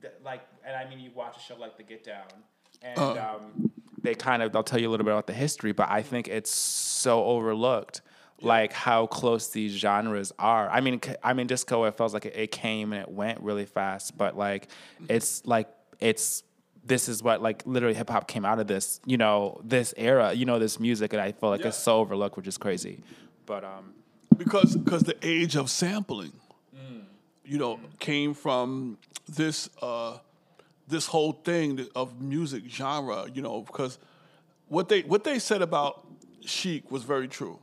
th- 0.00 0.14
like 0.24 0.42
and 0.64 0.76
I 0.76 0.88
mean 0.88 1.00
you 1.00 1.10
watch 1.16 1.36
a 1.36 1.40
show 1.40 1.56
like 1.56 1.76
The 1.76 1.82
Get 1.82 2.04
Down 2.04 2.28
and 2.80 2.96
Uh-huh. 2.96 3.36
um, 3.38 3.72
they 4.02 4.14
kind 4.14 4.40
of 4.40 4.52
they'll 4.52 4.62
tell 4.62 4.80
you 4.80 4.88
a 4.88 4.92
little 4.92 5.04
bit 5.04 5.12
about 5.14 5.26
the 5.26 5.32
history, 5.32 5.72
but 5.72 5.90
I 5.90 6.02
think 6.02 6.28
it's 6.28 6.52
so 6.52 7.24
overlooked. 7.24 8.02
Like 8.44 8.72
how 8.72 9.06
close 9.06 9.48
these 9.48 9.72
genres 9.72 10.32
are. 10.38 10.68
I 10.68 10.80
mean, 10.80 11.00
I 11.22 11.32
mean, 11.32 11.46
disco. 11.46 11.84
It 11.84 11.96
feels 11.96 12.14
like 12.14 12.26
it, 12.26 12.36
it 12.36 12.50
came 12.50 12.92
and 12.92 13.02
it 13.02 13.10
went 13.10 13.40
really 13.40 13.66
fast, 13.66 14.16
but 14.16 14.36
like, 14.36 14.68
it's 15.08 15.44
like 15.46 15.68
it's 16.00 16.42
this 16.84 17.08
is 17.08 17.22
what 17.22 17.42
like 17.42 17.62
literally 17.66 17.94
hip 17.94 18.10
hop 18.10 18.28
came 18.28 18.44
out 18.44 18.58
of 18.58 18.66
this. 18.66 19.00
You 19.06 19.16
know, 19.16 19.60
this 19.64 19.94
era. 19.96 20.32
You 20.32 20.44
know, 20.44 20.58
this 20.58 20.78
music, 20.78 21.12
and 21.12 21.22
I 21.22 21.32
feel 21.32 21.50
like 21.50 21.64
it's 21.64 21.78
so 21.78 21.98
overlooked, 21.98 22.36
which 22.36 22.46
is 22.46 22.58
crazy. 22.58 23.02
But 23.46 23.64
um, 23.64 23.94
because 24.36 24.76
because 24.76 25.02
the 25.02 25.16
age 25.22 25.56
of 25.56 25.70
sampling, 25.70 26.32
you 27.44 27.58
know, 27.58 27.80
came 27.98 28.34
from 28.34 28.98
this 29.28 29.68
uh, 29.82 30.18
this 30.88 31.06
whole 31.06 31.32
thing 31.32 31.86
of 31.94 32.20
music 32.20 32.64
genre. 32.68 33.26
You 33.32 33.42
know, 33.42 33.62
because 33.62 33.98
what 34.68 34.88
they 34.88 35.02
what 35.02 35.24
they 35.24 35.38
said 35.38 35.62
about 35.62 36.06
Chic 36.44 36.90
was 36.90 37.02
very 37.02 37.28
true. 37.28 37.58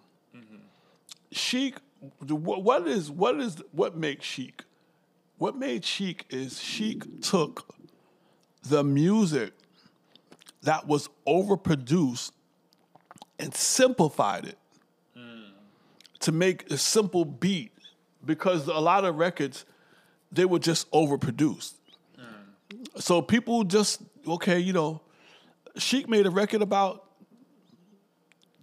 The- 2.19 2.35
what 2.35 2.87
is 2.87 3.11
what 3.11 3.39
is 3.39 3.61
what 3.71 3.95
makes 3.95 4.25
Chic? 4.25 4.63
What 5.37 5.55
made 5.55 5.85
Chic 5.85 6.25
is 6.29 6.59
Chic 6.59 7.21
took 7.21 7.73
the 8.63 8.83
music 8.83 9.53
that 10.63 10.87
was 10.87 11.09
overproduced 11.27 12.31
and 13.39 13.53
simplified 13.55 14.45
it 14.45 14.57
to 16.19 16.31
make 16.31 16.69
a 16.71 16.77
simple 16.77 17.25
beat 17.25 17.71
because 18.23 18.67
a 18.67 18.73
lot 18.79 19.05
of 19.05 19.15
records 19.15 19.65
they 20.31 20.45
were 20.45 20.59
just 20.59 20.89
overproduced. 20.91 21.73
So 22.97 23.21
people 23.21 23.63
just 23.63 24.01
okay, 24.27 24.59
you 24.59 24.73
know, 24.73 25.01
Chic 25.77 26.07
made 26.09 26.25
a 26.25 26.31
record 26.31 26.61
about 26.61 27.05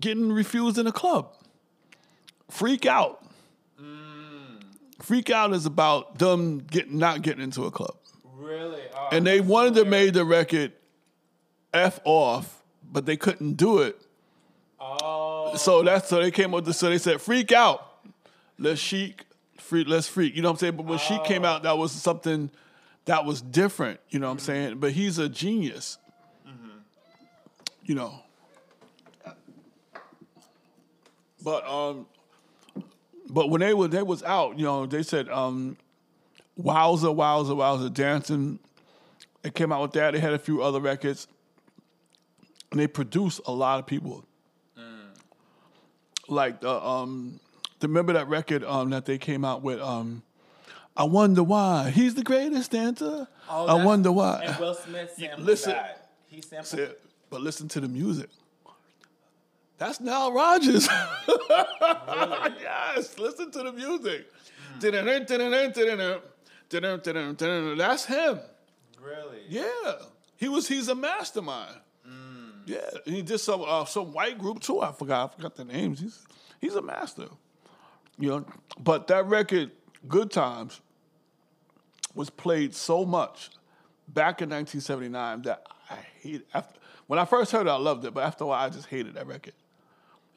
getting 0.00 0.30
refused 0.30 0.78
in 0.78 0.86
a 0.86 0.92
club. 0.92 1.34
Freak 2.50 2.86
out. 2.86 3.24
Freak 5.00 5.30
out 5.30 5.52
is 5.52 5.64
about 5.64 6.18
them 6.18 6.58
getting 6.58 6.98
not 6.98 7.22
getting 7.22 7.42
into 7.42 7.64
a 7.64 7.70
club. 7.70 7.94
really, 8.36 8.82
oh, 8.94 9.08
And 9.12 9.26
they 9.26 9.40
wanted 9.40 9.74
to 9.76 9.84
make 9.84 10.12
the 10.12 10.24
record 10.24 10.72
F 11.72 12.00
off, 12.04 12.62
but 12.82 13.06
they 13.06 13.16
couldn't 13.16 13.54
do 13.54 13.78
it. 13.78 13.96
oh, 14.80 15.54
So 15.56 15.82
that's 15.82 16.08
so 16.08 16.20
they 16.20 16.30
came 16.32 16.52
up 16.52 16.64
with 16.66 16.74
so 16.74 16.90
they 16.90 16.98
said 16.98 17.20
freak 17.20 17.52
out. 17.52 17.86
Let's 18.58 18.80
chic, 18.80 19.24
freak, 19.56 19.86
let's 19.86 20.08
freak. 20.08 20.34
You 20.34 20.42
know 20.42 20.48
what 20.48 20.54
I'm 20.54 20.58
saying? 20.58 20.76
But 20.76 20.86
when 20.86 20.98
she 20.98 21.16
came 21.24 21.44
out, 21.44 21.62
that 21.62 21.78
was 21.78 21.92
something 21.92 22.50
that 23.04 23.24
was 23.24 23.40
different. 23.40 24.00
You 24.10 24.18
know 24.18 24.26
what 24.26 24.32
I'm 24.32 24.38
saying? 24.40 24.78
But 24.78 24.92
he's 24.92 25.18
a 25.18 25.28
genius. 25.28 25.96
You 27.84 27.94
know. 27.94 28.22
But 31.42 31.66
um, 31.66 32.06
but 33.28 33.50
when 33.50 33.60
they 33.60 33.74
were 33.74 33.88
they 33.88 34.02
was 34.02 34.22
out, 34.22 34.58
you 34.58 34.64
know, 34.64 34.86
they 34.86 35.02
said 35.02 35.28
um, 35.28 35.76
Wowza, 36.60 37.14
Wowza, 37.14 37.54
Wowza, 37.56 37.92
dancing. 37.92 38.58
They 39.42 39.50
came 39.50 39.72
out 39.72 39.82
with 39.82 39.92
that. 39.92 40.12
They 40.12 40.20
had 40.20 40.32
a 40.32 40.38
few 40.38 40.62
other 40.62 40.80
records, 40.80 41.28
and 42.70 42.80
they 42.80 42.86
produced 42.86 43.40
a 43.46 43.52
lot 43.52 43.78
of 43.78 43.86
people 43.86 44.24
like 46.28 46.60
the 46.60 46.70
um 46.70 47.40
remember 47.82 48.12
that 48.12 48.28
record 48.28 48.64
um 48.64 48.90
that 48.90 49.06
they 49.06 49.18
came 49.18 49.44
out 49.44 49.62
with 49.62 49.80
um 49.80 50.22
I 50.96 51.04
wonder 51.04 51.44
why. 51.44 51.90
He's 51.90 52.16
the 52.16 52.24
greatest 52.24 52.72
dancer. 52.72 53.28
Oh, 53.48 53.66
I 53.66 53.84
wonder 53.84 54.10
why. 54.10 54.42
And 54.44 54.58
Will 54.58 54.74
Smith 54.74 55.14
sampled 55.16 55.46
listen. 55.46 55.70
that. 55.70 56.10
He 56.26 56.42
sampled. 56.42 56.66
Said, 56.66 56.96
but 57.30 57.40
listen 57.40 57.68
to 57.68 57.80
the 57.80 57.86
music. 57.86 58.28
That's 59.78 60.00
Nile 60.00 60.32
Rodgers. 60.32 60.88
yes, 62.60 63.16
listen 63.16 63.50
to 63.52 63.62
the 63.62 63.72
music. 63.72 64.26
That's 67.78 68.04
him. 68.04 68.40
Really? 69.00 69.38
Yeah, 69.48 69.92
he 70.36 70.48
was. 70.48 70.66
He's 70.66 70.88
a 70.88 70.96
mastermind. 70.96 71.76
Yeah, 72.66 72.78
and 73.06 73.14
he 73.14 73.22
did 73.22 73.38
some 73.38 73.62
uh, 73.66 73.84
some 73.84 74.12
white 74.12 74.36
group 74.36 74.60
too. 74.60 74.80
I 74.80 74.92
forgot. 74.92 75.30
I 75.30 75.36
forgot 75.36 75.56
the 75.56 75.64
names. 75.64 76.00
He's 76.00 76.26
he's 76.60 76.74
a 76.74 76.82
master. 76.82 77.28
You 78.18 78.28
know, 78.30 78.44
but 78.80 79.06
that 79.06 79.26
record, 79.26 79.70
"Good 80.08 80.32
Times," 80.32 80.80
was 82.14 82.30
played 82.30 82.74
so 82.74 83.04
much 83.06 83.50
back 84.08 84.42
in 84.42 84.50
1979 84.50 85.42
that 85.42 85.66
I 85.88 85.96
hate. 86.20 86.46
After 86.52 86.78
when 87.06 87.18
I 87.18 87.24
first 87.24 87.52
heard 87.52 87.68
it, 87.68 87.70
I 87.70 87.76
loved 87.76 88.04
it, 88.04 88.12
but 88.12 88.24
after 88.24 88.44
a 88.44 88.48
while, 88.48 88.66
I 88.66 88.68
just 88.68 88.88
hated 88.88 89.14
that 89.14 89.26
record 89.26 89.54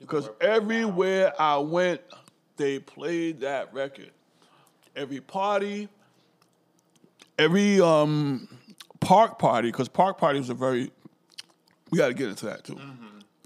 because 0.02 0.30
everywhere 0.42 1.34
I 1.40 1.58
went, 1.60 2.02
they 2.58 2.80
played 2.80 3.42
that 3.42 3.74
record. 3.74 4.12
Every 4.96 5.22
party, 5.22 5.88
every 7.40 7.80
um, 7.80 8.48
park 9.00 9.40
party, 9.40 9.70
because 9.70 9.88
park 9.88 10.18
parties 10.18 10.50
are 10.50 10.56
very. 10.56 10.92
We 11.92 11.98
got 11.98 12.08
to 12.08 12.14
get 12.14 12.30
into 12.30 12.46
that 12.48 12.64
too. 12.64 12.80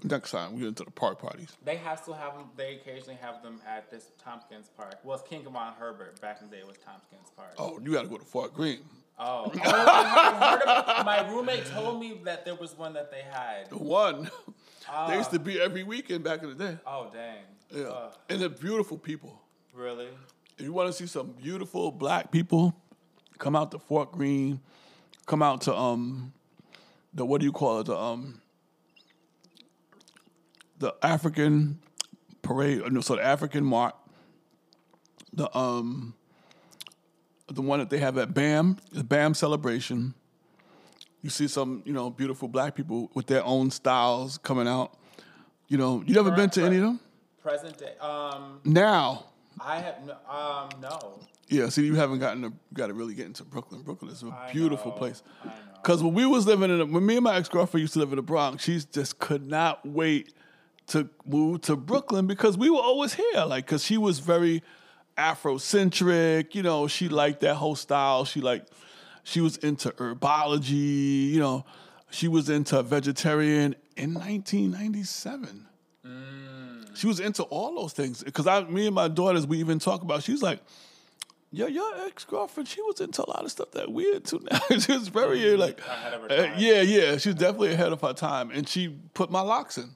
Next 0.02 0.30
time 0.30 0.54
we 0.54 0.60
get 0.60 0.68
into 0.68 0.84
the 0.84 0.90
park 0.90 1.20
parties. 1.20 1.56
They 1.64 1.76
have 1.76 1.98
still 1.98 2.14
have 2.14 2.34
them. 2.34 2.48
They 2.56 2.76
occasionally 2.76 3.18
have 3.20 3.42
them 3.42 3.60
at 3.66 3.90
this 3.90 4.10
Tompkins 4.22 4.70
Park. 4.76 4.96
Well, 5.02 5.18
it's 5.18 5.28
King 5.28 5.44
Von 5.44 5.72
Herbert. 5.78 6.20
Back 6.20 6.38
in 6.40 6.48
the 6.48 6.56
day, 6.56 6.62
it 6.62 6.66
was 6.66 6.76
Tompkins 6.78 7.30
Park. 7.36 7.54
Oh, 7.58 7.80
you 7.82 7.92
got 7.92 8.02
to 8.02 8.08
go 8.08 8.18
to 8.18 8.24
Fort 8.24 8.54
Greene. 8.54 8.80
Oh, 9.18 9.50
oh 9.54 9.60
I 9.64 10.50
heard 10.50 10.62
about, 10.62 11.06
my 11.06 11.28
roommate 11.30 11.66
told 11.66 11.98
me 11.98 12.20
that 12.24 12.44
there 12.44 12.54
was 12.54 12.76
one 12.76 12.92
that 12.92 13.10
they 13.10 13.22
had. 13.22 13.70
The 13.70 13.78
one. 13.78 14.30
They 15.08 15.16
used 15.16 15.30
to 15.32 15.38
be 15.38 15.60
every 15.60 15.82
weekend 15.82 16.24
back 16.24 16.42
in 16.42 16.48
the 16.50 16.54
day. 16.54 16.78
Oh 16.86 17.10
dang. 17.12 17.36
Yeah, 17.74 17.84
Ugh, 17.88 18.12
and 18.28 18.40
they're 18.40 18.48
beautiful 18.48 18.96
people. 18.98 19.40
really? 19.74 20.08
If 20.58 20.64
you 20.64 20.72
want 20.72 20.88
to 20.88 20.92
see 20.92 21.06
some 21.06 21.32
beautiful 21.32 21.90
black 21.90 22.30
people, 22.30 22.74
come 23.38 23.54
out 23.54 23.70
to 23.72 23.78
Fort 23.78 24.12
Greene. 24.12 24.60
Come 25.26 25.42
out 25.42 25.60
to 25.62 25.74
um, 25.76 26.32
the 27.12 27.26
what 27.26 27.40
do 27.40 27.46
you 27.46 27.52
call 27.52 27.80
it? 27.80 27.86
The 27.86 27.96
um, 27.96 28.40
the 30.78 30.94
African 31.02 31.80
parade. 32.42 32.82
uh, 32.82 32.88
No, 32.88 33.00
so 33.00 33.16
the 33.16 33.24
African 33.24 33.64
Mart. 33.64 33.94
The 35.32 35.54
um, 35.56 36.14
the 37.48 37.60
one 37.62 37.78
that 37.80 37.90
they 37.90 37.98
have 37.98 38.16
at 38.18 38.32
BAM, 38.32 38.78
the 38.92 39.04
BAM 39.04 39.34
celebration. 39.34 40.14
You 41.26 41.30
see 41.30 41.48
some, 41.48 41.82
you 41.84 41.92
know, 41.92 42.08
beautiful 42.08 42.46
black 42.46 42.76
people 42.76 43.10
with 43.12 43.26
their 43.26 43.44
own 43.44 43.72
styles 43.72 44.38
coming 44.38 44.68
out. 44.68 44.96
You 45.66 45.76
know, 45.76 46.04
you 46.06 46.14
never 46.14 46.30
been 46.30 46.50
to 46.50 46.62
any 46.62 46.76
of 46.76 46.82
them? 46.82 47.00
Present 47.42 47.76
day. 47.76 47.94
Um, 48.00 48.60
Now, 48.64 49.24
I 49.58 49.80
have 49.80 50.06
no. 50.06 50.12
Um, 50.30 50.68
no. 50.80 51.18
Yeah, 51.48 51.68
see, 51.70 51.84
you 51.84 51.96
haven't 51.96 52.20
gotten 52.20 52.42
to, 52.42 52.52
got 52.74 52.86
to 52.86 52.94
really 52.94 53.14
get 53.14 53.26
into 53.26 53.42
Brooklyn. 53.42 53.82
Brooklyn 53.82 54.12
is 54.12 54.22
a 54.22 54.28
I 54.28 54.52
beautiful 54.52 54.92
know, 54.92 54.98
place. 54.98 55.24
Because 55.82 56.00
when 56.00 56.14
we 56.14 56.26
was 56.26 56.46
living 56.46 56.70
in, 56.70 56.78
the, 56.78 56.86
when 56.86 57.04
me 57.04 57.16
and 57.16 57.24
my 57.24 57.34
ex 57.34 57.48
girlfriend 57.48 57.80
used 57.82 57.94
to 57.94 57.98
live 57.98 58.12
in 58.12 58.16
the 58.16 58.22
Bronx, 58.22 58.62
she 58.62 58.78
just 58.92 59.18
could 59.18 59.48
not 59.48 59.84
wait 59.84 60.32
to 60.86 61.08
move 61.24 61.62
to 61.62 61.74
Brooklyn 61.74 62.28
because 62.28 62.56
we 62.56 62.70
were 62.70 62.78
always 62.78 63.14
here. 63.14 63.44
Like, 63.44 63.66
because 63.66 63.82
she 63.82 63.98
was 63.98 64.20
very 64.20 64.62
Afrocentric. 65.18 66.54
You 66.54 66.62
know, 66.62 66.86
she 66.86 67.08
liked 67.08 67.40
that 67.40 67.56
whole 67.56 67.74
style. 67.74 68.24
She 68.24 68.40
like, 68.40 68.64
she 69.26 69.40
was 69.40 69.56
into 69.56 69.90
herbology. 69.90 71.30
You 71.30 71.40
know, 71.40 71.64
she 72.10 72.28
was 72.28 72.48
into 72.48 72.80
vegetarian 72.84 73.74
in 73.96 74.14
1997. 74.14 75.66
She 76.94 77.06
was 77.08 77.18
into 77.20 77.42
all 77.42 77.74
those 77.74 77.92
things. 77.92 78.22
Because 78.22 78.46
I, 78.46 78.62
me 78.62 78.86
and 78.86 78.94
my 78.94 79.08
daughters, 79.08 79.44
we 79.46 79.58
even 79.58 79.80
talk 79.80 80.02
about. 80.02 80.22
She's 80.22 80.42
like, 80.42 80.60
"Yo, 81.50 81.66
your 81.66 82.06
ex 82.06 82.24
girlfriend, 82.24 82.68
she 82.68 82.80
was 82.82 83.00
into 83.00 83.22
a 83.22 83.28
lot 83.28 83.44
of 83.44 83.50
stuff 83.50 83.72
that 83.72 83.90
we're 83.92 84.14
into 84.14 84.40
now. 84.50 84.60
she 84.78 84.92
was 84.92 85.08
very 85.08 85.52
uh, 85.52 85.58
like, 85.58 85.80
Ahead 85.80 86.14
of 86.14 86.22
her 86.22 86.30
uh, 86.30 86.54
yeah, 86.56 86.80
yeah. 86.82 87.16
She's 87.18 87.34
definitely 87.34 87.72
ahead 87.72 87.92
of 87.92 88.00
her 88.00 88.14
time, 88.14 88.50
and 88.50 88.66
she 88.68 88.96
put 89.12 89.30
my 89.30 89.40
locks 89.42 89.76
in. 89.76 89.90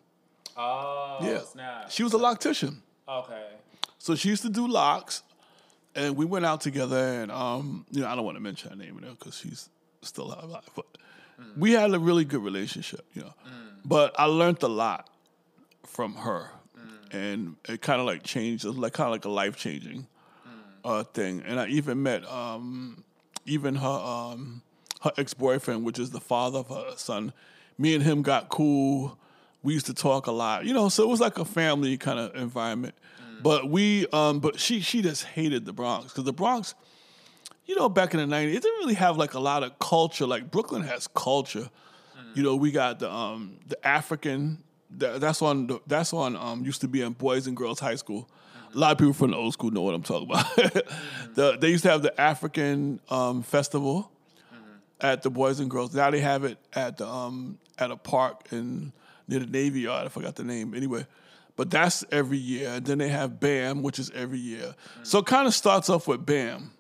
Oh, 0.57 1.19
Yeah, 1.23 1.41
snap. 1.41 1.91
she 1.91 2.03
was 2.03 2.13
a 2.13 2.19
loctician, 2.19 2.79
okay. 3.09 3.47
so 3.97 4.15
she 4.15 4.29
used 4.29 4.43
to 4.43 4.51
do 4.51 4.67
locks, 4.67 5.23
and 5.95 6.17
we 6.17 6.25
went 6.25 6.45
out 6.45 6.61
together. 6.61 6.97
And 6.97 7.31
um, 7.31 7.87
you 7.91 8.03
know, 8.03 8.09
I 8.09 8.15
don't 8.15 8.25
want 8.25 8.37
to 8.37 8.43
mention 8.43 8.71
her 8.71 8.77
name 8.77 9.01
because 9.19 9.37
she's 9.37 9.69
still 10.03 10.27
alive, 10.27 10.69
but 10.75 10.87
we 11.57 11.73
had 11.73 11.93
a 11.93 11.99
really 11.99 12.25
good 12.25 12.43
relationship. 12.43 13.05
You 13.15 13.23
know, 13.23 13.35
but 13.85 14.15
I 14.19 14.25
learned 14.27 14.63
a 14.63 14.69
lot 14.69 15.09
from 15.87 16.15
her, 16.15 16.51
and 17.13 17.57
it 17.69 17.83
kind 17.83 18.01
of 18.01 18.07
like 18.07 18.23
changed. 18.23 18.65
It 18.65 18.69
was 18.69 18.79
like 18.79 18.93
kind 18.93 19.07
of 19.07 19.13
like 19.13 19.25
a 19.25 19.31
life 19.31 19.57
changing 19.57 20.07
uh, 20.85 21.05
thing. 21.05 21.43
And 21.47 21.61
I 21.61 21.67
even 21.69 22.03
met 22.03 22.27
um, 22.31 23.05
even 23.47 23.77
her 23.77 23.89
um, 23.89 24.63
her 25.03 25.13
ex 25.17 25.35
boyfriend, 25.35 25.85
which 25.85 25.99
is 25.99 26.11
the 26.11 26.21
father 26.21 26.61
of 26.61 26.69
her 26.69 26.93
son. 26.97 27.33
Me 27.79 27.95
and 27.95 28.03
him 28.03 28.23
got 28.23 28.49
cool. 28.49 29.19
We 29.63 29.75
used 29.75 29.87
to 29.87 29.95
talk 29.95 30.27
a 30.27 30.33
lot, 30.33 30.65
you 30.65 30.73
know. 30.73 30.89
So 30.89 31.03
it 31.03 31.09
was 31.09 31.21
like 31.21 31.39
a 31.39 31.45
family 31.45 31.97
kind 31.97 32.19
of 32.19 32.35
environment. 32.35 32.95
But 33.43 33.69
we, 33.71 34.07
um, 34.09 34.41
but 34.41 34.59
she 34.61 34.81
she 34.81 35.03
just 35.03 35.25
hated 35.25 35.65
the 35.65 35.73
Bronx 35.73 36.13
because 36.13 36.25
the 36.25 36.33
Bronx, 36.33 36.75
you 37.67 37.77
know, 37.77 37.89
back 37.89 38.15
in 38.15 38.21
the 38.21 38.37
'90s, 38.37 38.49
it 38.57 38.63
didn't 38.63 38.79
really 38.81 38.95
have 38.95 39.17
like 39.17 39.35
a 39.35 39.41
lot 39.41 39.63
of 39.63 39.79
culture. 39.79 40.27
Like 40.27 40.51
Brooklyn 40.51 40.83
has 40.83 41.07
culture. 41.09 41.71
You 42.35 42.45
know, 42.45 42.55
we 42.55 42.71
got 42.71 42.99
the 43.01 43.11
um, 43.11 43.57
the 43.67 43.85
African. 43.87 44.63
That, 44.99 45.21
that's 45.21 45.41
on. 45.43 45.67
the- 45.69 45.81
That's 45.87 46.13
on. 46.13 46.37
Um, 46.37 46.65
used 46.65 46.81
to 46.83 46.89
be 46.89 47.01
in 47.03 47.13
Boys 47.13 47.47
and 47.47 47.57
Girls 47.57 47.81
High 47.81 47.95
School. 47.97 48.29
A 48.75 48.79
lot 48.79 48.93
of 48.93 48.99
people 48.99 49.13
from 49.15 49.33
the 49.33 49.37
old 49.37 49.53
school 49.53 49.71
know 49.73 49.83
what 49.83 49.95
I'm 49.95 50.03
talking 50.03 50.31
about. 50.31 50.55
the, 51.35 51.57
they 51.61 51.71
used 51.71 51.83
to 51.83 51.91
have 51.91 52.03
the 52.03 52.21
African 52.21 53.01
um, 53.11 53.43
festival 53.43 54.13
at 55.01 55.23
the 55.23 55.31
Boys 55.31 55.59
and 55.61 55.69
Girls. 55.71 55.93
Now 55.95 56.11
they 56.11 56.21
have 56.21 56.45
it 56.45 56.59
at 56.73 56.99
the 56.99 57.07
um, 57.07 57.59
at 57.79 57.91
a 57.91 57.97
park 57.97 58.43
in 58.53 58.93
near 59.27 59.41
the 59.41 59.47
Navy 59.47 59.81
Yard. 59.81 60.07
I 60.07 60.09
forgot 60.09 60.37
the 60.37 60.45
name. 60.45 60.75
Anyway, 60.75 61.05
but 61.57 61.71
that's 61.71 62.05
every 62.11 62.39
year. 62.39 62.81
Then 62.81 62.99
they 62.99 63.09
have 63.09 63.41
BAM, 63.41 63.83
which 63.83 63.99
is 63.99 64.11
every 64.11 64.39
year. 64.39 64.75
So 65.03 65.19
it 65.19 65.27
kind 65.27 65.47
of 65.47 65.55
starts 65.55 65.89
off 65.91 66.07
with 66.09 66.25
BAM. 66.27 66.73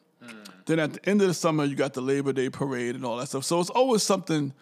Then 0.66 0.78
at 0.78 0.92
the 0.92 1.08
end 1.08 1.20
of 1.22 1.28
the 1.28 1.34
summer, 1.34 1.64
you 1.64 1.74
got 1.74 1.94
the 1.94 2.00
Labor 2.00 2.32
Day 2.32 2.48
parade 2.50 2.94
and 2.94 3.04
all 3.04 3.16
that 3.16 3.28
stuff. 3.28 3.44
So 3.44 3.60
it's 3.60 3.70
always 3.70 4.02
something 4.02 4.52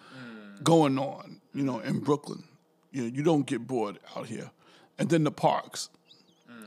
going 0.63 0.99
on, 0.99 1.41
you 1.55 1.63
know, 1.65 1.81
in 1.81 1.99
Brooklyn. 2.01 2.45
You 2.93 3.03
know, 3.03 3.09
you 3.09 3.23
don't 3.23 3.47
get 3.47 3.67
bored 3.67 3.99
out 4.17 4.27
here. 4.27 4.51
And 4.99 5.09
then 5.11 5.25
the 5.25 5.31
parks. 5.31 5.91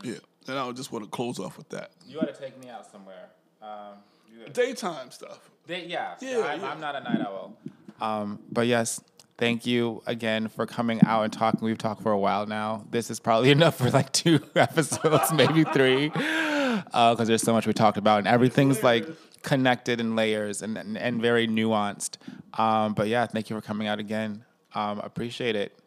Yeah. 0.04 0.16
And 0.48 0.58
I 0.58 0.72
just 0.72 0.92
want 0.92 1.04
to 1.06 1.10
close 1.10 1.40
off 1.40 1.58
with 1.58 1.70
that. 1.70 1.92
You 2.08 2.20
ought 2.20 2.34
to 2.34 2.40
take 2.40 2.60
me 2.60 2.70
out 2.70 2.90
somewhere. 2.92 3.30
Um, 3.62 3.96
you 4.32 4.40
gotta- 4.40 4.52
Daytime 4.54 5.12
stuff. 5.12 5.40
they, 5.68 5.86
yeah, 5.86 6.16
Yeah, 6.22 6.40
I'm, 6.46 6.60
yeah. 6.62 6.72
I'm 6.72 6.80
not 6.80 6.96
a 6.96 7.00
night 7.02 7.22
owl. 7.22 7.56
Um, 8.00 8.40
but 8.52 8.66
yes, 8.68 9.00
thank 9.42 9.66
you 9.66 10.04
again 10.06 10.48
for 10.48 10.68
coming 10.68 11.02
out 11.04 11.24
and 11.24 11.34
talking. 11.34 11.62
We've 11.62 11.78
talked 11.78 12.04
for 12.04 12.12
a 12.12 12.18
while 12.18 12.46
now. 12.46 12.86
This 12.92 13.10
is 13.10 13.20
probably 13.20 13.50
enough 13.58 13.76
for 13.76 13.90
like 13.90 14.12
two 14.14 14.40
episodes, 14.56 15.34
maybe 15.34 15.64
three, 15.64 16.10
because 16.10 17.28
there's 17.28 17.42
so 17.42 17.52
much 17.52 17.66
we 17.66 17.74
talked 17.74 17.98
about, 17.98 18.20
and 18.20 18.28
everything's 18.28 18.84
like 18.84 19.08
connected 19.42 20.00
in 20.00 20.16
layers 20.16 20.62
and 20.62 20.78
and, 20.78 20.96
and 20.96 21.22
very 21.22 21.48
nuanced. 21.48 22.18
Um, 22.54 22.94
but 22.94 23.08
yeah, 23.08 23.26
thank 23.26 23.50
you 23.50 23.56
for 23.56 23.62
coming 23.62 23.88
out 23.88 24.00
again. 24.00 24.46
Um, 24.76 25.00
appreciate 25.00 25.56
it. 25.56 25.78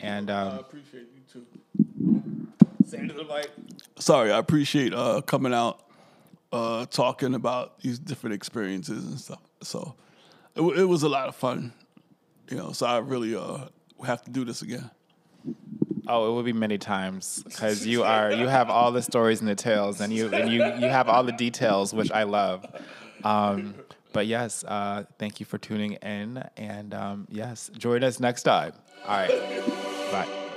And 0.00 0.30
I 0.30 0.42
um, 0.42 0.58
appreciate 0.58 1.08
you 1.14 1.22
too. 1.32 2.52
say 2.86 3.06
to 3.06 3.12
the 3.12 3.24
light. 3.24 3.48
sorry, 3.98 4.30
I 4.30 4.38
appreciate 4.38 4.92
uh, 4.92 5.22
coming 5.22 5.54
out, 5.54 5.80
uh, 6.52 6.84
talking 6.86 7.34
about 7.34 7.80
these 7.80 7.98
different 7.98 8.34
experiences 8.34 9.06
and 9.06 9.18
stuff. 9.18 9.40
So 9.62 9.94
it, 10.54 10.60
wa- 10.60 10.74
it 10.74 10.86
was 10.88 11.02
a 11.02 11.08
lot 11.08 11.28
of 11.28 11.34
fun, 11.34 11.72
you 12.50 12.56
know. 12.56 12.72
So 12.72 12.86
I 12.86 12.98
really 12.98 13.34
uh, 13.34 13.66
have 14.04 14.22
to 14.24 14.30
do 14.30 14.44
this 14.44 14.62
again. 14.62 14.90
Oh, 16.06 16.30
it 16.30 16.34
will 16.34 16.42
be 16.42 16.54
many 16.54 16.78
times 16.78 17.42
because 17.44 17.86
you 17.86 18.02
are 18.02 18.32
you 18.32 18.46
have 18.46 18.70
all 18.70 18.92
the 18.92 19.02
stories 19.02 19.40
and 19.40 19.48
the 19.48 19.54
tales, 19.54 20.00
and 20.00 20.12
you 20.12 20.28
and 20.32 20.48
you 20.48 20.62
you 20.78 20.88
have 20.88 21.08
all 21.08 21.22
the 21.22 21.32
details, 21.32 21.92
which 21.92 22.10
I 22.10 22.22
love. 22.22 22.66
Um, 23.24 23.74
but 24.12 24.26
yes, 24.26 24.64
uh, 24.64 25.04
thank 25.18 25.38
you 25.38 25.44
for 25.44 25.58
tuning 25.58 25.92
in, 25.94 26.42
and 26.56 26.94
um, 26.94 27.28
yes, 27.30 27.70
join 27.76 28.02
us 28.02 28.20
next 28.20 28.44
time. 28.44 28.72
All 29.06 29.16
right, 29.16 29.30
bye. 30.10 30.47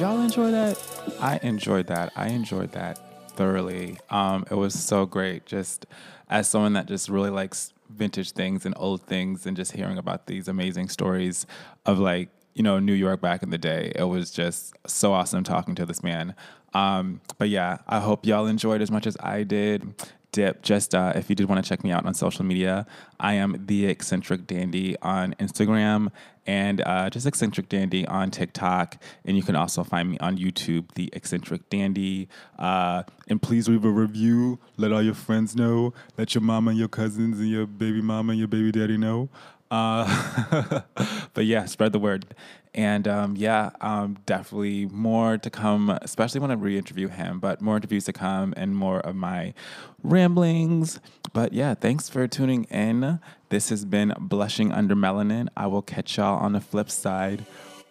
Y'all 0.00 0.20
enjoy 0.20 0.50
that? 0.50 0.78
I 1.20 1.38
enjoyed 1.42 1.86
that. 1.88 2.12
I 2.16 2.28
enjoyed 2.28 2.72
that. 2.72 2.98
thoroughly. 3.36 3.98
Um, 4.10 4.44
it 4.50 4.54
was 4.54 4.74
so 4.74 5.06
great. 5.06 5.46
Just 5.46 5.86
as 6.28 6.48
someone 6.48 6.74
that 6.74 6.86
just 6.86 7.08
really 7.08 7.30
likes 7.30 7.72
vintage 7.88 8.32
things 8.32 8.66
and 8.66 8.74
old 8.76 9.02
things, 9.02 9.46
and 9.46 9.56
just 9.56 9.72
hearing 9.72 9.98
about 9.98 10.26
these 10.26 10.48
amazing 10.48 10.88
stories 10.88 11.46
of 11.86 11.98
like 11.98 12.28
you 12.54 12.62
know 12.62 12.78
New 12.78 12.92
York 12.94 13.20
back 13.20 13.42
in 13.42 13.50
the 13.50 13.58
day. 13.58 13.92
It 13.94 14.04
was 14.04 14.30
just 14.30 14.74
so 14.86 15.12
awesome 15.12 15.44
talking 15.44 15.74
to 15.76 15.86
this 15.86 16.02
man. 16.02 16.34
Um, 16.74 17.20
but 17.38 17.48
yeah, 17.48 17.78
I 17.88 18.00
hope 18.00 18.26
y'all 18.26 18.46
enjoyed 18.46 18.82
as 18.82 18.90
much 18.90 19.06
as 19.06 19.16
I 19.20 19.42
did. 19.42 19.94
Dip, 20.32 20.62
just 20.62 20.94
uh, 20.94 21.12
if 21.16 21.28
you 21.28 21.36
did 21.36 21.48
want 21.48 21.62
to 21.62 21.68
check 21.68 21.82
me 21.82 21.90
out 21.90 22.06
on 22.06 22.14
social 22.14 22.44
media, 22.44 22.86
I 23.18 23.34
am 23.34 23.64
the 23.66 23.86
eccentric 23.86 24.46
dandy 24.46 24.96
on 25.02 25.34
Instagram 25.34 26.12
and 26.46 26.80
uh, 26.82 27.10
just 27.10 27.26
eccentric 27.26 27.68
dandy 27.68 28.06
on 28.06 28.30
TikTok. 28.30 28.96
And 29.24 29.36
you 29.36 29.42
can 29.42 29.56
also 29.56 29.84
find 29.84 30.10
me 30.10 30.18
on 30.18 30.38
YouTube, 30.38 30.92
the 30.94 31.10
eccentric 31.12 31.68
dandy. 31.68 32.28
Uh, 32.58 33.02
and 33.28 33.42
please 33.42 33.68
leave 33.68 33.84
a 33.84 33.90
review. 33.90 34.58
Let 34.76 34.92
all 34.92 35.02
your 35.02 35.14
friends 35.14 35.56
know. 35.56 35.94
Let 36.16 36.34
your 36.34 36.42
mama 36.42 36.70
and 36.70 36.78
your 36.78 36.88
cousins 36.88 37.40
and 37.40 37.48
your 37.48 37.66
baby 37.66 38.00
mama 38.00 38.30
and 38.32 38.38
your 38.38 38.48
baby 38.48 38.72
daddy 38.72 38.96
know. 38.96 39.28
Uh, 39.70 40.80
but 41.34 41.44
yeah, 41.44 41.64
spread 41.66 41.92
the 41.92 41.98
word. 41.98 42.34
And 42.74 43.08
um, 43.08 43.36
yeah, 43.36 43.70
um, 43.80 44.18
definitely 44.26 44.86
more 44.86 45.38
to 45.38 45.50
come, 45.50 45.90
especially 46.02 46.40
when 46.40 46.50
I 46.50 46.54
re 46.54 46.78
interview 46.78 47.08
him, 47.08 47.40
but 47.40 47.60
more 47.60 47.76
interviews 47.76 48.04
to 48.04 48.12
come 48.12 48.54
and 48.56 48.76
more 48.76 49.00
of 49.00 49.16
my 49.16 49.54
ramblings. 50.02 51.00
But 51.32 51.52
yeah, 51.52 51.74
thanks 51.74 52.08
for 52.08 52.28
tuning 52.28 52.64
in. 52.64 53.18
This 53.48 53.70
has 53.70 53.84
been 53.84 54.14
Blushing 54.20 54.70
Under 54.70 54.94
Melanin. 54.94 55.48
I 55.56 55.66
will 55.66 55.82
catch 55.82 56.16
y'all 56.16 56.38
on 56.38 56.52
the 56.52 56.60
flip 56.60 56.90
side. 56.90 57.44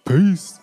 Peace. 0.06 0.60